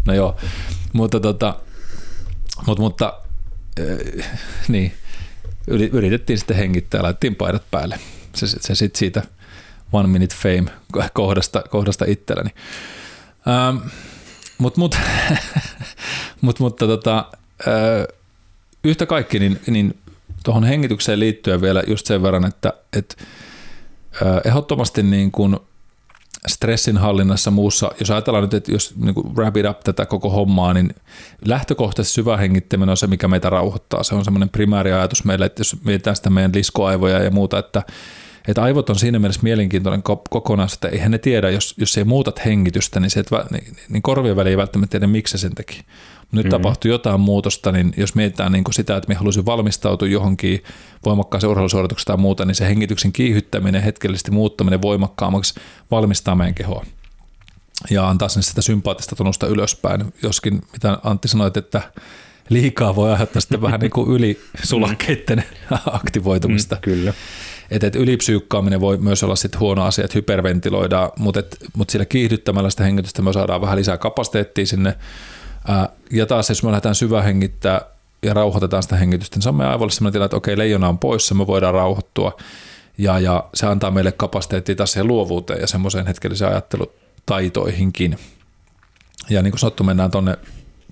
No 0.07 0.15
joo, 0.15 0.37
mutta 0.93 1.21
tota, 1.21 1.55
Mut, 2.67 2.79
mutta 2.79 3.15
äh, 3.81 4.29
niin, 4.69 4.93
yritettiin 5.69 6.39
sitten 6.39 6.57
hengittää 6.57 6.99
ja 6.99 7.03
laitettiin 7.03 7.35
paidat 7.35 7.71
päälle. 7.71 7.99
Se, 8.35 8.47
se, 8.47 8.75
sitten 8.75 8.99
siitä 8.99 9.23
One 9.93 10.09
Minute 10.09 10.35
Fame 10.35 10.71
kohdasta, 11.13 11.63
kohdasta 11.71 12.05
itselläni. 12.09 12.51
Ähm, 13.49 13.77
mut, 14.59 14.77
mut, 14.77 14.99
mut, 16.41 16.61
mutta 16.61 16.87
tota, 16.87 17.33
äh, 17.69 18.17
yhtä 18.85 19.07
kaikki, 19.07 19.39
niin, 19.39 19.61
niin 19.67 19.99
tuohon 20.45 20.65
hengitykseen 20.65 21.21
liittyen 21.21 21.61
vielä 21.61 21.83
just 21.87 22.07
sen 22.07 22.23
verran, 22.23 22.47
että 22.47 22.73
et, 22.93 23.17
äh, 24.23 24.41
ehdottomasti 24.45 25.03
niin 25.03 25.31
kuin– 25.31 25.57
stressin 26.49 26.97
hallinnassa 26.97 27.51
muussa, 27.51 27.91
jos 28.01 28.11
ajatellaan 28.11 28.45
nyt, 28.45 28.55
että 28.55 28.73
jos 28.73 28.95
niin 28.97 29.15
kuin 29.15 29.37
wrap 29.37 29.57
it 29.57 29.67
up 29.67 29.81
tätä 29.81 30.07
koko 30.07 30.31
hommaa, 30.31 30.75
niin 30.75 30.95
lähtökohtaisesti 31.45 32.15
syvä 32.15 32.37
hengittäminen 32.37 32.91
on 32.91 32.97
se, 32.97 33.07
mikä 33.07 33.29
meitä 33.29 33.51
rauhoittaa. 33.51 34.03
Se 34.03 34.15
on 34.15 34.25
semmoinen 34.25 34.49
primääri 34.49 34.93
ajatus 34.93 35.25
meille, 35.25 35.47
että 35.47 35.61
jos 35.61 35.77
mietitään 35.85 36.17
sitä 36.17 36.31
meidän 36.31 36.53
liskoaivoja 36.55 37.23
ja 37.23 37.31
muuta, 37.31 37.59
että, 37.59 37.83
että 38.49 38.63
aivot 38.63 38.91
on 38.91 38.99
siinä 38.99 39.19
mielessä 39.19 39.41
mielenkiintoinen 39.43 40.03
kokonaisuus, 40.31 40.77
että 40.77 40.89
eihän 40.89 41.11
ne 41.11 41.19
tiedä, 41.19 41.51
jos, 41.51 41.75
jos 41.77 41.99
ei 41.99 42.05
muutat 42.05 42.45
hengitystä, 42.45 43.01
niin, 43.01 43.11
se 43.11 43.21
et, 43.21 43.31
niin, 43.51 43.77
niin 43.89 44.03
korvien 44.03 44.37
väliin 44.37 44.51
ei 44.51 44.57
välttämättä 44.57 44.91
tiedä, 44.91 45.07
miksi 45.07 45.33
se 45.33 45.39
sen 45.39 45.55
teki 45.55 45.85
nyt 46.35 46.45
mm-hmm. 46.45 46.51
tapahtuu 46.51 46.91
jotain 46.91 47.21
muutosta, 47.21 47.73
niin 47.73 47.95
jos 47.97 48.15
mietitään 48.15 48.53
niin 48.53 48.65
kuin 48.65 48.75
sitä, 48.75 48.97
että 48.97 49.09
me 49.09 49.15
haluaisin 49.15 49.47
valmistautua 49.47 50.09
johonkin 50.09 50.65
voimakkaaseen 51.05 51.51
urheilusuoritukseen 51.51 52.07
tai 52.07 52.17
muuta, 52.17 52.45
niin 52.45 52.55
se 52.55 52.67
hengityksen 52.69 53.13
kiihyttäminen, 53.13 53.83
hetkellisesti 53.83 54.31
muuttaminen 54.31 54.83
voimakkaammaksi 54.83 55.55
valmistaa 55.91 56.35
meidän 56.35 56.55
kehoa 56.55 56.87
ja 57.91 58.09
antaa 58.09 58.29
sinne 58.29 58.43
sitä 58.43 58.63
sympaattista 58.63 59.17
tunnusta 59.17 59.47
ylöspäin, 59.47 60.15
joskin 60.23 60.61
mitä 60.73 60.99
Antti 61.05 61.29
sanoi, 61.29 61.51
että 61.57 61.83
liikaa 62.49 62.97
voi 62.97 63.13
aiheuttaa 63.13 63.41
sitten 63.41 63.63
vähän 63.63 63.81
niin 63.81 63.91
kuin 63.91 64.11
ylisulakkeiden 64.11 65.45
aktivoitumista. 65.93 66.75
Mm, 66.75 66.81
kyllä. 66.81 67.13
Että 67.71 67.87
et 67.87 67.97
ylipsyykkaaminen 67.97 68.81
voi 68.81 68.97
myös 68.97 69.23
olla 69.23 69.37
sitten 69.37 69.61
huono 69.61 69.85
asia, 69.85 70.05
että 70.05 70.19
hyperventiloidaan, 70.19 71.11
mutta, 71.19 71.41
et, 71.41 71.57
mutta 71.77 71.93
sillä 71.93 72.05
kiihdyttämällä 72.05 72.71
sitä 72.71 72.85
hengitystä 72.85 73.23
me 73.23 73.33
saadaan 73.33 73.61
vähän 73.61 73.79
lisää 73.79 73.99
kapasiteettia 73.99 74.67
sinne 74.67 74.95
ja 76.11 76.27
taas 76.27 76.49
jos 76.49 76.63
me 76.63 76.71
lähdetään 76.71 76.95
syvä 76.95 77.23
hengittää 77.23 77.81
ja 78.23 78.35
rauhoitetaan 78.35 78.83
sitä 78.83 78.97
hengitystä, 78.97 79.39
niin 79.39 79.55
meidän 79.55 79.73
aivoille 79.73 79.93
sellainen 79.93 80.13
tila, 80.13 80.25
että 80.25 80.37
okei, 80.37 80.59
leijona 80.59 80.89
on 80.89 80.99
poissa, 80.99 81.35
me 81.35 81.47
voidaan 81.47 81.75
rauhoittua. 81.75 82.37
Ja, 82.99 83.19
ja 83.19 83.45
se 83.55 83.67
antaa 83.67 83.91
meille 83.91 84.13
kapasiteettia 84.13 84.75
taas 84.75 84.93
siihen 84.93 85.07
luovuuteen 85.07 85.61
ja 85.61 85.67
semmoiseen 85.67 86.07
hetkelliseen 86.07 86.51
ajattelutaitoihinkin. 86.51 88.19
Ja 89.31 89.43
niin 89.43 89.51
kuin 89.53 89.61
sanottu, 89.61 89.85
mennään 89.85 90.11
tuonne 90.11 90.39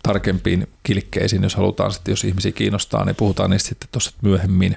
tarkempiin 0.03 0.68
kilkkeisiin, 0.83 1.43
jos 1.43 1.55
halutaan 1.55 1.93
sitten, 1.93 2.12
jos 2.12 2.25
ihmisiä 2.25 2.53
kiinnostaa, 2.53 3.05
niin 3.05 3.16
puhutaan 3.16 3.51
niistä 3.51 3.68
sitten 3.68 3.89
tuossa 3.93 4.12
myöhemmin. 4.23 4.77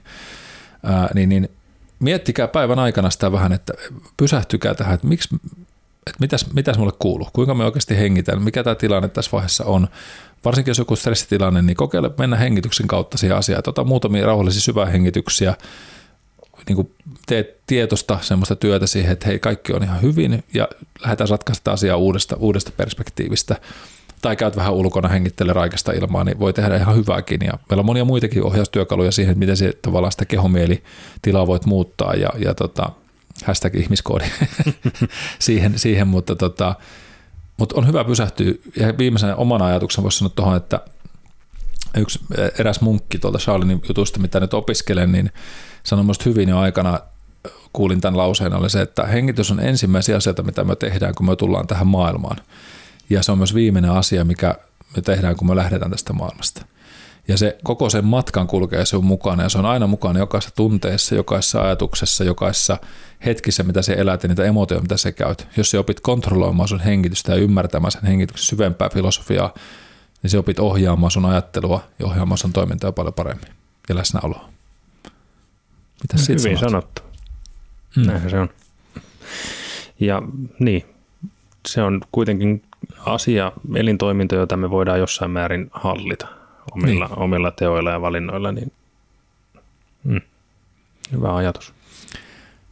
Ää, 0.84 1.10
niin, 1.14 1.30
niin 1.30 1.50
miettikää 2.00 2.48
päivän 2.48 2.80
aikana 2.80 3.10
sitä 3.10 3.32
vähän, 3.32 3.54
että 3.54 3.74
pysähtykää 4.18 4.74
tähän, 4.74 4.94
että 4.94 5.08
miksi, 5.08 5.30
että 6.08 6.20
mitäs, 6.20 6.54
mitäs 6.54 6.78
mulle 6.78 6.94
kuuluu, 7.00 7.28
kuinka 7.34 7.54
me 7.54 7.66
oikeasti 7.66 7.98
hengitän, 7.98 8.42
mikä 8.42 8.64
tämä 8.64 8.76
tilanne 8.76 9.10
tässä 9.10 9.32
vaiheessa 9.32 9.66
on. 9.66 9.88
Varsinkin 10.46 10.70
jos 10.70 10.78
joku 10.78 10.96
stressitilanne, 10.96 11.62
niin 11.62 11.78
kokeile 11.78 12.12
mennä 12.18 12.36
hengityksen 12.36 12.88
kautta 12.88 13.18
siihen 13.18 13.38
asiaan. 13.38 13.64
Ota 13.68 13.84
muutamia 13.84 14.26
rauhallisia 14.26 14.62
syvähengityksiä, 14.62 15.56
niin 16.68 16.76
kuin 16.76 16.92
teet 17.26 17.58
tietosta 17.68 18.20
semmoista 18.22 18.56
työtä 18.56 18.88
siihen, 18.88 19.12
että 19.12 19.28
hei, 19.28 19.40
kaikki 19.40 19.74
on 19.74 19.84
ihan 19.84 20.02
hyvin 20.02 20.44
ja 20.54 20.68
lähdetään 21.02 21.30
ratkaista 21.30 21.72
asiaa 21.72 21.98
uudesta, 21.98 22.36
uudesta 22.36 22.72
perspektiivistä. 22.78 23.56
Tai 24.22 24.36
käyt 24.36 24.56
vähän 24.56 24.74
ulkona 24.74 25.10
hengittele 25.10 25.54
raikasta 25.54 25.92
ilmaa, 25.92 26.24
niin 26.24 26.40
voi 26.40 26.54
tehdä 26.54 26.76
ihan 26.76 26.96
hyvääkin. 26.96 27.40
Ja 27.46 27.54
meillä 27.70 27.82
on 27.82 27.86
monia 27.86 28.06
muitakin 28.06 28.44
ohjaustyökaluja 28.44 29.12
siihen, 29.12 29.32
että 29.32 29.40
miten 29.40 29.58
se 29.58 29.74
tavallaan 29.82 30.12
sitä 30.12 30.26
kehomielitilaa 30.26 31.48
voit 31.48 31.66
muuttaa 31.66 32.14
ja, 32.14 32.30
ja 32.38 32.54
tota, 32.54 32.90
hashtag 33.44 33.76
ihmiskoodi 33.76 34.26
siihen, 35.40 35.80
siihen, 35.80 36.08
mutta, 36.08 36.36
tota, 36.36 36.76
mutta 37.58 37.76
on 37.78 37.88
hyvä 37.88 38.04
pysähtyä. 38.04 38.54
Ja 38.80 38.98
viimeisenä 38.98 39.36
omana 39.36 39.66
ajatuksen 39.66 40.04
voisi 40.04 40.18
sanoa 40.18 40.34
tuohon, 40.36 40.58
että 40.58 40.80
yksi 41.98 42.20
eräs 42.60 42.82
munkki 42.82 43.20
tuolta 43.20 43.38
Charlinin 43.38 43.82
jutusta, 43.88 44.20
mitä 44.20 44.40
nyt 44.40 44.54
opiskelen, 44.54 45.12
niin 45.12 45.32
sanoi 45.84 46.04
minusta 46.04 46.24
hyvin 46.30 46.50
jo 46.50 46.60
aikana, 46.60 47.00
kuulin 47.74 48.02
tämän 48.02 48.18
lauseen, 48.18 48.54
oli 48.54 48.70
se, 48.70 48.82
että 48.82 49.06
hengitys 49.06 49.52
on 49.52 49.60
ensimmäisiä 49.60 50.18
asioita, 50.18 50.44
mitä 50.44 50.64
me 50.64 50.76
tehdään, 50.76 51.16
kun 51.16 51.26
me 51.26 51.36
tullaan 51.36 51.68
tähän 51.68 51.88
maailmaan. 51.88 52.38
Ja 53.10 53.24
se 53.24 53.32
on 53.32 53.38
myös 53.38 53.54
viimeinen 53.54 53.92
asia, 53.92 54.26
mikä 54.26 54.56
me 54.96 55.02
tehdään, 55.02 55.36
kun 55.36 55.48
me 55.48 55.56
lähdetään 55.56 55.92
tästä 55.92 56.14
maailmasta. 56.14 56.66
Ja 57.28 57.38
se 57.38 57.58
koko 57.64 57.90
sen 57.90 58.06
matkan 58.06 58.48
kulkee 58.48 58.86
sun 58.86 59.06
mukana 59.06 59.44
ja 59.44 59.50
se 59.50 59.58
on 59.58 59.66
aina 59.66 59.88
mukana 59.88 60.20
jokaisessa 60.20 60.56
tunteessa, 60.56 61.16
jokaisessa 61.16 61.62
ajatuksessa, 61.62 62.24
jokaisessa 62.24 62.78
hetkissä, 63.26 63.64
mitä 63.64 63.82
se 63.82 63.94
elät 63.94 64.24
ja 64.24 64.30
niitä 64.30 64.44
emotioita, 64.44 64.82
mitä 64.82 64.98
se 64.98 65.12
käyt. 65.12 65.48
Jos 65.58 65.72
sä 65.72 65.80
opit 65.80 66.00
kontrolloimaan 66.00 66.68
sun 66.68 66.80
hengitystä 66.80 67.32
ja 67.32 67.38
ymmärtämään 67.38 67.92
sen 67.92 68.06
hengityksen 68.06 68.46
syvempää 68.46 68.90
filosofiaa, 68.90 69.54
niin 70.24 70.32
se 70.32 70.38
opit 70.38 70.60
ohjaamaan 70.60 71.12
sun 71.12 71.26
ajattelua 71.26 71.84
ja 72.00 72.06
ohjaamaan 72.06 72.38
sun 72.38 72.54
toimintaa 72.54 72.92
paljon 72.92 73.14
paremmin 73.14 73.50
ja 73.90 73.96
läsnäoloa. 73.96 74.50
Mitä 76.02 76.18
no, 76.18 76.24
Hyvin 76.30 76.58
sanot? 76.58 76.60
sanottu. 76.60 77.02
Hmm. 77.96 78.06
Näinhän 78.06 78.30
se 78.30 78.40
on. 78.40 78.50
Ja 80.00 80.22
niin, 80.60 80.86
se 81.68 81.82
on 81.82 82.02
kuitenkin 82.12 82.64
asia, 83.00 83.52
elintoiminto, 83.76 84.36
jota 84.36 84.58
me 84.58 84.70
voidaan 84.70 85.00
jossain 85.00 85.32
määrin 85.32 85.70
hallita 85.72 86.45
omilla, 86.72 87.08
niin. 87.08 87.20
omilla 87.20 87.52
teoilla 87.52 87.92
ja 87.92 88.02
valinnoilla, 88.02 88.52
niin 88.52 88.72
mm, 90.04 90.22
hyvä 91.12 91.36
ajatus. 91.36 91.74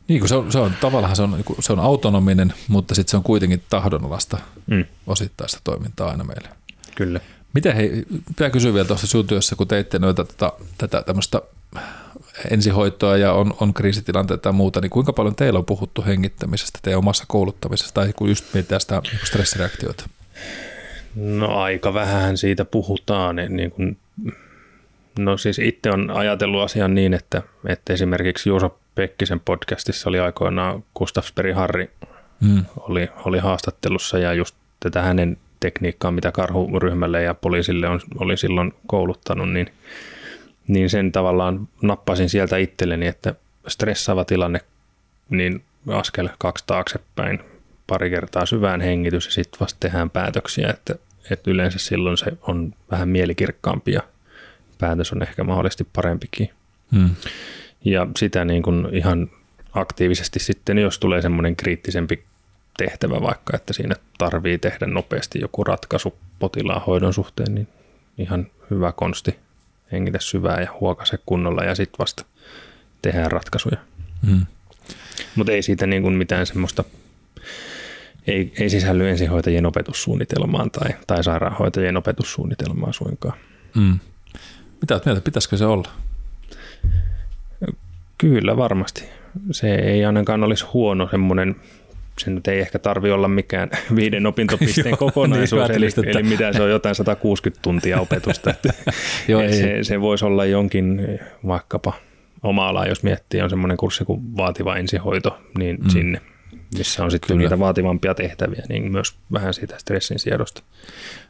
Niin 0.07 0.19
kuin 0.19 0.29
se 0.29 0.35
on, 0.35 0.51
se 0.51 0.59
on 0.59 0.73
tavallaan 0.81 1.15
se 1.15 1.21
on, 1.21 1.31
niinku, 1.31 1.55
se 1.59 1.73
on 1.73 1.79
autonominen, 1.79 2.53
mutta 2.67 2.95
sitten 2.95 3.11
se 3.11 3.17
on 3.17 3.23
kuitenkin 3.23 3.63
tahdonalasta 3.69 4.37
mm. 4.67 4.85
osittaista 5.07 5.59
toimintaa 5.63 6.09
aina 6.09 6.23
meille. 6.23 6.49
Kyllä. 6.95 7.19
Miten 7.53 7.75
hei, 7.75 8.05
pitää 8.27 8.49
kysyä 8.49 8.73
vielä 8.73 8.87
tuossa 8.87 9.07
sun 9.07 9.27
työssä, 9.27 9.55
kun 9.55 9.67
teitte 9.67 9.99
noita 9.99 10.25
tota, 10.25 10.53
tätä 10.77 11.01
tämmöistä 11.01 11.41
ensihoitoa 12.51 13.17
ja 13.17 13.33
on, 13.33 13.53
on 13.59 13.73
kriisitilanteita 13.73 14.49
ja 14.49 14.53
muuta, 14.53 14.81
niin 14.81 14.89
kuinka 14.89 15.13
paljon 15.13 15.35
teillä 15.35 15.59
on 15.59 15.65
puhuttu 15.65 16.03
hengittämisestä 16.05 16.79
teidän 16.81 16.97
omassa 16.97 17.25
kouluttamisessa 17.27 17.93
tai 17.93 18.13
kun 18.15 18.29
just 18.29 18.45
mietitään 18.53 18.81
sitä 18.81 19.01
niin 19.03 19.19
stressireaktiota? 19.23 20.09
No 21.15 21.57
aika 21.57 21.93
vähän 21.93 22.37
siitä 22.37 22.65
puhutaan. 22.65 23.35
Niin 23.35 23.71
kuin, 23.71 23.97
no 25.19 25.37
siis 25.37 25.59
itse 25.59 25.91
on 25.91 26.11
ajatellut 26.11 26.61
asian 26.61 26.95
niin, 26.95 27.13
että, 27.13 27.41
että 27.65 27.93
esimerkiksi 27.93 28.49
Juuso 28.49 28.79
Pekkisen 28.95 29.39
podcastissa 29.39 30.09
oli 30.09 30.19
aikoinaan 30.19 30.83
Gustaf 30.95 31.27
Harri 31.55 31.91
hmm. 32.45 32.65
oli, 32.77 33.09
oli 33.25 33.39
haastattelussa 33.39 34.19
ja 34.19 34.33
just 34.33 34.55
tätä 34.79 35.01
hänen 35.01 35.37
tekniikkaa, 35.59 36.11
mitä 36.11 36.31
karhuryhmälle 36.31 37.23
ja 37.23 37.33
poliisille 37.33 37.87
on, 37.87 38.01
oli 38.19 38.37
silloin 38.37 38.73
kouluttanut, 38.87 39.53
niin, 39.53 39.73
niin 40.67 40.89
sen 40.89 41.11
tavallaan 41.11 41.67
nappasin 41.81 42.29
sieltä 42.29 42.57
itselleni, 42.57 43.07
että 43.07 43.35
stressaava 43.67 44.25
tilanne, 44.25 44.61
niin 45.29 45.63
askel 45.87 46.29
kaksi 46.37 46.63
taaksepäin, 46.67 47.39
pari 47.87 48.09
kertaa 48.09 48.45
syvään 48.45 48.81
hengitys 48.81 49.25
ja 49.25 49.31
sitten 49.31 49.59
vasta 49.59 49.77
tehdään 49.79 50.09
päätöksiä, 50.09 50.69
että, 50.69 50.95
että 51.31 51.51
yleensä 51.51 51.79
silloin 51.79 52.17
se 52.17 52.31
on 52.41 52.73
vähän 52.91 53.09
mielikirkkaampi 53.09 53.91
ja 53.91 54.01
päätös 54.79 55.11
on 55.11 55.21
ehkä 55.21 55.43
mahdollisesti 55.43 55.87
parempikin. 55.93 56.49
Hmm. 56.95 57.09
Ja 57.85 58.07
sitä 58.17 58.45
niin 58.45 58.63
kuin 58.63 58.87
ihan 58.91 59.29
aktiivisesti 59.73 60.39
sitten, 60.39 60.77
jos 60.77 60.99
tulee 60.99 61.21
semmoinen 61.21 61.55
kriittisempi 61.55 62.23
tehtävä 62.77 63.21
vaikka, 63.21 63.55
että 63.55 63.73
siinä 63.73 63.95
tarvii 64.17 64.57
tehdä 64.57 64.85
nopeasti 64.85 65.39
joku 65.39 65.63
ratkaisu 65.63 66.17
potilaan 66.39 66.81
hoidon 66.81 67.13
suhteen, 67.13 67.55
niin 67.55 67.67
ihan 68.17 68.47
hyvä 68.71 68.91
konsti 68.91 69.35
hengitä 69.91 70.17
syvää 70.21 70.61
ja 70.61 70.67
huokase 70.79 71.17
kunnolla 71.25 71.63
ja 71.63 71.75
sitten 71.75 71.99
vasta 71.99 72.25
tehdään 73.01 73.31
ratkaisuja. 73.31 73.77
Hmm. 74.27 74.45
Mutta 75.35 75.51
ei 75.51 75.61
siitä 75.61 75.87
niin 75.87 76.01
kuin 76.01 76.13
mitään 76.13 76.45
semmoista 76.45 76.83
ei, 78.27 78.53
ei 78.59 78.69
sisälly 78.69 79.09
ensihoitajien 79.09 79.65
opetussuunnitelmaan 79.65 80.71
tai, 80.71 80.89
tai 81.07 81.23
sairaanhoitajien 81.23 81.97
opetussuunnitelmaan 81.97 82.93
suinkaan. 82.93 83.37
Mm. 83.75 83.99
Mitä 84.81 85.01
mieltä, 85.05 85.21
pitäisikö 85.21 85.57
se 85.57 85.65
olla? 85.65 85.89
Kyllä 88.17 88.57
varmasti. 88.57 89.03
Se 89.51 89.75
ei 89.75 90.05
ainakaan 90.05 90.43
olisi 90.43 90.65
huono 90.73 91.07
semmoinen, 91.11 91.55
se 92.19 92.31
nyt 92.31 92.47
ei 92.47 92.59
ehkä 92.59 92.79
tarvi 92.79 93.11
olla 93.11 93.27
mikään 93.27 93.69
viiden 93.95 94.25
opintopisteen 94.25 94.85
niin, 94.85 94.97
kokonaisuus, 94.97 95.67
niin, 95.67 95.77
eli, 95.77 95.89
eli 96.05 96.23
mitä 96.23 96.53
se 96.53 96.61
on 96.61 96.69
jotain 96.69 96.95
160 96.95 97.61
tuntia 97.61 97.99
opetusta. 97.99 98.53
Joo, 99.27 99.41
ei. 99.41 99.53
Se, 99.53 99.77
se 99.81 100.01
voisi 100.01 100.25
olla 100.25 100.45
jonkin 100.45 101.19
vaikkapa 101.47 101.93
oma 102.43 102.67
ala, 102.67 102.85
jos 102.85 103.03
miettii, 103.03 103.41
on 103.41 103.49
semmoinen 103.49 103.77
kurssi 103.77 104.05
kuin 104.05 104.37
vaativa 104.37 104.75
ensihoito, 104.75 105.39
niin 105.57 105.77
mm. 105.83 105.89
sinne, 105.89 106.21
missä 106.77 107.03
on 107.03 107.11
sitten 107.11 107.27
Kyllä. 107.27 107.41
niitä 107.41 107.59
vaativampia 107.59 108.15
tehtäviä, 108.15 108.63
niin 108.69 108.91
myös 108.91 109.15
vähän 109.33 109.53
siitä 109.53 109.79
stressin 109.79 110.19
siedosta 110.19 110.61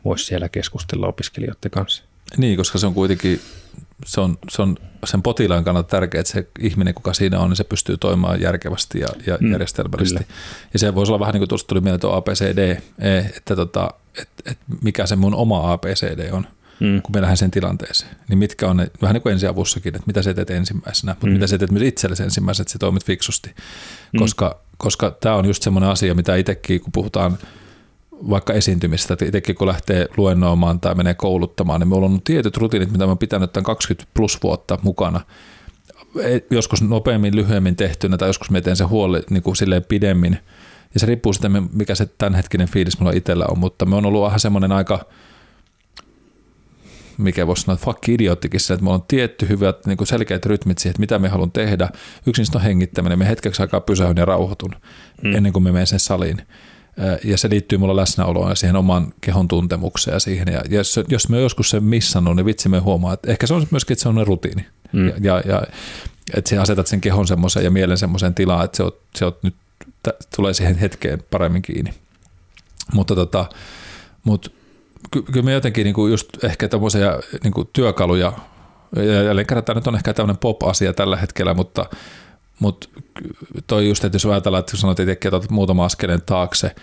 voisi 0.05 0.25
siellä 0.25 0.49
keskustella 0.49 1.07
opiskelijoiden 1.07 1.71
kanssa. 1.71 2.03
Niin, 2.37 2.57
koska 2.57 2.77
se 2.77 2.87
on 2.87 2.93
kuitenkin 2.93 3.41
se 4.05 4.21
on, 4.21 4.37
se 4.49 4.61
on 4.61 4.77
sen 5.05 5.21
potilaan 5.21 5.63
kannalta 5.63 5.89
tärkeää, 5.89 6.19
että 6.19 6.33
se 6.33 6.47
ihminen, 6.59 6.93
kuka 6.93 7.13
siinä 7.13 7.39
on, 7.39 7.49
niin 7.49 7.57
se 7.57 7.63
pystyy 7.63 7.97
toimimaan 7.97 8.41
järkevästi 8.41 8.99
ja, 8.99 9.07
ja 9.27 9.37
mm, 9.41 9.51
järjestelmällisesti. 9.51 10.23
Kyllä. 10.23 10.39
Ja 10.73 10.79
se 10.79 10.95
voisi 10.95 11.11
olla 11.11 11.19
vähän 11.19 11.33
niin 11.33 11.39
kuin 11.39 11.49
tuosta 11.49 11.67
tuli 11.67 11.81
mieleen 11.81 11.99
tuo 11.99 12.13
ABCD, 12.13 12.77
e, 12.99 13.17
että 13.17 13.55
tota, 13.55 13.89
et, 14.21 14.29
et 14.45 14.57
mikä 14.83 15.05
se 15.05 15.15
mun 15.15 15.35
oma 15.35 15.73
ABCD 15.73 16.29
on, 16.31 16.47
mm. 16.79 17.01
kun 17.01 17.15
me 17.15 17.21
lähden 17.21 17.37
sen 17.37 17.51
tilanteeseen. 17.51 18.15
Niin 18.29 18.37
mitkä 18.37 18.69
on 18.69 18.77
ne, 18.77 18.87
vähän 19.01 19.13
niin 19.13 19.21
kuin 19.21 19.33
ensiavussakin, 19.33 19.95
että 19.95 20.07
mitä 20.07 20.21
sä 20.21 20.33
teet 20.33 20.49
ensimmäisenä, 20.49 21.11
mutta 21.11 21.27
mm. 21.27 21.33
mitä 21.33 21.47
sä 21.47 21.57
teet 21.57 21.71
myös 21.71 21.83
itsellesi 21.83 22.23
ensimmäisenä, 22.23 22.61
että 22.61 22.71
sä 22.71 22.79
toimit 22.79 23.05
fiksusti. 23.05 23.49
Mm. 24.13 24.19
Koska, 24.19 24.59
koska 24.77 25.11
tämä 25.11 25.35
on 25.35 25.45
just 25.45 25.63
semmoinen 25.63 25.89
asia, 25.89 26.15
mitä 26.15 26.35
itsekin, 26.35 26.81
kun 26.81 26.91
puhutaan– 26.91 27.37
vaikka 28.29 28.53
esiintymistä, 28.53 29.13
että 29.13 29.25
itsekin 29.25 29.55
kun 29.55 29.67
lähtee 29.67 30.07
luennoimaan 30.17 30.79
tai 30.79 30.95
menee 30.95 31.13
kouluttamaan, 31.13 31.79
niin 31.79 31.87
minulla 31.87 32.05
on 32.05 32.21
tietyt 32.21 32.57
rutiinit, 32.57 32.91
mitä 32.91 33.07
mä 33.07 33.15
pitänyt 33.15 33.53
tämän 33.53 33.65
20 33.65 34.11
plus 34.13 34.43
vuotta 34.43 34.79
mukana. 34.81 35.21
Joskus 36.49 36.81
nopeammin, 36.81 37.35
lyhyemmin 37.35 37.75
tehtynä 37.75 38.17
tai 38.17 38.29
joskus 38.29 38.49
mietin 38.49 38.75
se 38.75 38.83
huoli 38.83 39.21
niin 39.29 39.43
kuin 39.43 39.55
silleen 39.55 39.85
pidemmin. 39.89 40.39
Ja 40.93 40.99
se 40.99 41.05
riippuu 41.05 41.33
sitten, 41.33 41.69
mikä 41.73 41.95
se 41.95 42.05
tämänhetkinen 42.05 42.67
fiilis 42.67 42.99
mulla 42.99 43.11
itsellä 43.11 43.45
on, 43.49 43.59
mutta 43.59 43.85
me 43.85 43.95
on 43.95 44.05
ollut 44.05 44.23
vähän 44.23 44.39
semmoinen 44.39 44.71
aika, 44.71 45.05
mikä 47.17 47.47
voisi 47.47 47.61
sanoa, 47.61 47.77
fuck 47.77 48.09
idioottikin 48.09 48.59
että 48.73 48.83
mulla 48.83 48.95
on 48.95 49.05
tietty 49.07 49.49
hyvät 49.49 49.85
niin 49.85 49.97
kuin 49.97 50.07
selkeät 50.07 50.45
rytmit 50.45 50.77
siihen, 50.77 50.91
että 50.91 50.99
mitä 50.99 51.19
me 51.19 51.29
haluan 51.29 51.51
tehdä. 51.51 51.89
Yksi 52.25 52.41
niistä 52.41 52.57
on 52.57 52.63
hengittäminen. 52.63 53.19
Me 53.19 53.27
hetkeksi 53.27 53.61
aikaa 53.61 53.81
pysähyn 53.81 54.17
ja 54.17 54.25
rauhoitun 54.25 54.75
mm. 55.23 55.35
ennen 55.35 55.53
kuin 55.53 55.63
me 55.63 55.71
menen 55.71 55.87
sen 55.87 55.99
saliin 55.99 56.41
ja 57.23 57.37
se 57.37 57.49
liittyy 57.49 57.77
mulla 57.77 57.95
läsnäoloon 57.95 58.49
ja 58.49 58.55
siihen 58.55 58.75
oman 58.75 59.13
kehon 59.21 59.47
tuntemukseen 59.47 60.13
ja 60.13 60.19
siihen. 60.19 60.47
Ja 60.47 60.61
jos, 60.69 60.99
jos 61.07 61.29
me 61.29 61.41
joskus 61.41 61.69
sen 61.69 61.83
missannut, 61.83 62.35
niin 62.35 62.45
vitsi 62.45 62.69
me 62.69 62.79
huomaa, 62.79 63.13
että 63.13 63.31
ehkä 63.31 63.47
se 63.47 63.53
on 63.53 63.67
myöskin, 63.71 63.95
että 63.95 64.03
se 64.03 64.09
on 64.09 64.27
rutiini. 64.27 64.65
Mm. 64.91 65.07
Ja, 65.07 65.15
ja, 65.21 65.41
ja 65.45 65.61
että 66.33 66.49
sä 66.49 66.61
asetat 66.61 66.87
sen 66.87 67.01
kehon 67.01 67.27
semmoiseen 67.27 67.63
ja 67.63 67.71
mielen 67.71 67.97
semmoiseen 67.97 68.33
tilaan, 68.33 68.65
että 68.65 68.77
se 68.77 68.83
on, 68.83 68.91
se 69.15 69.25
on 69.25 69.33
nyt, 69.41 69.55
tulee 70.35 70.53
siihen 70.53 70.77
hetkeen 70.77 71.23
paremmin 71.31 71.61
kiinni. 71.61 71.93
Mutta 72.93 73.15
tota, 73.15 73.45
mut, 74.23 74.53
ky, 75.13 75.21
kyllä 75.21 75.45
me 75.45 75.53
jotenkin 75.53 75.83
niinku 75.83 76.07
just 76.07 76.43
ehkä 76.43 76.67
tämmöisiä 76.67 77.19
niinku 77.43 77.65
työkaluja, 77.65 78.33
ja 78.95 79.23
jälleen 79.23 79.47
kerran 79.47 79.63
tämä 79.63 79.79
nyt 79.79 79.87
on 79.87 79.95
ehkä 79.95 80.13
tämmöinen 80.13 80.37
pop-asia 80.37 80.93
tällä 80.93 81.17
hetkellä, 81.17 81.53
mutta 81.53 81.85
mutta 82.59 82.87
toi 83.67 83.87
just, 83.87 84.03
että 84.03 84.15
jos 84.15 84.25
ajatellaan, 84.25 84.59
että 84.59 84.77
sanot 84.77 84.99
itsekin, 84.99 85.29
että 85.29 85.37
otat 85.37 85.49
muutama 85.49 85.85
askeleen 85.85 86.21
taakse 86.25 86.75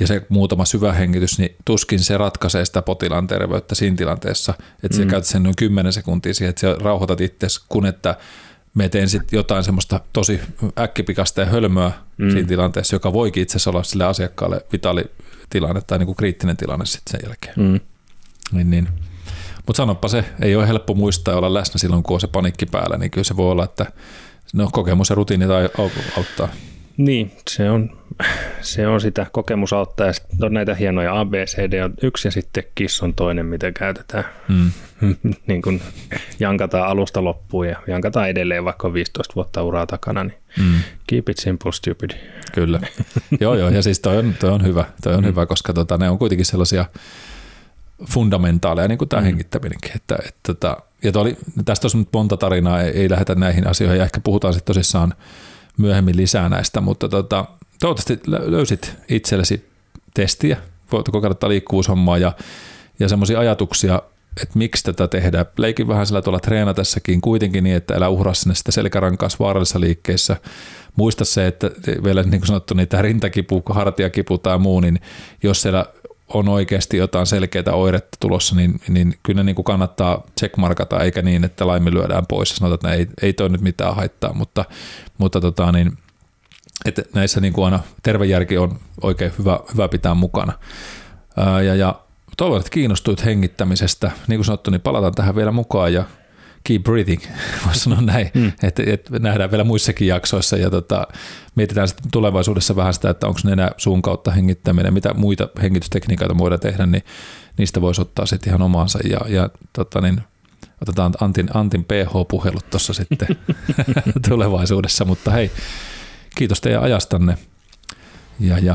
ja 0.00 0.06
se 0.06 0.26
muutama 0.28 0.64
syvä 0.64 0.92
hengitys, 0.92 1.38
niin 1.38 1.56
tuskin 1.64 1.98
se 1.98 2.18
ratkaisee 2.18 2.64
sitä 2.64 2.82
potilaan 2.82 3.26
terveyttä 3.26 3.74
siinä 3.74 3.96
tilanteessa, 3.96 4.54
että 4.82 4.98
mm. 4.98 5.04
sä 5.04 5.10
käytät 5.10 5.26
sen 5.26 5.42
noin 5.42 5.56
10 5.56 5.92
sekuntia 5.92 6.34
siihen, 6.34 6.50
että 6.50 6.60
sä 6.60 6.76
rauhoitat 6.80 7.20
itse, 7.20 7.46
kun 7.68 7.86
että 7.86 8.16
me 8.74 8.88
teen 8.88 9.08
sitten 9.08 9.36
jotain 9.36 9.64
semmoista 9.64 10.00
tosi 10.12 10.40
äkkipikasta 10.78 11.40
ja 11.40 11.46
hölmöä 11.46 11.92
mm. 12.16 12.30
siinä 12.30 12.48
tilanteessa, 12.48 12.96
joka 12.96 13.12
voikin 13.12 13.42
itse 13.42 13.56
asiassa 13.56 13.70
olla 13.70 13.82
sille 13.82 14.04
asiakkaalle 14.04 14.66
vitaalitilanne 15.44 15.80
tai 15.86 15.98
niinku 15.98 16.14
kriittinen 16.14 16.56
tilanne 16.56 16.86
sitten 16.86 17.10
sen 17.10 17.28
jälkeen. 17.28 17.54
Mm. 17.56 17.80
Niin, 18.52 18.70
niin. 18.70 18.88
Mutta 19.66 19.76
sanoppa 19.76 20.08
se, 20.08 20.24
ei 20.42 20.56
ole 20.56 20.68
helppo 20.68 20.94
muistaa 20.94 21.36
olla 21.36 21.54
läsnä 21.54 21.78
silloin, 21.78 22.02
kun 22.02 22.14
on 22.14 22.20
se 22.20 22.26
panikki 22.26 22.66
päällä, 22.66 22.96
niin 22.96 23.10
kyllä 23.10 23.24
se 23.24 23.36
voi 23.36 23.50
olla, 23.50 23.64
että 23.64 23.86
No 24.54 24.68
kokemus 24.72 25.10
ja 25.10 25.14
rutiini 25.14 25.46
tai 25.46 25.68
auttaa. 26.16 26.48
Niin, 26.96 27.32
se 27.50 27.70
on, 27.70 27.90
se 28.60 28.86
on 28.86 29.00
sitä 29.00 29.26
kokemus 29.32 29.72
auttaa 29.72 30.06
ja 30.06 30.12
on 30.42 30.54
näitä 30.54 30.74
hienoja 30.74 31.20
ABCD 31.20 31.82
on 31.84 31.94
yksi 32.02 32.28
ja 32.28 32.32
sitten 32.32 32.64
KISS 32.74 33.02
on 33.02 33.14
toinen, 33.14 33.46
mitä 33.46 33.72
käytetään. 33.72 34.24
Mm. 34.48 34.70
niin 35.46 35.62
kuin 35.62 35.82
jankataan 36.40 36.88
alusta 36.88 37.24
loppuun 37.24 37.68
ja 37.68 37.76
jankataan 37.86 38.28
edelleen 38.28 38.64
vaikka 38.64 38.92
15 38.92 39.34
vuotta 39.34 39.62
uraa 39.62 39.86
takana, 39.86 40.24
niin 40.24 40.38
mm. 40.58 40.74
keep 41.06 41.28
it 41.28 41.38
simple 41.38 41.72
stupid. 41.72 42.10
Kyllä. 42.52 42.80
joo, 43.40 43.54
joo, 43.54 43.70
ja 43.70 43.82
siis 43.82 44.00
toi 44.00 44.16
on, 44.16 44.34
toi 44.40 44.50
on 44.50 44.64
hyvä, 44.64 44.84
toi 45.02 45.14
on 45.14 45.20
mm. 45.24 45.26
hyvä, 45.26 45.46
koska 45.46 45.72
tota, 45.72 45.98
ne 45.98 46.10
on 46.10 46.18
kuitenkin 46.18 46.46
sellaisia 46.46 46.84
fundamentaaleja, 48.10 48.88
niin 48.88 48.98
kuin 48.98 49.08
tämä 49.08 49.20
mm. 49.20 49.26
hengittäminenkin, 49.26 49.92
että, 49.96 50.14
että, 50.14 50.28
että 50.28 50.40
tota, 50.42 50.76
ja 51.02 51.12
oli, 51.14 51.36
tästä 51.64 51.84
olisi 51.84 51.98
nyt 51.98 52.08
monta 52.12 52.36
tarinaa, 52.36 52.82
ei, 52.82 52.90
ei 52.90 53.10
lähdetä 53.10 53.34
näihin 53.34 53.66
asioihin 53.66 53.98
ja 53.98 54.04
ehkä 54.04 54.20
puhutaan 54.20 54.54
sitten 54.54 54.74
tosissaan 54.74 55.14
myöhemmin 55.78 56.16
lisää 56.16 56.48
näistä, 56.48 56.80
mutta 56.80 57.08
tota, 57.08 57.44
toivottavasti 57.80 58.20
löysit 58.26 58.96
itsellesi 59.08 59.68
testiä, 60.14 60.56
voit 60.92 61.08
kokeilla 61.08 61.34
tätä 61.34 61.48
liikkuvuushommaa 61.48 62.18
ja, 62.18 62.32
ja 62.98 63.08
semmoisia 63.08 63.38
ajatuksia, 63.38 64.02
että 64.42 64.58
miksi 64.58 64.84
tätä 64.84 65.08
tehdään. 65.08 65.46
Leikin 65.58 65.88
vähän 65.88 66.06
sillä 66.06 66.22
tuolla 66.22 66.40
treenatessakin 66.40 67.20
kuitenkin 67.20 67.64
niin, 67.64 67.76
että 67.76 67.94
älä 67.94 68.08
uhraa 68.08 68.34
sinne 68.34 68.54
sitä 68.54 68.72
selkärankaassa 68.72 69.38
vaarallisessa 69.40 69.80
liikkeessä. 69.80 70.36
Muista 70.96 71.24
se, 71.24 71.46
että 71.46 71.70
vielä 72.04 72.22
niin 72.22 72.40
kuin 72.40 72.46
sanottu, 72.46 72.74
niin 72.74 72.88
tämä 72.88 73.02
rintakipu, 73.02 73.62
hartiakipu 73.70 74.38
tai 74.38 74.58
muu, 74.58 74.80
niin 74.80 75.00
jos 75.42 75.62
siellä 75.62 75.86
on 76.28 76.48
oikeasti 76.48 76.96
jotain 76.96 77.26
selkeää 77.26 77.72
oiretta 77.72 78.16
tulossa, 78.20 78.54
niin, 78.54 78.80
niin 78.88 79.18
kyllä 79.22 79.38
ne 79.38 79.46
niin 79.46 79.54
kuin 79.54 79.64
kannattaa 79.64 80.22
checkmarkata, 80.40 81.00
eikä 81.00 81.22
niin, 81.22 81.44
että 81.44 81.66
laiminlyödään 81.66 82.26
pois 82.26 82.50
ja 82.50 82.56
sanotaan, 82.56 82.94
että 82.94 82.96
ei, 82.96 83.06
ei 83.22 83.32
toi 83.32 83.48
nyt 83.48 83.60
mitään 83.60 83.96
haittaa, 83.96 84.32
mutta, 84.32 84.64
mutta 85.18 85.40
tota, 85.40 85.72
niin, 85.72 85.98
että 86.84 87.02
näissä 87.14 87.40
niin 87.40 87.52
kuin 87.52 87.64
aina 87.64 87.80
terve 88.02 88.26
järki 88.26 88.58
on 88.58 88.78
oikein 89.02 89.32
hyvä, 89.38 89.60
hyvä 89.72 89.88
pitää 89.88 90.14
mukana. 90.14 90.52
Ää, 91.36 91.62
ja, 91.62 91.74
ja 91.74 92.00
toivon, 92.36 92.58
että 92.58 92.70
kiinnostuit 92.70 93.24
hengittämisestä. 93.24 94.10
Niin 94.28 94.38
kuin 94.38 94.44
sanottu, 94.44 94.70
niin 94.70 94.80
palataan 94.80 95.14
tähän 95.14 95.36
vielä 95.36 95.52
mukaan 95.52 95.92
ja 95.92 96.04
keep 96.64 96.82
breathing, 96.82 97.22
voisi 97.66 97.80
sanoa 97.80 98.00
näin, 98.00 98.30
mm. 98.34 98.52
että 98.62 98.82
et 98.86 99.10
nähdään 99.10 99.50
vielä 99.50 99.64
muissakin 99.64 100.08
jaksoissa 100.08 100.56
ja 100.56 100.70
tota, 100.70 101.06
mietitään 101.54 101.88
sitten 101.88 102.10
tulevaisuudessa 102.10 102.76
vähän 102.76 102.94
sitä, 102.94 103.10
että 103.10 103.26
onko 103.26 103.40
nenä 103.44 103.70
suun 103.76 104.02
kautta 104.02 104.30
hengittäminen, 104.30 104.94
mitä 104.94 105.14
muita 105.14 105.48
hengitystekniikoita 105.62 106.38
voidaan 106.38 106.60
tehdä, 106.60 106.86
niin 106.86 107.04
niistä 107.58 107.80
voisi 107.80 108.00
ottaa 108.00 108.26
sitten 108.26 108.50
ihan 108.50 108.62
omaansa 108.62 108.98
ja, 109.08 109.20
ja 109.28 109.50
tota, 109.72 110.00
niin, 110.00 110.20
otetaan 110.82 111.14
Antin, 111.20 111.48
Antin 111.54 111.84
PH-puhelut 111.84 112.70
tuossa 112.70 112.92
sitten 112.92 113.28
tulevaisuudessa, 114.28 115.04
mutta 115.04 115.30
hei, 115.30 115.50
kiitos 116.36 116.60
teidän 116.60 116.82
ajastanne 116.82 117.38
ja, 118.40 118.58
ja 118.58 118.74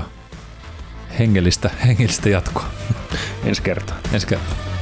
hengellistä, 1.20 1.70
hengellistä 1.86 2.30
jatkoa. 2.30 2.70
Ensi 3.44 3.62
kertaa. 3.62 3.98
Ensi 4.14 4.28
kertaa. 4.28 4.79